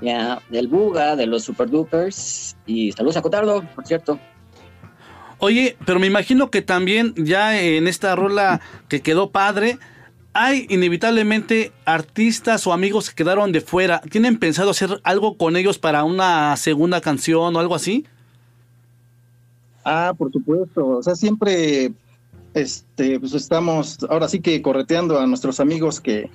[0.00, 2.56] Ya, del Buga, de los Super Dupers.
[2.66, 4.18] Y saludos a Cotardo, por cierto.
[5.38, 9.78] Oye, pero me imagino que también ya en esta rola que quedó padre,
[10.32, 14.00] hay inevitablemente artistas o amigos que quedaron de fuera.
[14.00, 18.06] ¿Tienen pensado hacer algo con ellos para una segunda canción o algo así?
[19.84, 20.86] Ah, por supuesto.
[20.86, 21.92] O sea, siempre
[22.56, 26.30] este, pues estamos ahora sí que correteando a nuestros amigos que,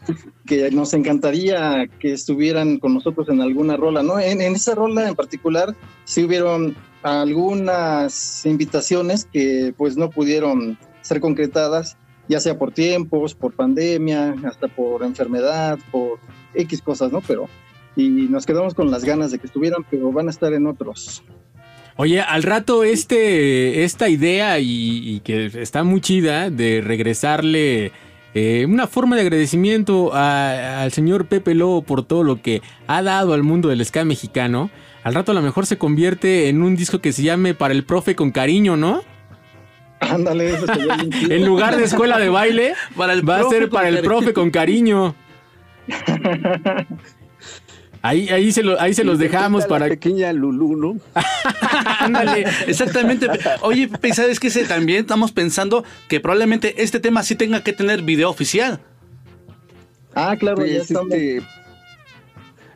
[0.46, 4.20] que nos encantaría que estuvieran con nosotros en alguna rola, ¿no?
[4.20, 11.22] En, en esa rola en particular sí hubieron algunas invitaciones que pues no pudieron ser
[11.22, 11.98] concretadas,
[12.30, 16.20] ya sea por tiempos, por pandemia, hasta por enfermedad, por
[16.54, 17.22] X cosas, ¿no?
[17.22, 17.50] Pero
[17.96, 21.24] y nos quedamos con las ganas de que estuvieran, pero van a estar en otros.
[22.02, 24.68] Oye, al rato este, esta idea y,
[25.08, 27.92] y que está muy chida de regresarle
[28.34, 33.04] eh, una forma de agradecimiento a- al señor Pepe Lobo por todo lo que ha
[33.04, 34.72] dado al mundo del ska mexicano.
[35.04, 37.84] Al rato a lo mejor se convierte en un disco que se llame Para el
[37.84, 39.04] Profe con Cariño, ¿no?
[40.00, 40.66] Ándale, eso.
[41.30, 44.10] En lugar de escuela de baile, para el va a ser para el cariño.
[44.12, 45.14] profe con cariño.
[48.04, 49.88] Ahí, ahí, se, lo- ahí se los dejamos para...
[49.88, 50.98] pequeña Lulú, ¿no?
[52.00, 53.28] Ándale, exactamente.
[53.62, 54.50] Oye, ¿sabes qué?
[54.66, 58.80] También estamos pensando que probablemente este tema sí tenga que tener video oficial.
[60.16, 61.14] Ah, claro, Pues, ya estamos.
[61.14, 61.44] este,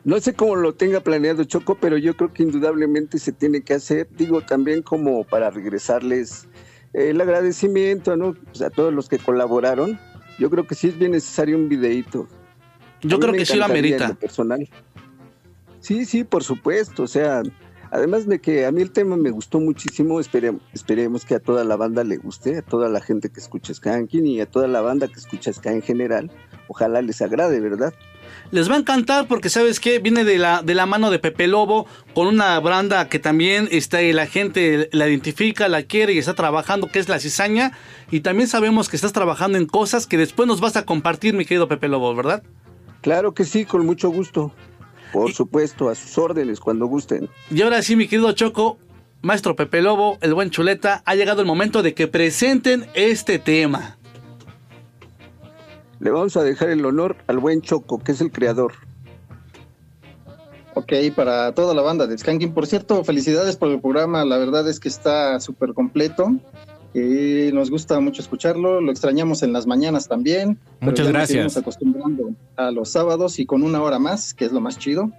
[0.04, 3.74] no sé cómo lo tenga planeado Choco, pero yo creo que indudablemente se tiene que
[3.74, 6.46] hacer, digo, también como para regresarles
[6.94, 8.34] eh, el agradecimiento, ¿no?
[8.34, 9.98] Pues, a todos los que colaboraron.
[10.38, 12.28] Yo creo que sí es bien necesario un videíto.
[13.02, 14.08] Yo creo que sí lo amerita.
[14.08, 14.68] lo personal.
[15.86, 17.04] Sí, sí, por supuesto.
[17.04, 17.44] O sea,
[17.92, 21.62] además de que a mí el tema me gustó muchísimo, esperemos, esperemos que a toda
[21.62, 24.80] la banda le guste, a toda la gente que escucha Skanking y a toda la
[24.80, 26.32] banda que escucha Ska en general.
[26.66, 27.94] Ojalá les agrade, ¿verdad?
[28.50, 30.00] Les va a encantar porque, ¿sabes qué?
[30.00, 34.02] Viene de la, de la mano de Pepe Lobo con una banda que también está,
[34.02, 37.78] la gente la identifica, la quiere y está trabajando, que es la cizaña.
[38.10, 41.44] Y también sabemos que estás trabajando en cosas que después nos vas a compartir, mi
[41.44, 42.42] querido Pepe Lobo, ¿verdad?
[43.02, 44.52] Claro que sí, con mucho gusto.
[45.12, 47.28] Por supuesto, a sus órdenes cuando gusten.
[47.50, 48.78] Y ahora sí, mi querido Choco,
[49.22, 53.98] maestro Pepe Lobo, el buen Chuleta, ha llegado el momento de que presenten este tema.
[56.00, 58.74] Le vamos a dejar el honor al buen Choco, que es el creador.
[60.74, 62.52] Ok, para toda la banda de Skanking.
[62.52, 64.26] Por cierto, felicidades por el programa.
[64.26, 66.34] La verdad es que está súper completo.
[67.52, 68.80] Nos gusta mucho escucharlo.
[68.80, 70.58] Lo extrañamos en las mañanas también.
[70.80, 71.28] Muchas nos gracias.
[71.28, 75.10] seguimos acostumbrando a los sábados y con una hora más, que es lo más chido.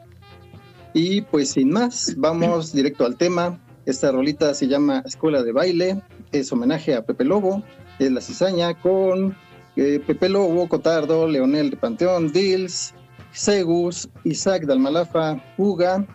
[0.94, 3.60] Y pues sin más, vamos directo al tema.
[3.86, 6.02] Esta rolita se llama Escuela de Baile.
[6.32, 7.62] Es homenaje a Pepe Lobo.
[8.00, 9.38] Es la cizaña con
[9.76, 12.96] eh, Pepe Lobo, Cotardo, Leonel de Panteón, Dils,
[13.32, 16.08] Segus, Isaac de Almalafa, Uga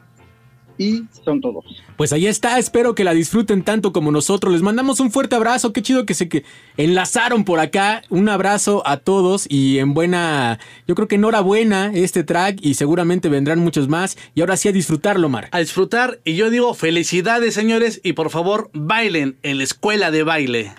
[0.82, 1.64] y son todos.
[1.96, 4.52] Pues ahí está, espero que la disfruten tanto como nosotros.
[4.52, 6.44] Les mandamos un fuerte abrazo, qué chido que se que
[6.76, 8.02] enlazaron por acá.
[8.10, 13.28] Un abrazo a todos y en buena, yo creo que enhorabuena este track y seguramente
[13.28, 14.16] vendrán muchos más.
[14.34, 15.48] Y ahora sí a disfrutarlo, Mar.
[15.52, 20.22] A disfrutar y yo digo felicidades señores y por favor bailen en la escuela de
[20.22, 20.72] baile.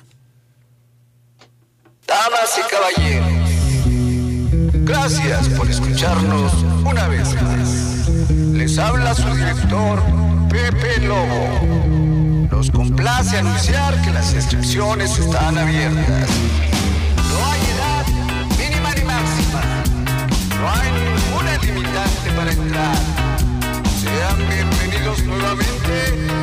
[2.07, 3.27] Damas y caballeros,
[4.83, 6.51] gracias por escucharnos
[6.85, 7.92] una vez más.
[8.63, 10.01] Les habla su director,
[10.47, 12.47] Pepe Lobo.
[12.49, 16.29] Nos complace anunciar que las inscripciones están abiertas.
[17.29, 18.05] No hay edad
[18.57, 19.61] mínima ni máxima.
[20.61, 22.95] No hay ninguna limitante para entrar.
[23.99, 26.42] Sean bienvenidos nuevamente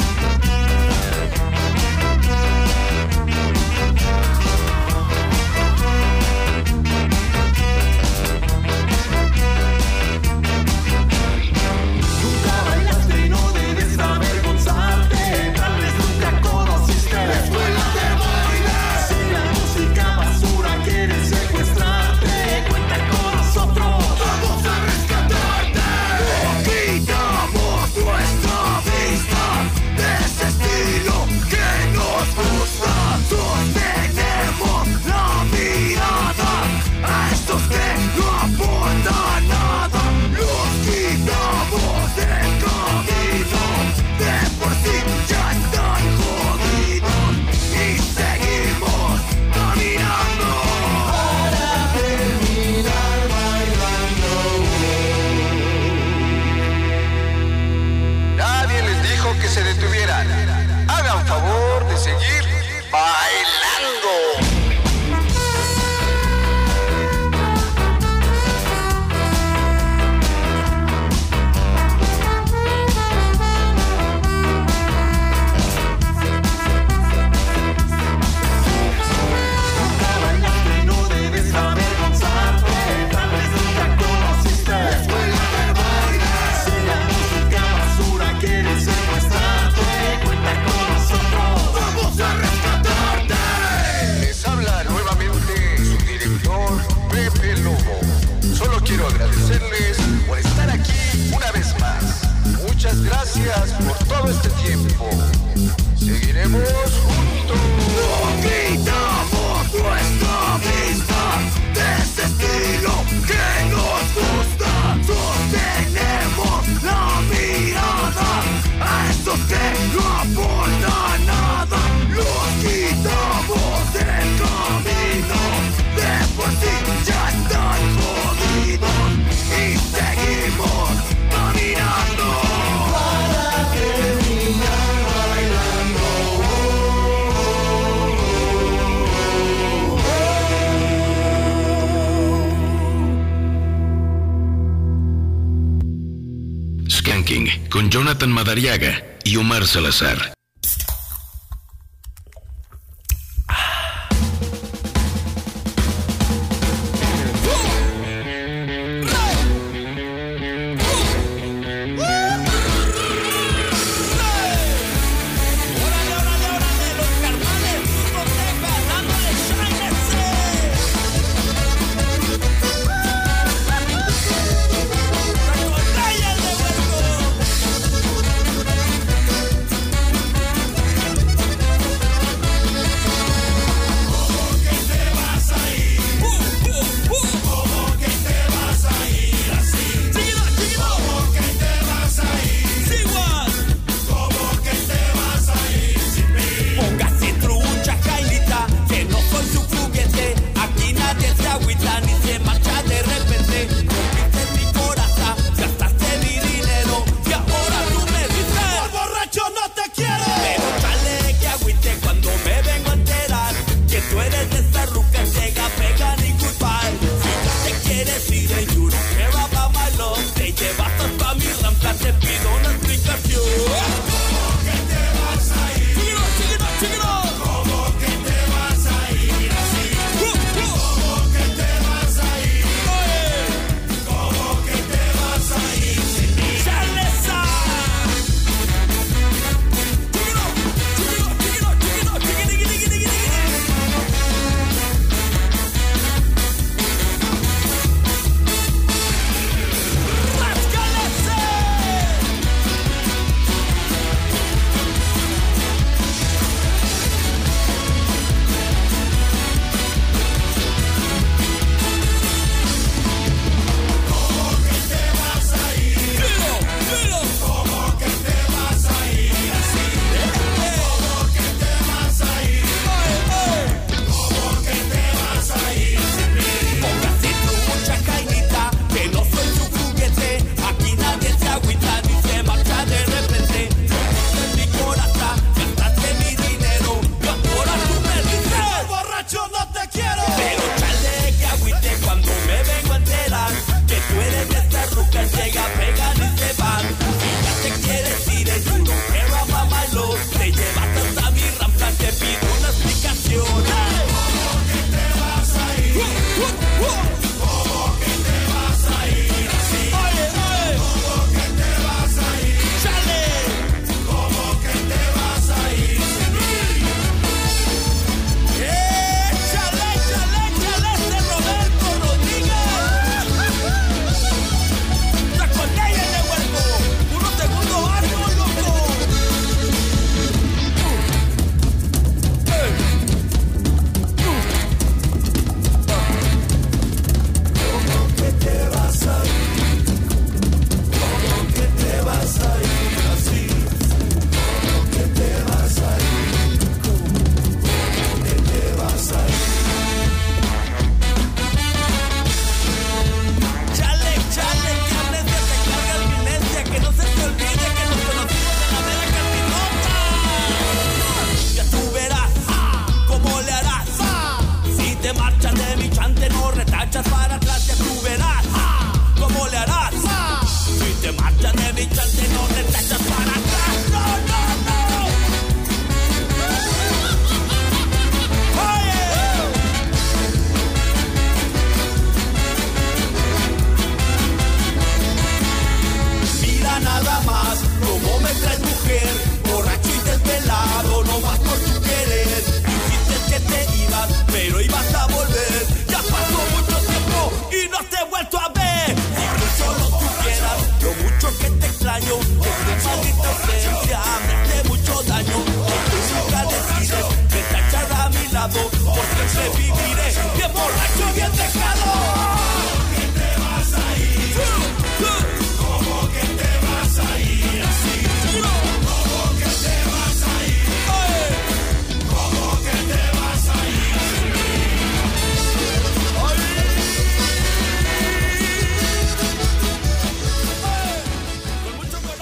[148.51, 150.30] Madariaga y Omar Salazar.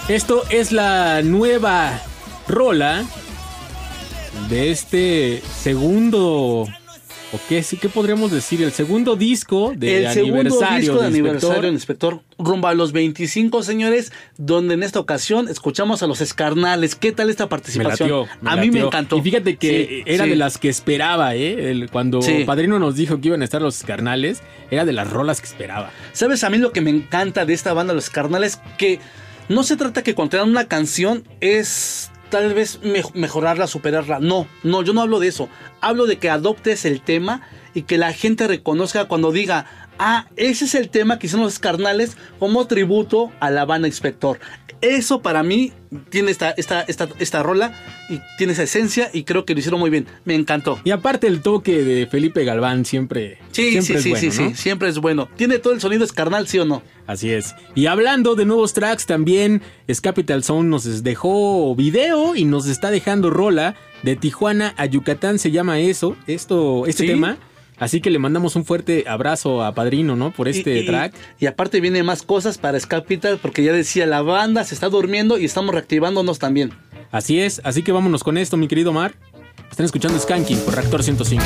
[0.10, 2.02] Esto es la nueva
[2.48, 3.06] rola
[4.50, 6.66] de este segundo
[7.32, 11.08] o qué, qué podríamos decir, el segundo disco de el segundo aniversario disco de de
[11.08, 11.74] aniversario Inspector.
[11.74, 17.12] inspector rumbo a los 25 señores donde en esta ocasión escuchamos a los escarnales qué
[17.12, 20.24] tal esta Me participación latió, me a mí me encantó Y fíjate que Sí, era
[20.24, 20.30] sí.
[20.32, 21.70] de las que esperaba, ¿eh?
[21.70, 22.46] El- cuando Sí.
[22.48, 24.42] Padrino nos dijo que iban a estar los carnales,
[24.72, 25.92] era de las rolas que esperaba.
[26.14, 28.60] ¿Sabes a mí lo que me encanta de esta banda Los Carnales?
[28.80, 29.00] Que
[29.50, 34.20] no se trata que cuando dan una canción es tal vez me- mejorarla, superarla.
[34.20, 35.50] No, no, yo no hablo de eso.
[35.82, 37.42] Hablo de que adoptes el tema
[37.74, 39.66] y que la gente reconozca cuando diga,
[39.98, 44.40] ah, ese es el tema que hicieron los Carnales como tributo a la banda Inspector.
[44.82, 45.74] Eso para mí
[46.10, 47.74] tiene esta, esta, esta, esta rola
[48.10, 50.08] y tiene esa esencia y creo que lo hicieron muy bien.
[50.24, 50.80] Me encantó.
[50.86, 54.42] Y aparte el toque de Felipe Galván siempre, Sí, siempre sí, es sí, bueno, sí,
[54.44, 54.50] ¿no?
[54.52, 55.28] sí, siempre es bueno.
[55.36, 56.82] ¿Tiene todo el sonido escarnal, sí o no?
[57.08, 57.56] Así es.
[57.76, 59.62] Y hablando de nuevos tracks, también
[60.02, 65.52] Capital Sound nos dejó video y nos está dejando rola de Tijuana a Yucatán, se
[65.52, 67.08] llama eso, esto, este Sí.
[67.10, 67.38] tema.
[67.80, 70.32] Así que le mandamos un fuerte abrazo a Padrino, ¿no?
[70.32, 71.14] Por este y, y- track.
[71.40, 75.38] Y aparte viene más cosas para Capital porque ya decía, la banda se está durmiendo
[75.38, 76.72] y estamos reactivándonos también.
[77.12, 79.14] Así es, así que vámonos con esto, mi querido Mar.
[79.72, 81.44] Están escuchando Skanking por Reactor 105.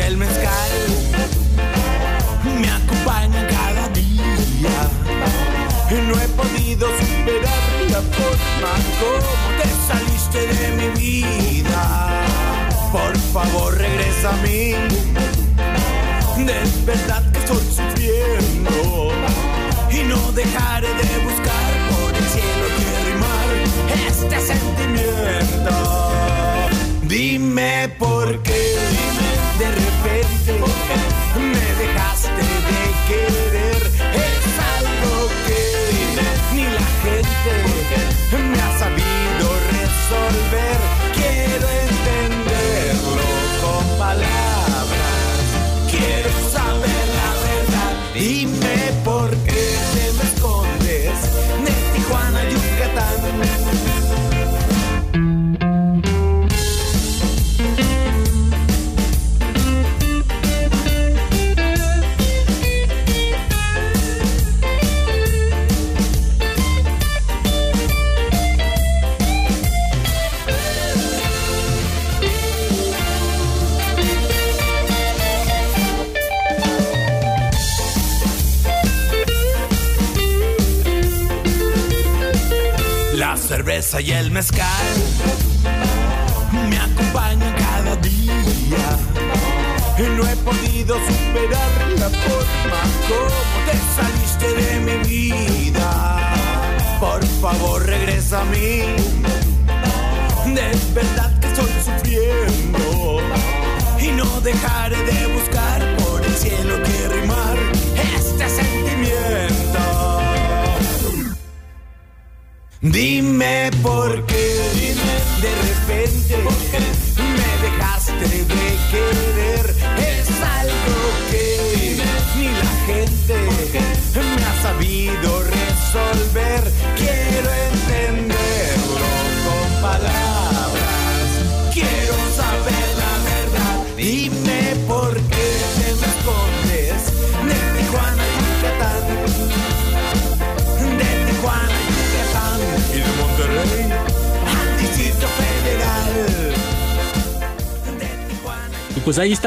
[0.00, 0.70] El mezcal
[2.60, 4.90] me acompañan cada día.
[5.90, 11.82] Y no he podido superar la forma como te saliste de mi vida.
[12.92, 14.74] Por favor, regresa a mí.
[16.44, 19.12] De verdad que estoy sufriendo.
[19.90, 23.48] Y no dejaré de buscar por el cielo tierra y mar
[24.08, 25.74] este sentimiento.
[27.02, 28.76] Dime por qué,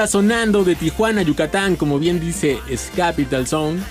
[0.04, 2.58] está sonando de Tijuana, Yucatán, como bien dice
[2.96, 3.84] Capital Sound.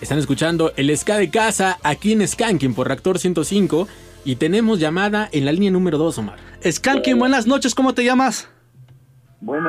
[0.00, 3.86] Están escuchando el ska de casa aquí en Skanking por Reactor 105
[4.24, 6.38] y tenemos llamada en la línea número 2, Omar.
[6.64, 8.48] Skanking, buenas noches, ¿cómo te llamas?
[9.42, 9.68] Bueno.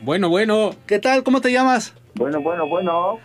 [0.00, 0.70] Bueno, bueno.
[0.84, 1.22] ¿Qué tal?
[1.22, 1.94] ¿Cómo te llamas?
[2.16, 3.20] Bueno, bueno, bueno.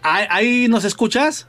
[0.00, 1.48] ¿Ahí, ahí nos escuchas?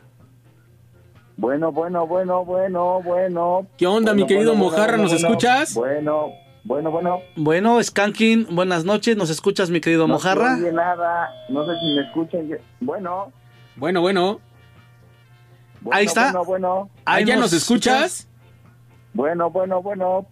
[1.37, 3.67] Bueno, bueno, bueno, bueno, bueno.
[3.77, 4.97] ¿Qué onda, mi querido bueno, Mojarra?
[4.97, 5.73] bueno, ¿Nos bueno, escuchas?
[5.75, 6.33] Bueno,
[6.67, 7.19] bueno, bueno.
[7.37, 9.15] Bueno, Skanking, buenas noches.
[9.15, 10.55] ¿Nos escuchas, mi querido No Mojarra?
[10.57, 11.29] oye nada.
[11.49, 12.49] No sé si me escuchan.
[12.81, 13.31] Bueno.
[13.77, 14.39] Bueno, bueno.
[15.81, 16.25] bueno, Ahí está.
[16.31, 16.89] Bueno, bueno.
[17.05, 18.27] ¿Ah, ya nos escuchas?
[19.13, 20.25] Bueno, bueno, bueno.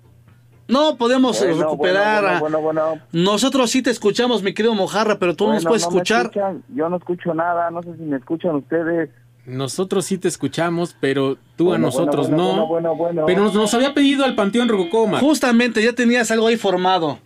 [0.68, 2.22] No podemos Bueno, recuperar.
[2.24, 3.02] bueno, bueno, bueno, bueno.
[3.14, 6.22] Nosotros sí te escuchamos, mi querido Mojarra, pero tú no nos puedes no me escuchar.
[6.24, 6.64] escuchan.
[6.70, 7.70] Yo no escucho nada.
[7.72, 9.10] No sé si me escuchan ustedes.
[9.46, 12.68] Nosotros sí te escuchamos, pero tú a nosotros bueno, no.
[12.68, 13.24] bueno, bueno, bueno.
[13.28, 15.22] Pero nos, nos había pedido al Panteón Rococó, Omar.
[15.22, 17.20] Justamente, ya tenías algo ahí formado.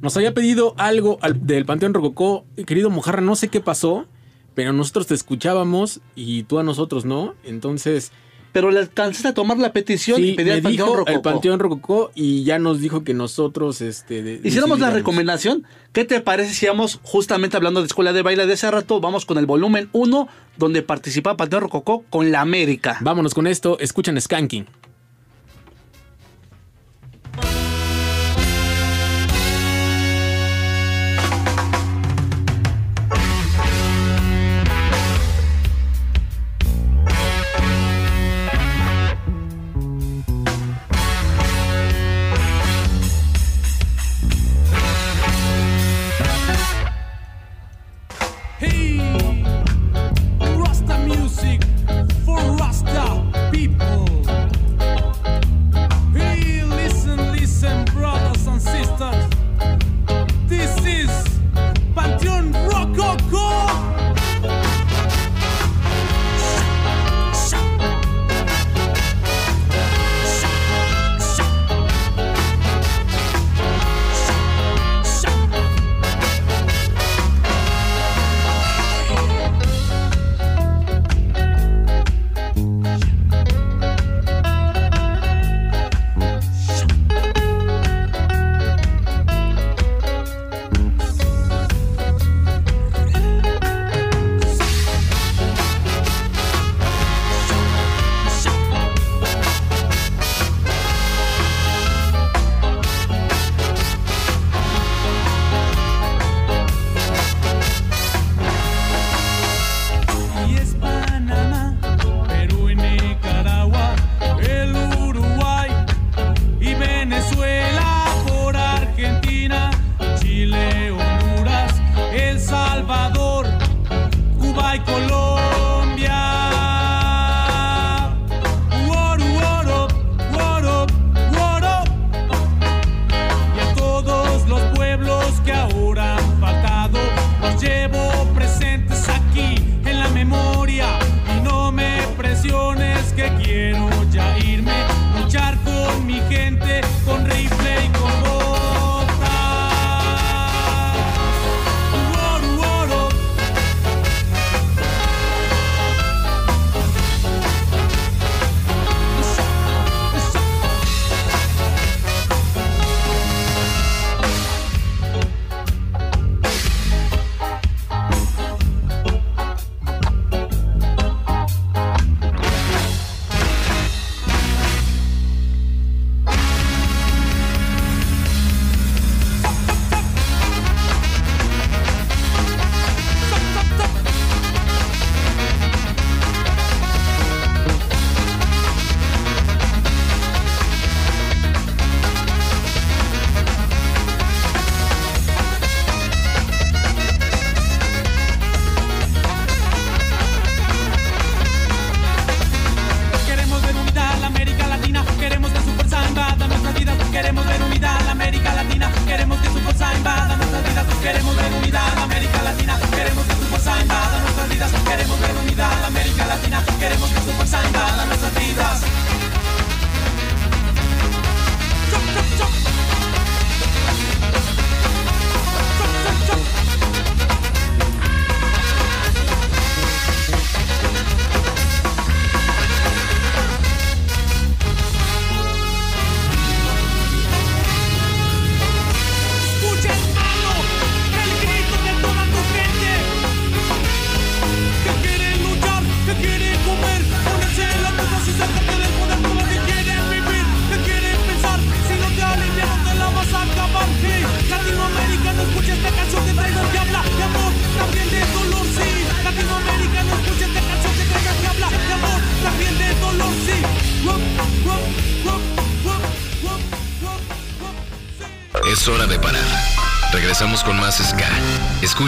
[0.00, 2.44] Nos había pedido algo al- del Panteón Rococó.
[2.66, 4.06] Querido Mojarra, no sé qué pasó,
[4.54, 7.34] pero nosotros te escuchábamos y tú a nosotros no.
[7.44, 8.12] Entonces.
[8.56, 11.12] Pero le alcanzaste a tomar la petición sí, y pedir al Panteón dijo Rococó.
[11.12, 13.82] el Panteón Rococó y ya nos dijo que nosotros.
[13.82, 15.64] Este, de- Hiciéramos la recomendación.
[15.92, 18.98] ¿Qué te parece si vamos justamente hablando de escuela de baile de ese rato?
[18.98, 20.26] Vamos con el volumen 1,
[20.56, 22.96] donde participa Panteón Rococó con la América.
[23.02, 23.78] Vámonos con esto.
[23.78, 24.64] Escuchan Skanking.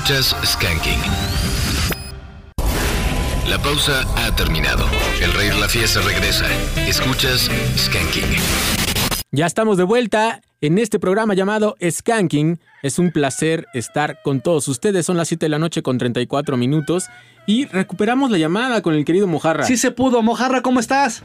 [0.08, 1.00] Escuchas Skanking.
[3.46, 4.86] La pausa ha terminado.
[5.20, 6.46] El rey de la fiesta regresa.
[6.88, 8.24] Escuchas Skanking.
[9.32, 12.58] Ya estamos de vuelta en este programa llamado Skanking.
[12.82, 15.04] Es un placer estar con todos ustedes.
[15.04, 17.10] Son las 7 de la noche con 34 minutos
[17.46, 19.64] y recuperamos la llamada con el querido Mojarra.
[19.64, 20.22] Sí se pudo.
[20.22, 21.22] Mojarra, ¿cómo estás?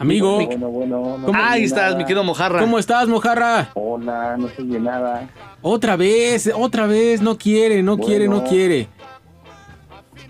[0.00, 0.46] Amigo.
[0.46, 1.96] Bueno, bueno, no ¿Cómo- se oye Ahí estás, nada.
[1.98, 2.58] mi querido Mojarra.
[2.60, 3.70] ¿Cómo estás, Mojarra?
[3.74, 5.28] Hola, no se oye nada.
[5.60, 8.88] Otra vez, otra vez, no quiere, no quiere, no quiere.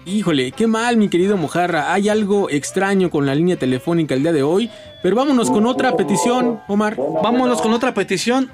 [0.06, 1.92] Híjole, qué mal, mi querido Mojarra.
[1.92, 4.68] Hay algo extraño con la línea telefónica el día de hoy.
[5.04, 6.96] Pero vámonos con otra petición, Omar.
[7.22, 8.50] Vámonos con otra petición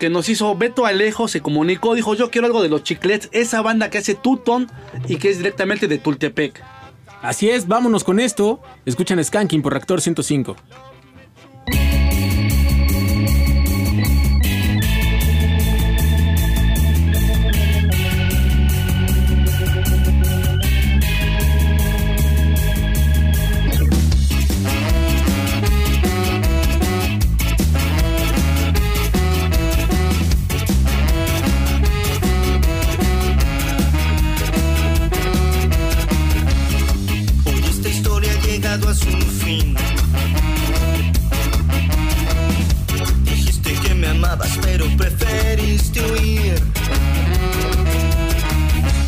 [0.00, 3.60] que nos hizo Beto Alejo, se comunicó, dijo yo quiero algo de los chiclets, esa
[3.60, 4.66] banda que hace Tuton
[5.06, 6.60] y que es directamente de Tultepec.
[7.22, 8.60] Así es, vámonos con esto.
[8.86, 10.56] Escuchan Skanking por Reactor 105.
[45.30, 46.60] Preferiste huir.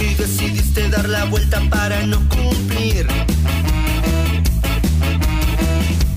[0.01, 3.07] Y decidiste dar la vuelta para no cumplir.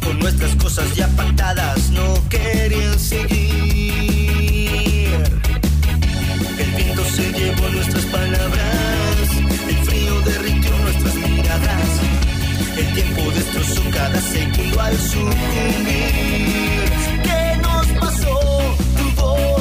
[0.03, 3.45] Con nuestras cosas ya pactadas, no querían seguir.
[6.57, 9.29] El viento se llevó nuestras palabras,
[9.67, 11.89] el frío derritió nuestras miradas,
[12.77, 16.64] el tiempo destrozó cada segundo al sucumbir.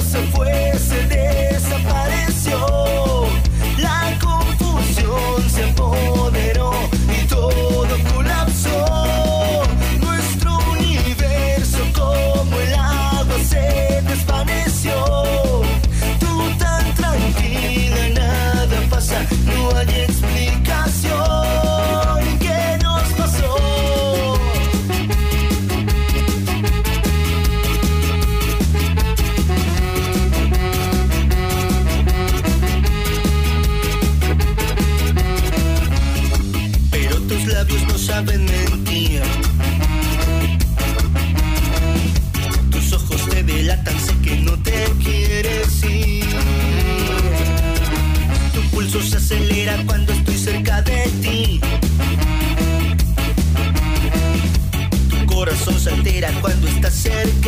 [0.04, 2.73] Se fue, se desapareció.
[56.14, 57.43] Altera cuando estás cerca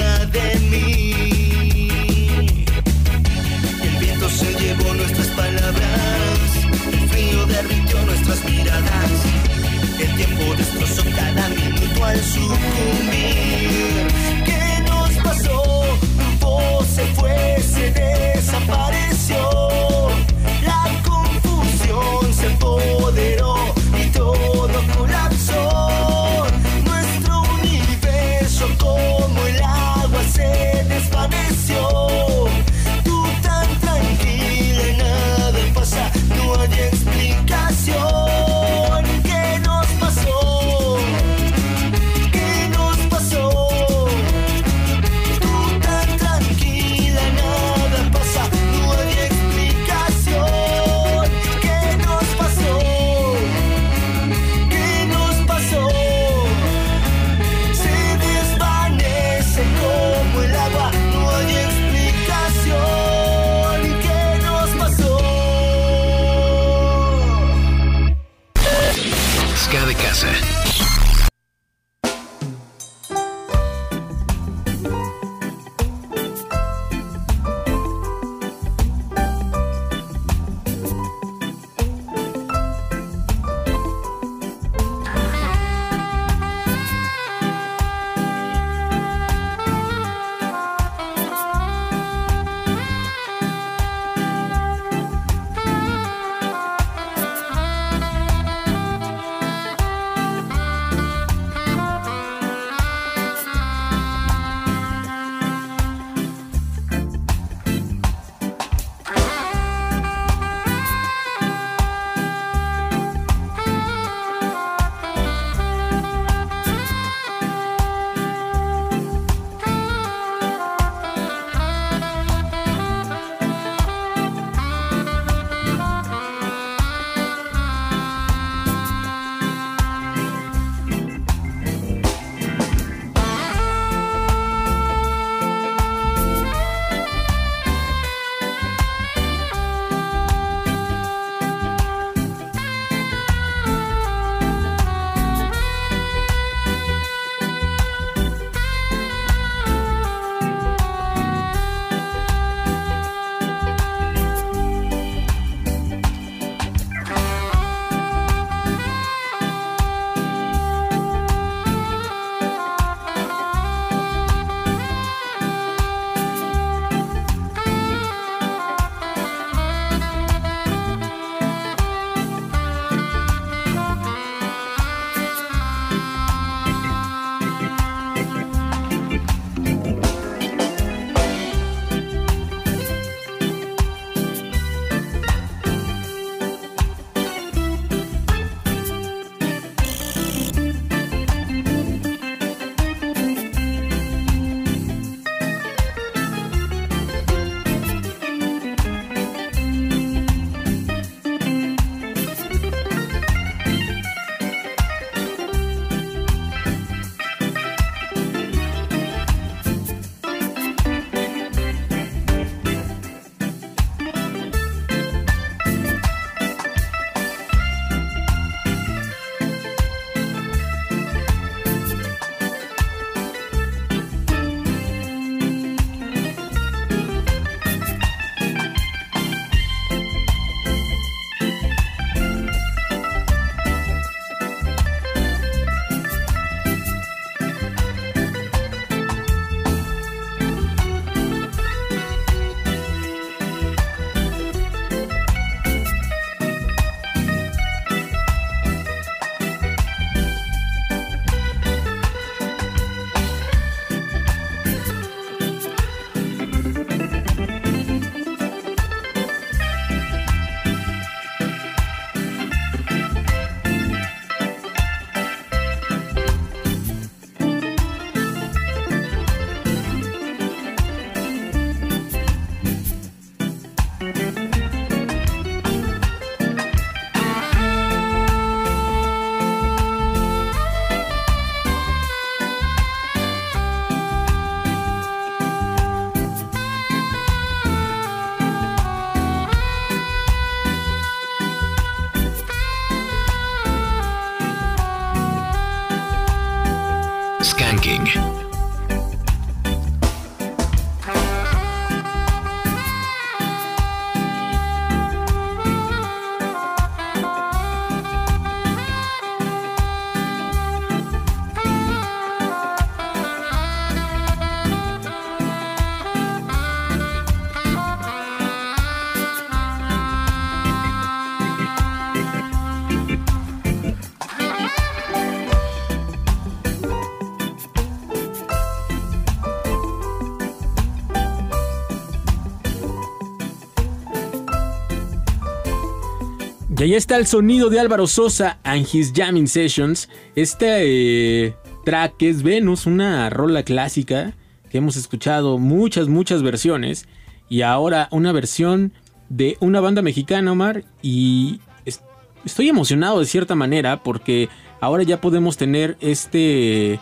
[336.86, 340.08] ahí está el sonido de Álvaro Sosa and His Jamming Sessions.
[340.36, 344.34] Este eh, track es Venus, una rola clásica
[344.70, 347.08] que hemos escuchado muchas, muchas versiones.
[347.48, 348.92] Y ahora una versión
[349.28, 350.84] de una banda mexicana, Omar.
[351.02, 352.02] Y es-
[352.44, 354.48] estoy emocionado de cierta manera porque
[354.80, 357.00] ahora ya podemos tener este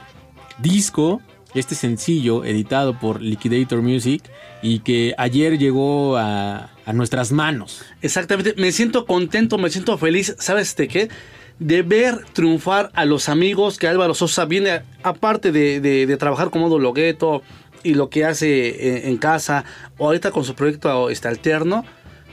[0.63, 1.21] disco,
[1.55, 4.23] este sencillo editado por Liquidator Music
[4.63, 7.83] y que ayer llegó a, a nuestras manos.
[8.03, 11.09] Exactamente, me siento contento, me siento feliz, ¿sabes de qué?
[11.59, 16.69] De ver triunfar a los amigos que Álvaro Sosa viene, aparte de, de- trabajar como
[16.69, 17.43] Dologueto
[17.83, 19.65] y lo que hace en, en casa,
[19.99, 21.85] o ahorita con su proyecto este, alterno,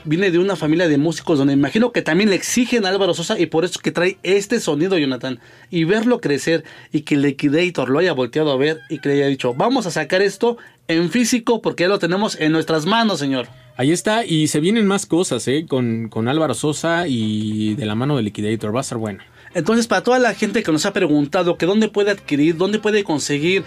[0.04, 3.38] viene de una familia de músicos donde imagino que también le exigen a Álvaro Sosa
[3.38, 5.38] y por eso que trae este sonido, Jonathan.
[5.70, 9.26] Y verlo crecer y que Liquidator lo haya volteado a ver y que le haya
[9.28, 10.56] dicho, vamos a sacar esto
[10.88, 13.46] en físico porque ya lo tenemos en nuestras manos, señor.
[13.76, 15.64] Ahí está, y se vienen más cosas, ¿eh?
[15.66, 18.74] Con, con Álvaro Sosa y de la mano de Liquidator.
[18.74, 19.22] Va a ser bueno.
[19.54, 23.04] Entonces, para toda la gente que nos ha preguntado que dónde puede adquirir, dónde puede
[23.04, 23.64] conseguir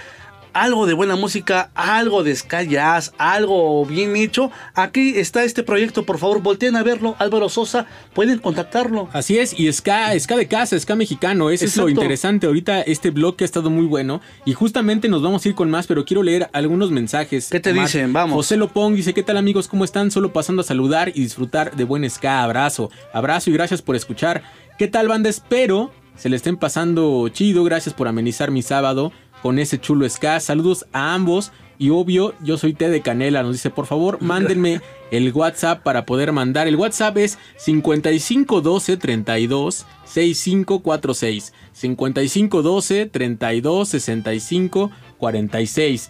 [0.56, 6.06] algo de buena música, algo de Sky Jazz, algo bien hecho, aquí está este proyecto.
[6.06, 7.16] Por favor, volteen a verlo.
[7.20, 9.10] Álvaro Sosa, pueden contactarlo.
[9.12, 12.48] Así es, y ska, ska de casa, ska mexicano, eso es lo interesante.
[12.48, 15.70] Ahorita este blog que ha estado muy bueno y justamente nos vamos a ir con
[15.70, 17.50] más, pero quiero leer algunos mensajes.
[17.50, 18.14] ¿Qué te dicen?
[18.14, 18.36] Vamos.
[18.36, 19.68] José Lopong dice, ¿qué tal amigos?
[19.68, 20.10] ¿Cómo están?
[20.10, 22.44] Solo pasando a saludar y disfrutar de buen ska.
[22.44, 24.42] Abrazo, abrazo y gracias por escuchar.
[24.78, 25.30] ¿Qué tal banda?
[25.30, 27.64] Espero se le estén pasando chido.
[27.64, 29.12] Gracias por amenizar mi sábado
[29.46, 30.40] con ese chulo ska.
[30.40, 31.52] Saludos a ambos.
[31.78, 33.44] Y obvio, yo soy T de Canela.
[33.44, 36.68] Nos dice, por favor, mándenme el WhatsApp para poder mandar.
[36.68, 41.54] El WhatsApp es 5512 32 6546.
[41.74, 46.10] 5512 32 65 46.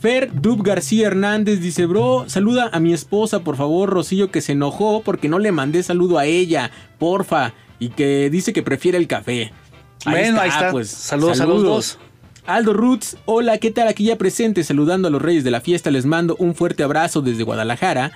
[0.00, 4.52] Fer Dub García Hernández dice, bro, saluda a mi esposa, por favor, Rocío, que se
[4.52, 9.06] enojó porque no le mandé saludo a ella, porfa, y que dice que prefiere el
[9.06, 9.52] café.
[10.06, 10.70] Bueno, ahí está.
[10.70, 10.88] pues.
[10.88, 11.98] Saludos a los dos.
[12.50, 13.86] Aldo Roots, hola, ¿qué tal?
[13.86, 17.22] Aquí ya presente, saludando a los reyes de la fiesta, les mando un fuerte abrazo
[17.22, 18.10] desde Guadalajara,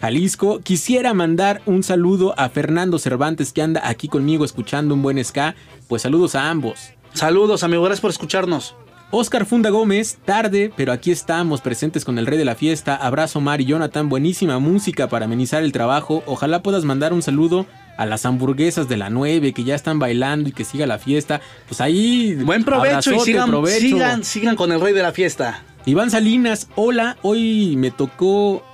[0.00, 0.60] Jalisco.
[0.60, 5.56] Quisiera mandar un saludo a Fernando Cervantes que anda aquí conmigo escuchando un buen ska,
[5.88, 6.92] pues saludos a ambos.
[7.14, 8.76] Saludos, amigo, gracias por escucharnos.
[9.10, 12.94] Oscar Funda Gómez, tarde, pero aquí estamos presentes con el rey de la fiesta.
[12.94, 16.22] Abrazo Mar y Jonathan, buenísima música para amenizar el trabajo.
[16.26, 17.66] Ojalá puedas mandar un saludo
[18.00, 21.42] a las hamburguesas de la 9 que ya están bailando y que siga la fiesta.
[21.68, 22.34] Pues ahí.
[22.34, 23.78] Buen provecho y abrazote, sigan, provecho.
[23.78, 25.62] sigan, sigan con el rey de la fiesta.
[25.84, 28.64] Iván Salinas, hola, hoy me tocó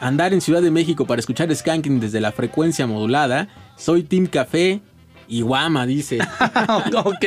[0.00, 3.48] andar en Ciudad de México para escuchar Skanking desde la frecuencia modulada.
[3.78, 4.82] Soy Team Café
[5.28, 6.18] y Guama, dice.
[6.94, 7.24] ok,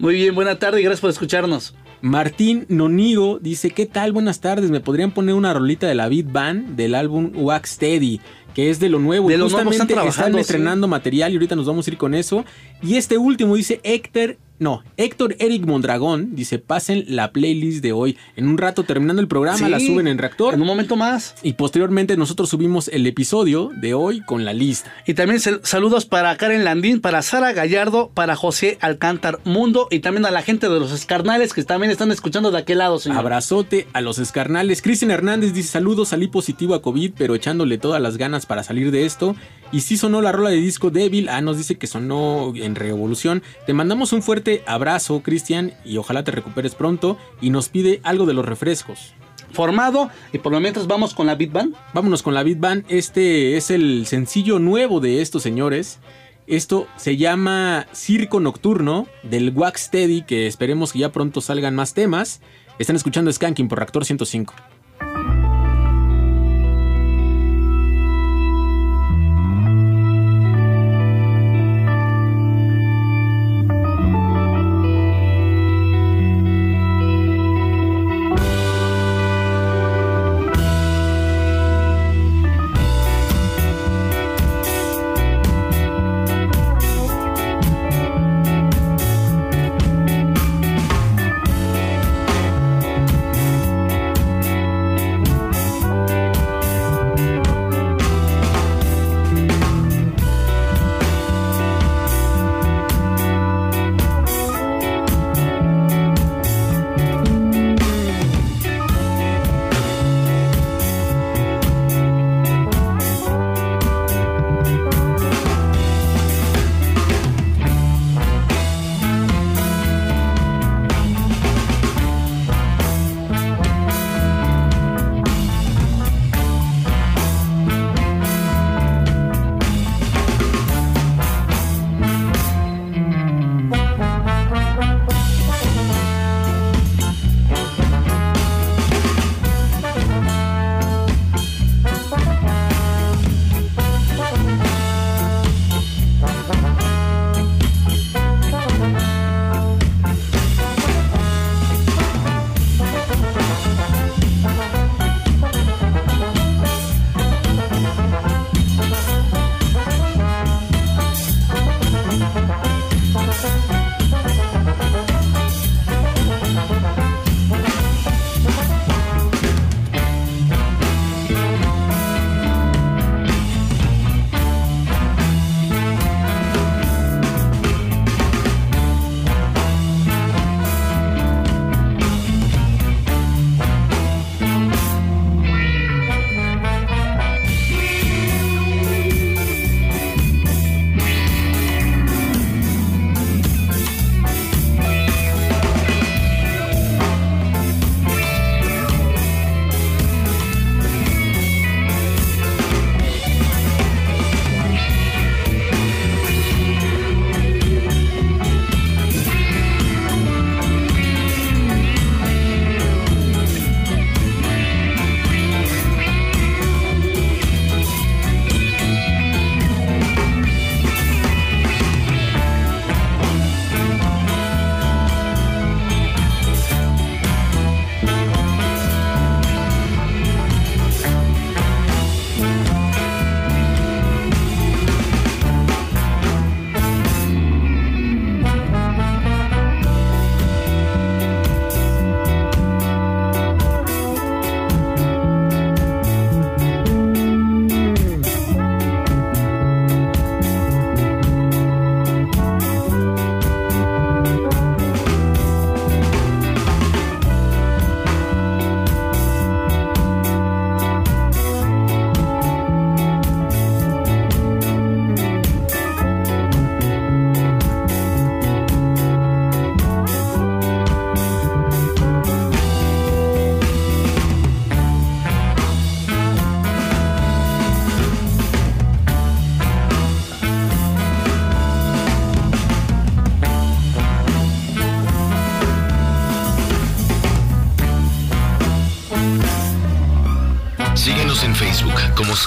[0.00, 1.76] muy bien, buena tarde y gracias por escucharnos.
[2.02, 4.10] Martín Nonigo dice, ¿qué tal?
[4.10, 8.20] Buenas tardes, ¿me podrían poner una rolita de la Beat Band del álbum Wax Steady?
[8.54, 9.28] Que es de lo nuevo.
[9.28, 10.42] De y lo nuevo están justamente trabajando, sí.
[10.42, 12.44] estrenando material y ahorita nos vamos a ir con eso.
[12.82, 18.16] Y este último dice Héctor, no, Héctor Eric Mondragón, dice, pasen la playlist de hoy.
[18.36, 20.54] En un rato terminando el programa Sí, la suben en Reactor.
[20.54, 21.34] En un momento más.
[21.42, 24.92] Y posteriormente nosotros subimos el episodio de hoy con la lista.
[25.06, 29.98] Y también sal- saludos para Karen Landín, para Sara Gallardo, para José Alcántar Mundo y
[29.98, 33.18] también a la gente de los escarnales que también están escuchando de aquel lado, señor.
[33.18, 34.80] Abrazote a los escarnales.
[34.80, 38.92] Cristian Hernández dice saludos, salí positivo a COVID, pero echándole todas las ganas para salir
[38.92, 39.34] de esto.
[39.72, 41.30] Y sí sonó la rola de disco débil.
[41.30, 43.42] Ah, nos dice que sonó en revolución.
[43.66, 47.16] Te mandamos un fuerte abrazo, Cristian, y ojalá te recuperes pronto.
[47.40, 49.14] Y nos pide algo de los refrescos.
[49.52, 51.74] Formado, y por lo mientras vamos con la Beat Band.
[51.94, 52.84] Vámonos con la Beat Band.
[52.88, 56.00] Este es el sencillo nuevo de estos señores.
[56.46, 61.94] Esto se llama Circo Nocturno del Wax Steady, que esperemos que ya pronto salgan más
[61.94, 62.40] temas.
[62.78, 64.54] Están escuchando Skanking por Reactor 105.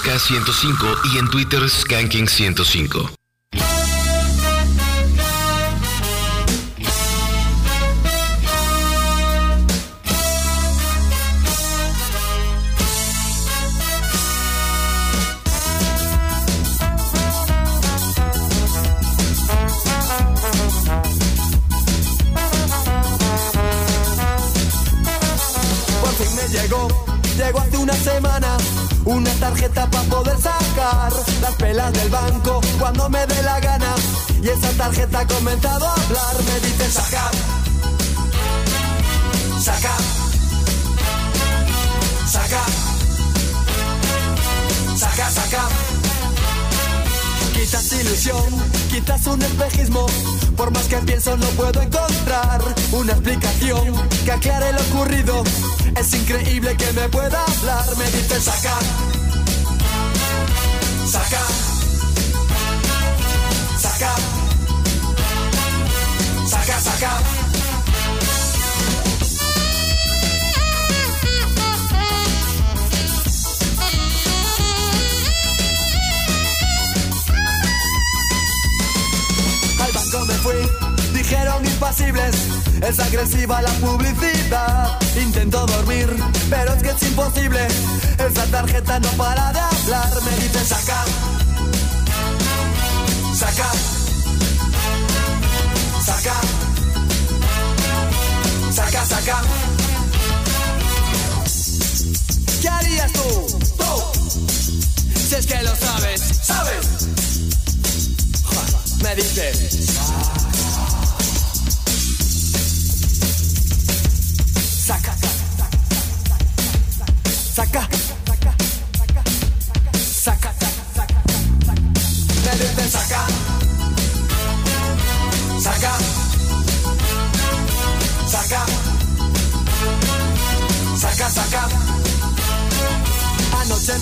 [0.02, 3.15] K105 y en Twitter Skanking105.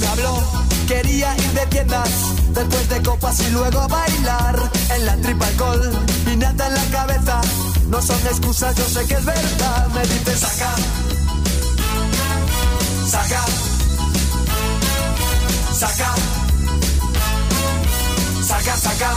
[0.00, 0.42] Me habló,
[0.88, 2.10] quería ir de tiendas
[2.54, 4.70] Después de copas y luego bailar.
[4.90, 7.40] En la tripa alcohol y nada en la cabeza.
[7.88, 9.88] No son excusas, yo sé que es verdad.
[9.88, 10.74] Me dice saca
[13.06, 13.44] Saca
[15.72, 16.14] Saca
[18.42, 19.14] Saca, saca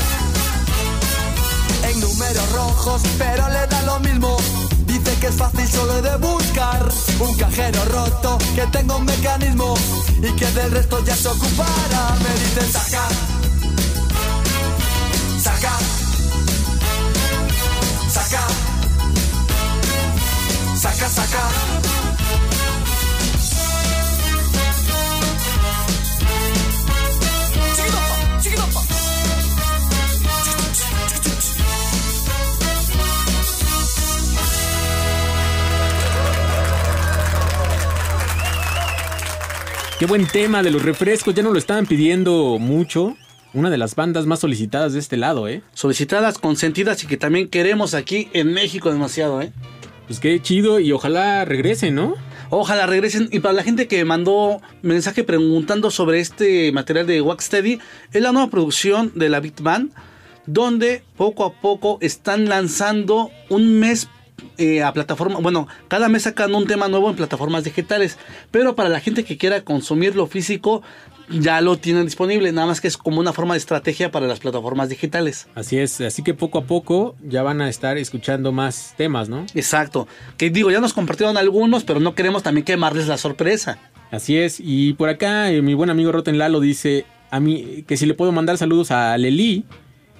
[1.83, 4.37] En números rojos, pero le da lo mismo
[5.19, 6.87] que es fácil solo de buscar
[7.19, 9.73] un cajero roto, que tengo un mecanismo
[10.17, 12.15] y que del resto ya se ocupará.
[12.21, 13.07] Me dice saca,
[15.39, 15.77] saca,
[18.09, 18.47] saca,
[20.75, 21.96] saca, saca.
[39.99, 43.17] Qué buen tema de los refrescos, ya no lo estaban pidiendo mucho.
[43.55, 45.63] Una de las bandas más solicitadas de este lado, ¿eh?
[45.73, 49.51] Solicitadas, consentidas y que también queremos aquí en México demasiado, ¿eh?
[50.05, 52.13] Pues qué chido y ojalá regresen, ¿no?
[52.51, 53.27] Ojalá regresen.
[53.31, 57.79] Y para la gente que mandó mensaje preguntando sobre este material de Waxsteady,
[58.13, 59.93] es la nueva producción de la Beat Band,
[60.45, 64.07] donde poco a poco están lanzando un mes
[64.57, 65.39] eh, a plataforma.
[65.39, 68.17] Bueno, cada mes sacan un tema nuevo en plataformas digitales.
[68.51, 70.81] Pero para la gente que quiera consumir lo físico,
[71.29, 72.51] ya lo tienen disponible.
[72.51, 75.47] Nada más que es como una forma de estrategia para las plataformas digitales.
[75.55, 79.45] Así es, así que poco a poco ya van a estar escuchando más temas, ¿no?
[79.53, 80.07] Exacto.
[80.37, 83.79] Que digo, ya nos compartieron algunos, pero no queremos también quemarles la sorpresa.
[84.09, 87.97] Así es, y por acá eh, mi buen amigo Roten Lalo dice a mí que
[87.97, 89.65] si le puedo mandar saludos a Leli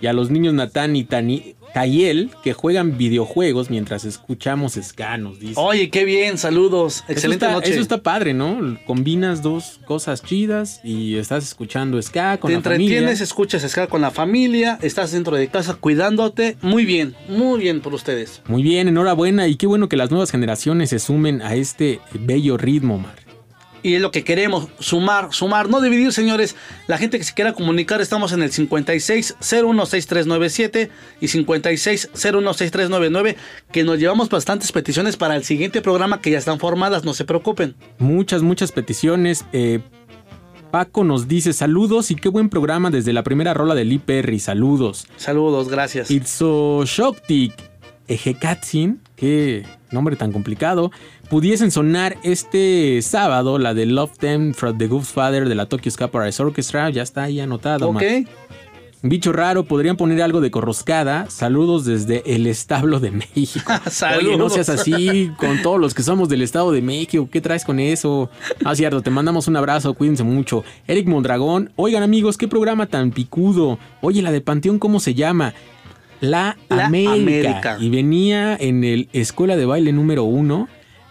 [0.02, 5.54] y a los niños Natán y Tani, Tayel que juegan videojuegos mientras escuchamos escanos, dice.
[5.58, 7.04] Oye, qué bien, saludos.
[7.08, 7.72] Excelente eso está, noche.
[7.72, 8.80] Eso está padre, ¿no?
[8.88, 12.86] Combinas dos cosas chidas y estás escuchando ska con Te la familia.
[12.86, 16.58] entretienes, escuchas ska con la familia, estás dentro de casa cuidándote.
[16.64, 18.42] Muy bien, muy bien por ustedes.
[18.48, 22.58] Muy bien, enhorabuena y qué bueno que las nuevas generaciones se sumen a este bello
[22.58, 23.27] ritmo, Mar.
[23.84, 26.56] Y es lo que queremos, sumar, sumar, no dividir, señores.
[26.88, 30.90] La gente que se quiera comunicar, estamos en el 56016397
[31.22, 33.36] y 56016399,
[33.72, 37.26] que nos llevamos bastantes peticiones para el siguiente programa que ya están formadas, no se
[37.26, 37.76] preocupen.
[38.00, 39.44] Muchas, muchas peticiones.
[39.54, 39.82] Eh,
[40.72, 44.40] Paco nos dice saludos y qué buen programa desde la primera rola de Lee Perry.
[44.40, 45.08] Saludos.
[45.18, 46.12] Saludos, gracias.
[46.12, 47.54] Itzo Shoktik
[48.08, 50.92] Ejekatsin qué nombre tan complicado,
[51.30, 55.92] pudiesen sonar este sábado la de Love Them from the Good Father de la Tokyo
[55.92, 56.90] Ska Paradise Orchestra.
[56.90, 57.90] Ya está ahí anotado.
[57.90, 58.04] Ok.
[59.04, 61.30] Bicho raro, podrían poner algo de corroscada.
[61.30, 63.72] Saludos desde el establo de México.
[64.20, 67.30] Oye, no seas así con todos los que somos del estado de México.
[67.32, 68.32] ¿Qué traes con eso?
[68.66, 70.64] Ah, cierto, te mandamos un abrazo, cuídense mucho.
[70.88, 73.78] Eric Mondragón, oigan amigos, qué programa tan picudo.
[74.02, 75.54] Oye, la de Panteón, ¿cómo se llama?
[76.20, 77.14] La, La América.
[77.14, 77.78] América.
[77.80, 80.68] Y venía en el Escuela de Baile número uno.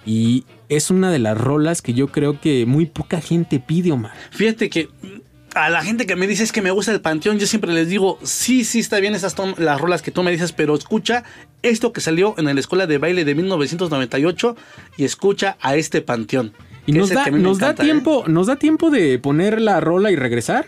[0.06, 4.12] Y es una de las rolas que yo creo que muy poca gente pide, Omar.
[4.30, 4.88] Fíjate que
[5.54, 7.88] a la gente que me dice es que me gusta el panteón, yo siempre les
[7.88, 11.24] digo, sí, sí, está bien esas las rolas que tú me dices, pero escucha
[11.62, 14.56] esto que salió en la escuela de baile de 1998
[14.96, 16.52] y escucha a este panteón.
[16.86, 17.74] Y nos da, ¿eh?
[17.74, 20.66] tiempo, nos da tiempo de poner la rola y regresar.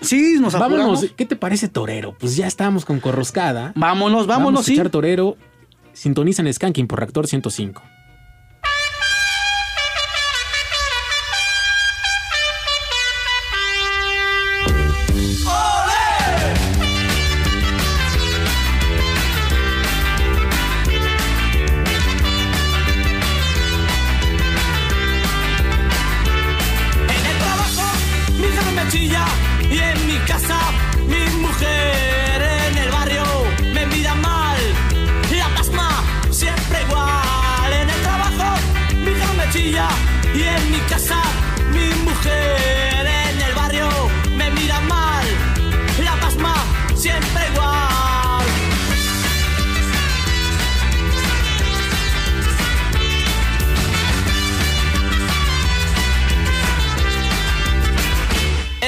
[0.00, 0.98] Sí, nos Vámonos.
[0.98, 1.06] apuramos.
[1.16, 2.16] ¿Qué te parece Torero?
[2.18, 3.72] Pues ya estábamos con Corroscada.
[3.76, 4.72] Vámonos, vámonos, Vamos a sí.
[4.72, 5.36] escuchar Torero.
[5.92, 7.82] Sintonizan Skanking por Reactor 105.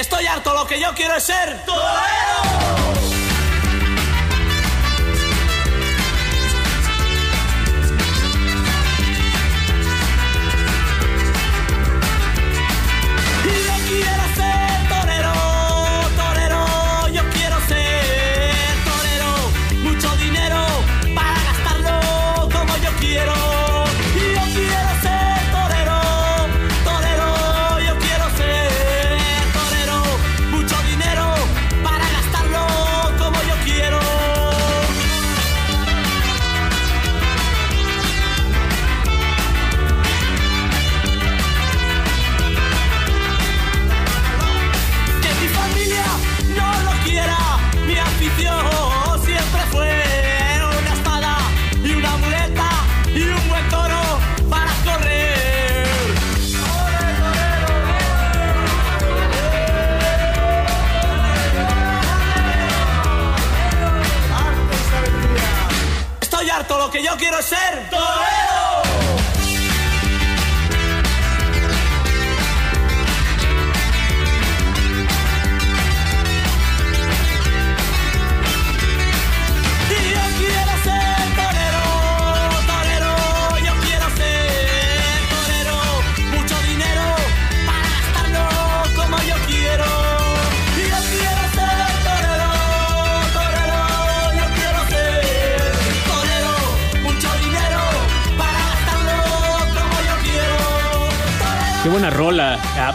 [0.09, 2.68] Estoy harto, lo que yo quiero es ser torero.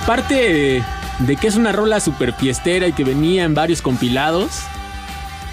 [0.04, 0.84] Aparte
[1.20, 4.50] de que es una rola super fiestera y que venía en varios compilados.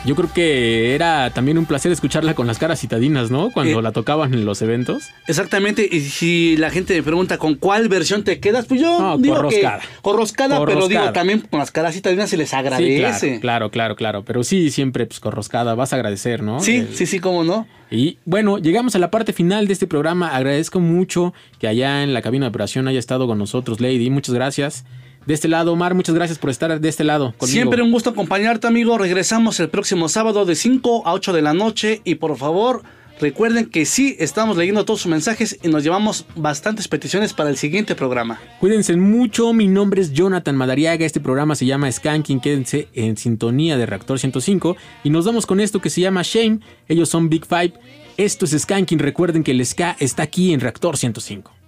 [0.03, 3.51] Yo creo que era también un placer escucharla con las caras citadinas, ¿no?
[3.51, 3.83] Cuando Eh.
[3.83, 5.09] la tocaban en los eventos.
[5.27, 9.17] Exactamente, y si la gente me pregunta con cuál versión te quedas, pues yo No,
[9.19, 9.79] digo corroscada.
[9.79, 11.01] que corroscada, pero Corroscada.
[11.01, 13.19] digo también con las caras citadinas se les agradece.
[13.35, 14.23] Sí, claro, claro, claro, claro.
[14.25, 15.75] Pero sí, siempre pues corroscada.
[15.75, 16.59] Vas a agradecer, ¿no?
[16.61, 17.67] Sí, El- sí, sí, cómo no.
[17.91, 20.29] Y bueno, llegamos a la parte final de este programa.
[20.35, 24.09] Agradezco mucho que allá en la cabina de operación haya estado con nosotros, Lady.
[24.09, 24.83] Muchas gracias.
[25.25, 27.33] De este lado, Omar, muchas gracias por estar de este lado.
[27.37, 27.47] Conmigo.
[27.47, 28.97] Siempre un gusto acompañarte, amigo.
[28.97, 32.01] Regresamos el próximo sábado de 5 a 8 de la noche.
[32.03, 32.81] Y por favor,
[33.19, 37.57] recuerden que sí estamos leyendo todos sus mensajes y nos llevamos bastantes peticiones para el
[37.57, 38.39] siguiente programa.
[38.59, 39.53] Cuídense mucho.
[39.53, 41.05] Mi nombre es Jonathan Madariaga.
[41.05, 42.39] Este programa se llama Skanking.
[42.39, 44.75] Quédense en sintonía de Reactor 105.
[45.03, 46.61] Y nos vamos con esto que se llama Shame.
[46.87, 47.73] Ellos son Big Five.
[48.17, 48.97] Esto es Skanking.
[48.97, 51.60] Recuerden que el Ska está aquí en Reactor 105.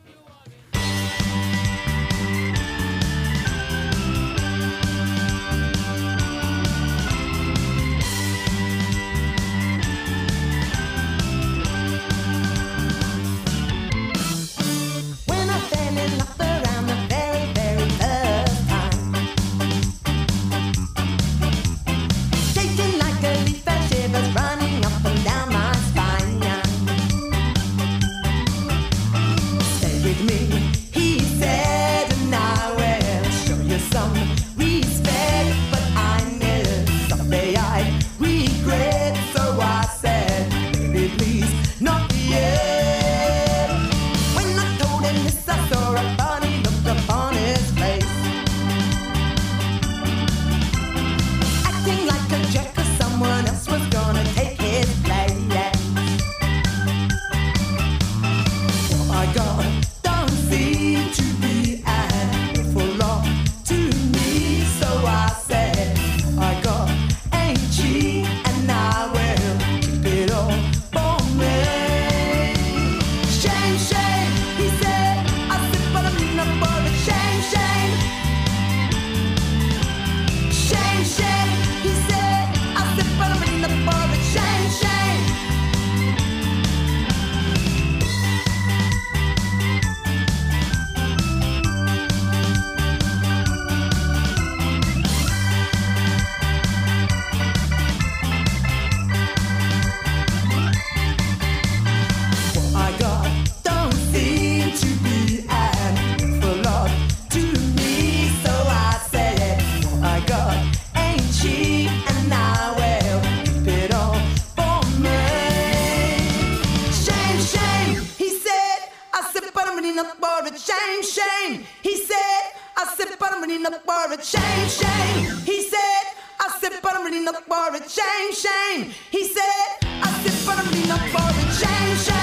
[120.65, 121.03] Shame.
[121.03, 121.65] Shame.
[121.81, 122.43] He said,
[122.77, 125.37] I said, but I'm ready enough for a shame, shame.
[125.45, 126.03] He said,
[126.39, 128.91] I said, but I'm ready enough for a shame, shame.
[129.11, 132.22] He said, I said, but I'm ready enough for a shame, shame.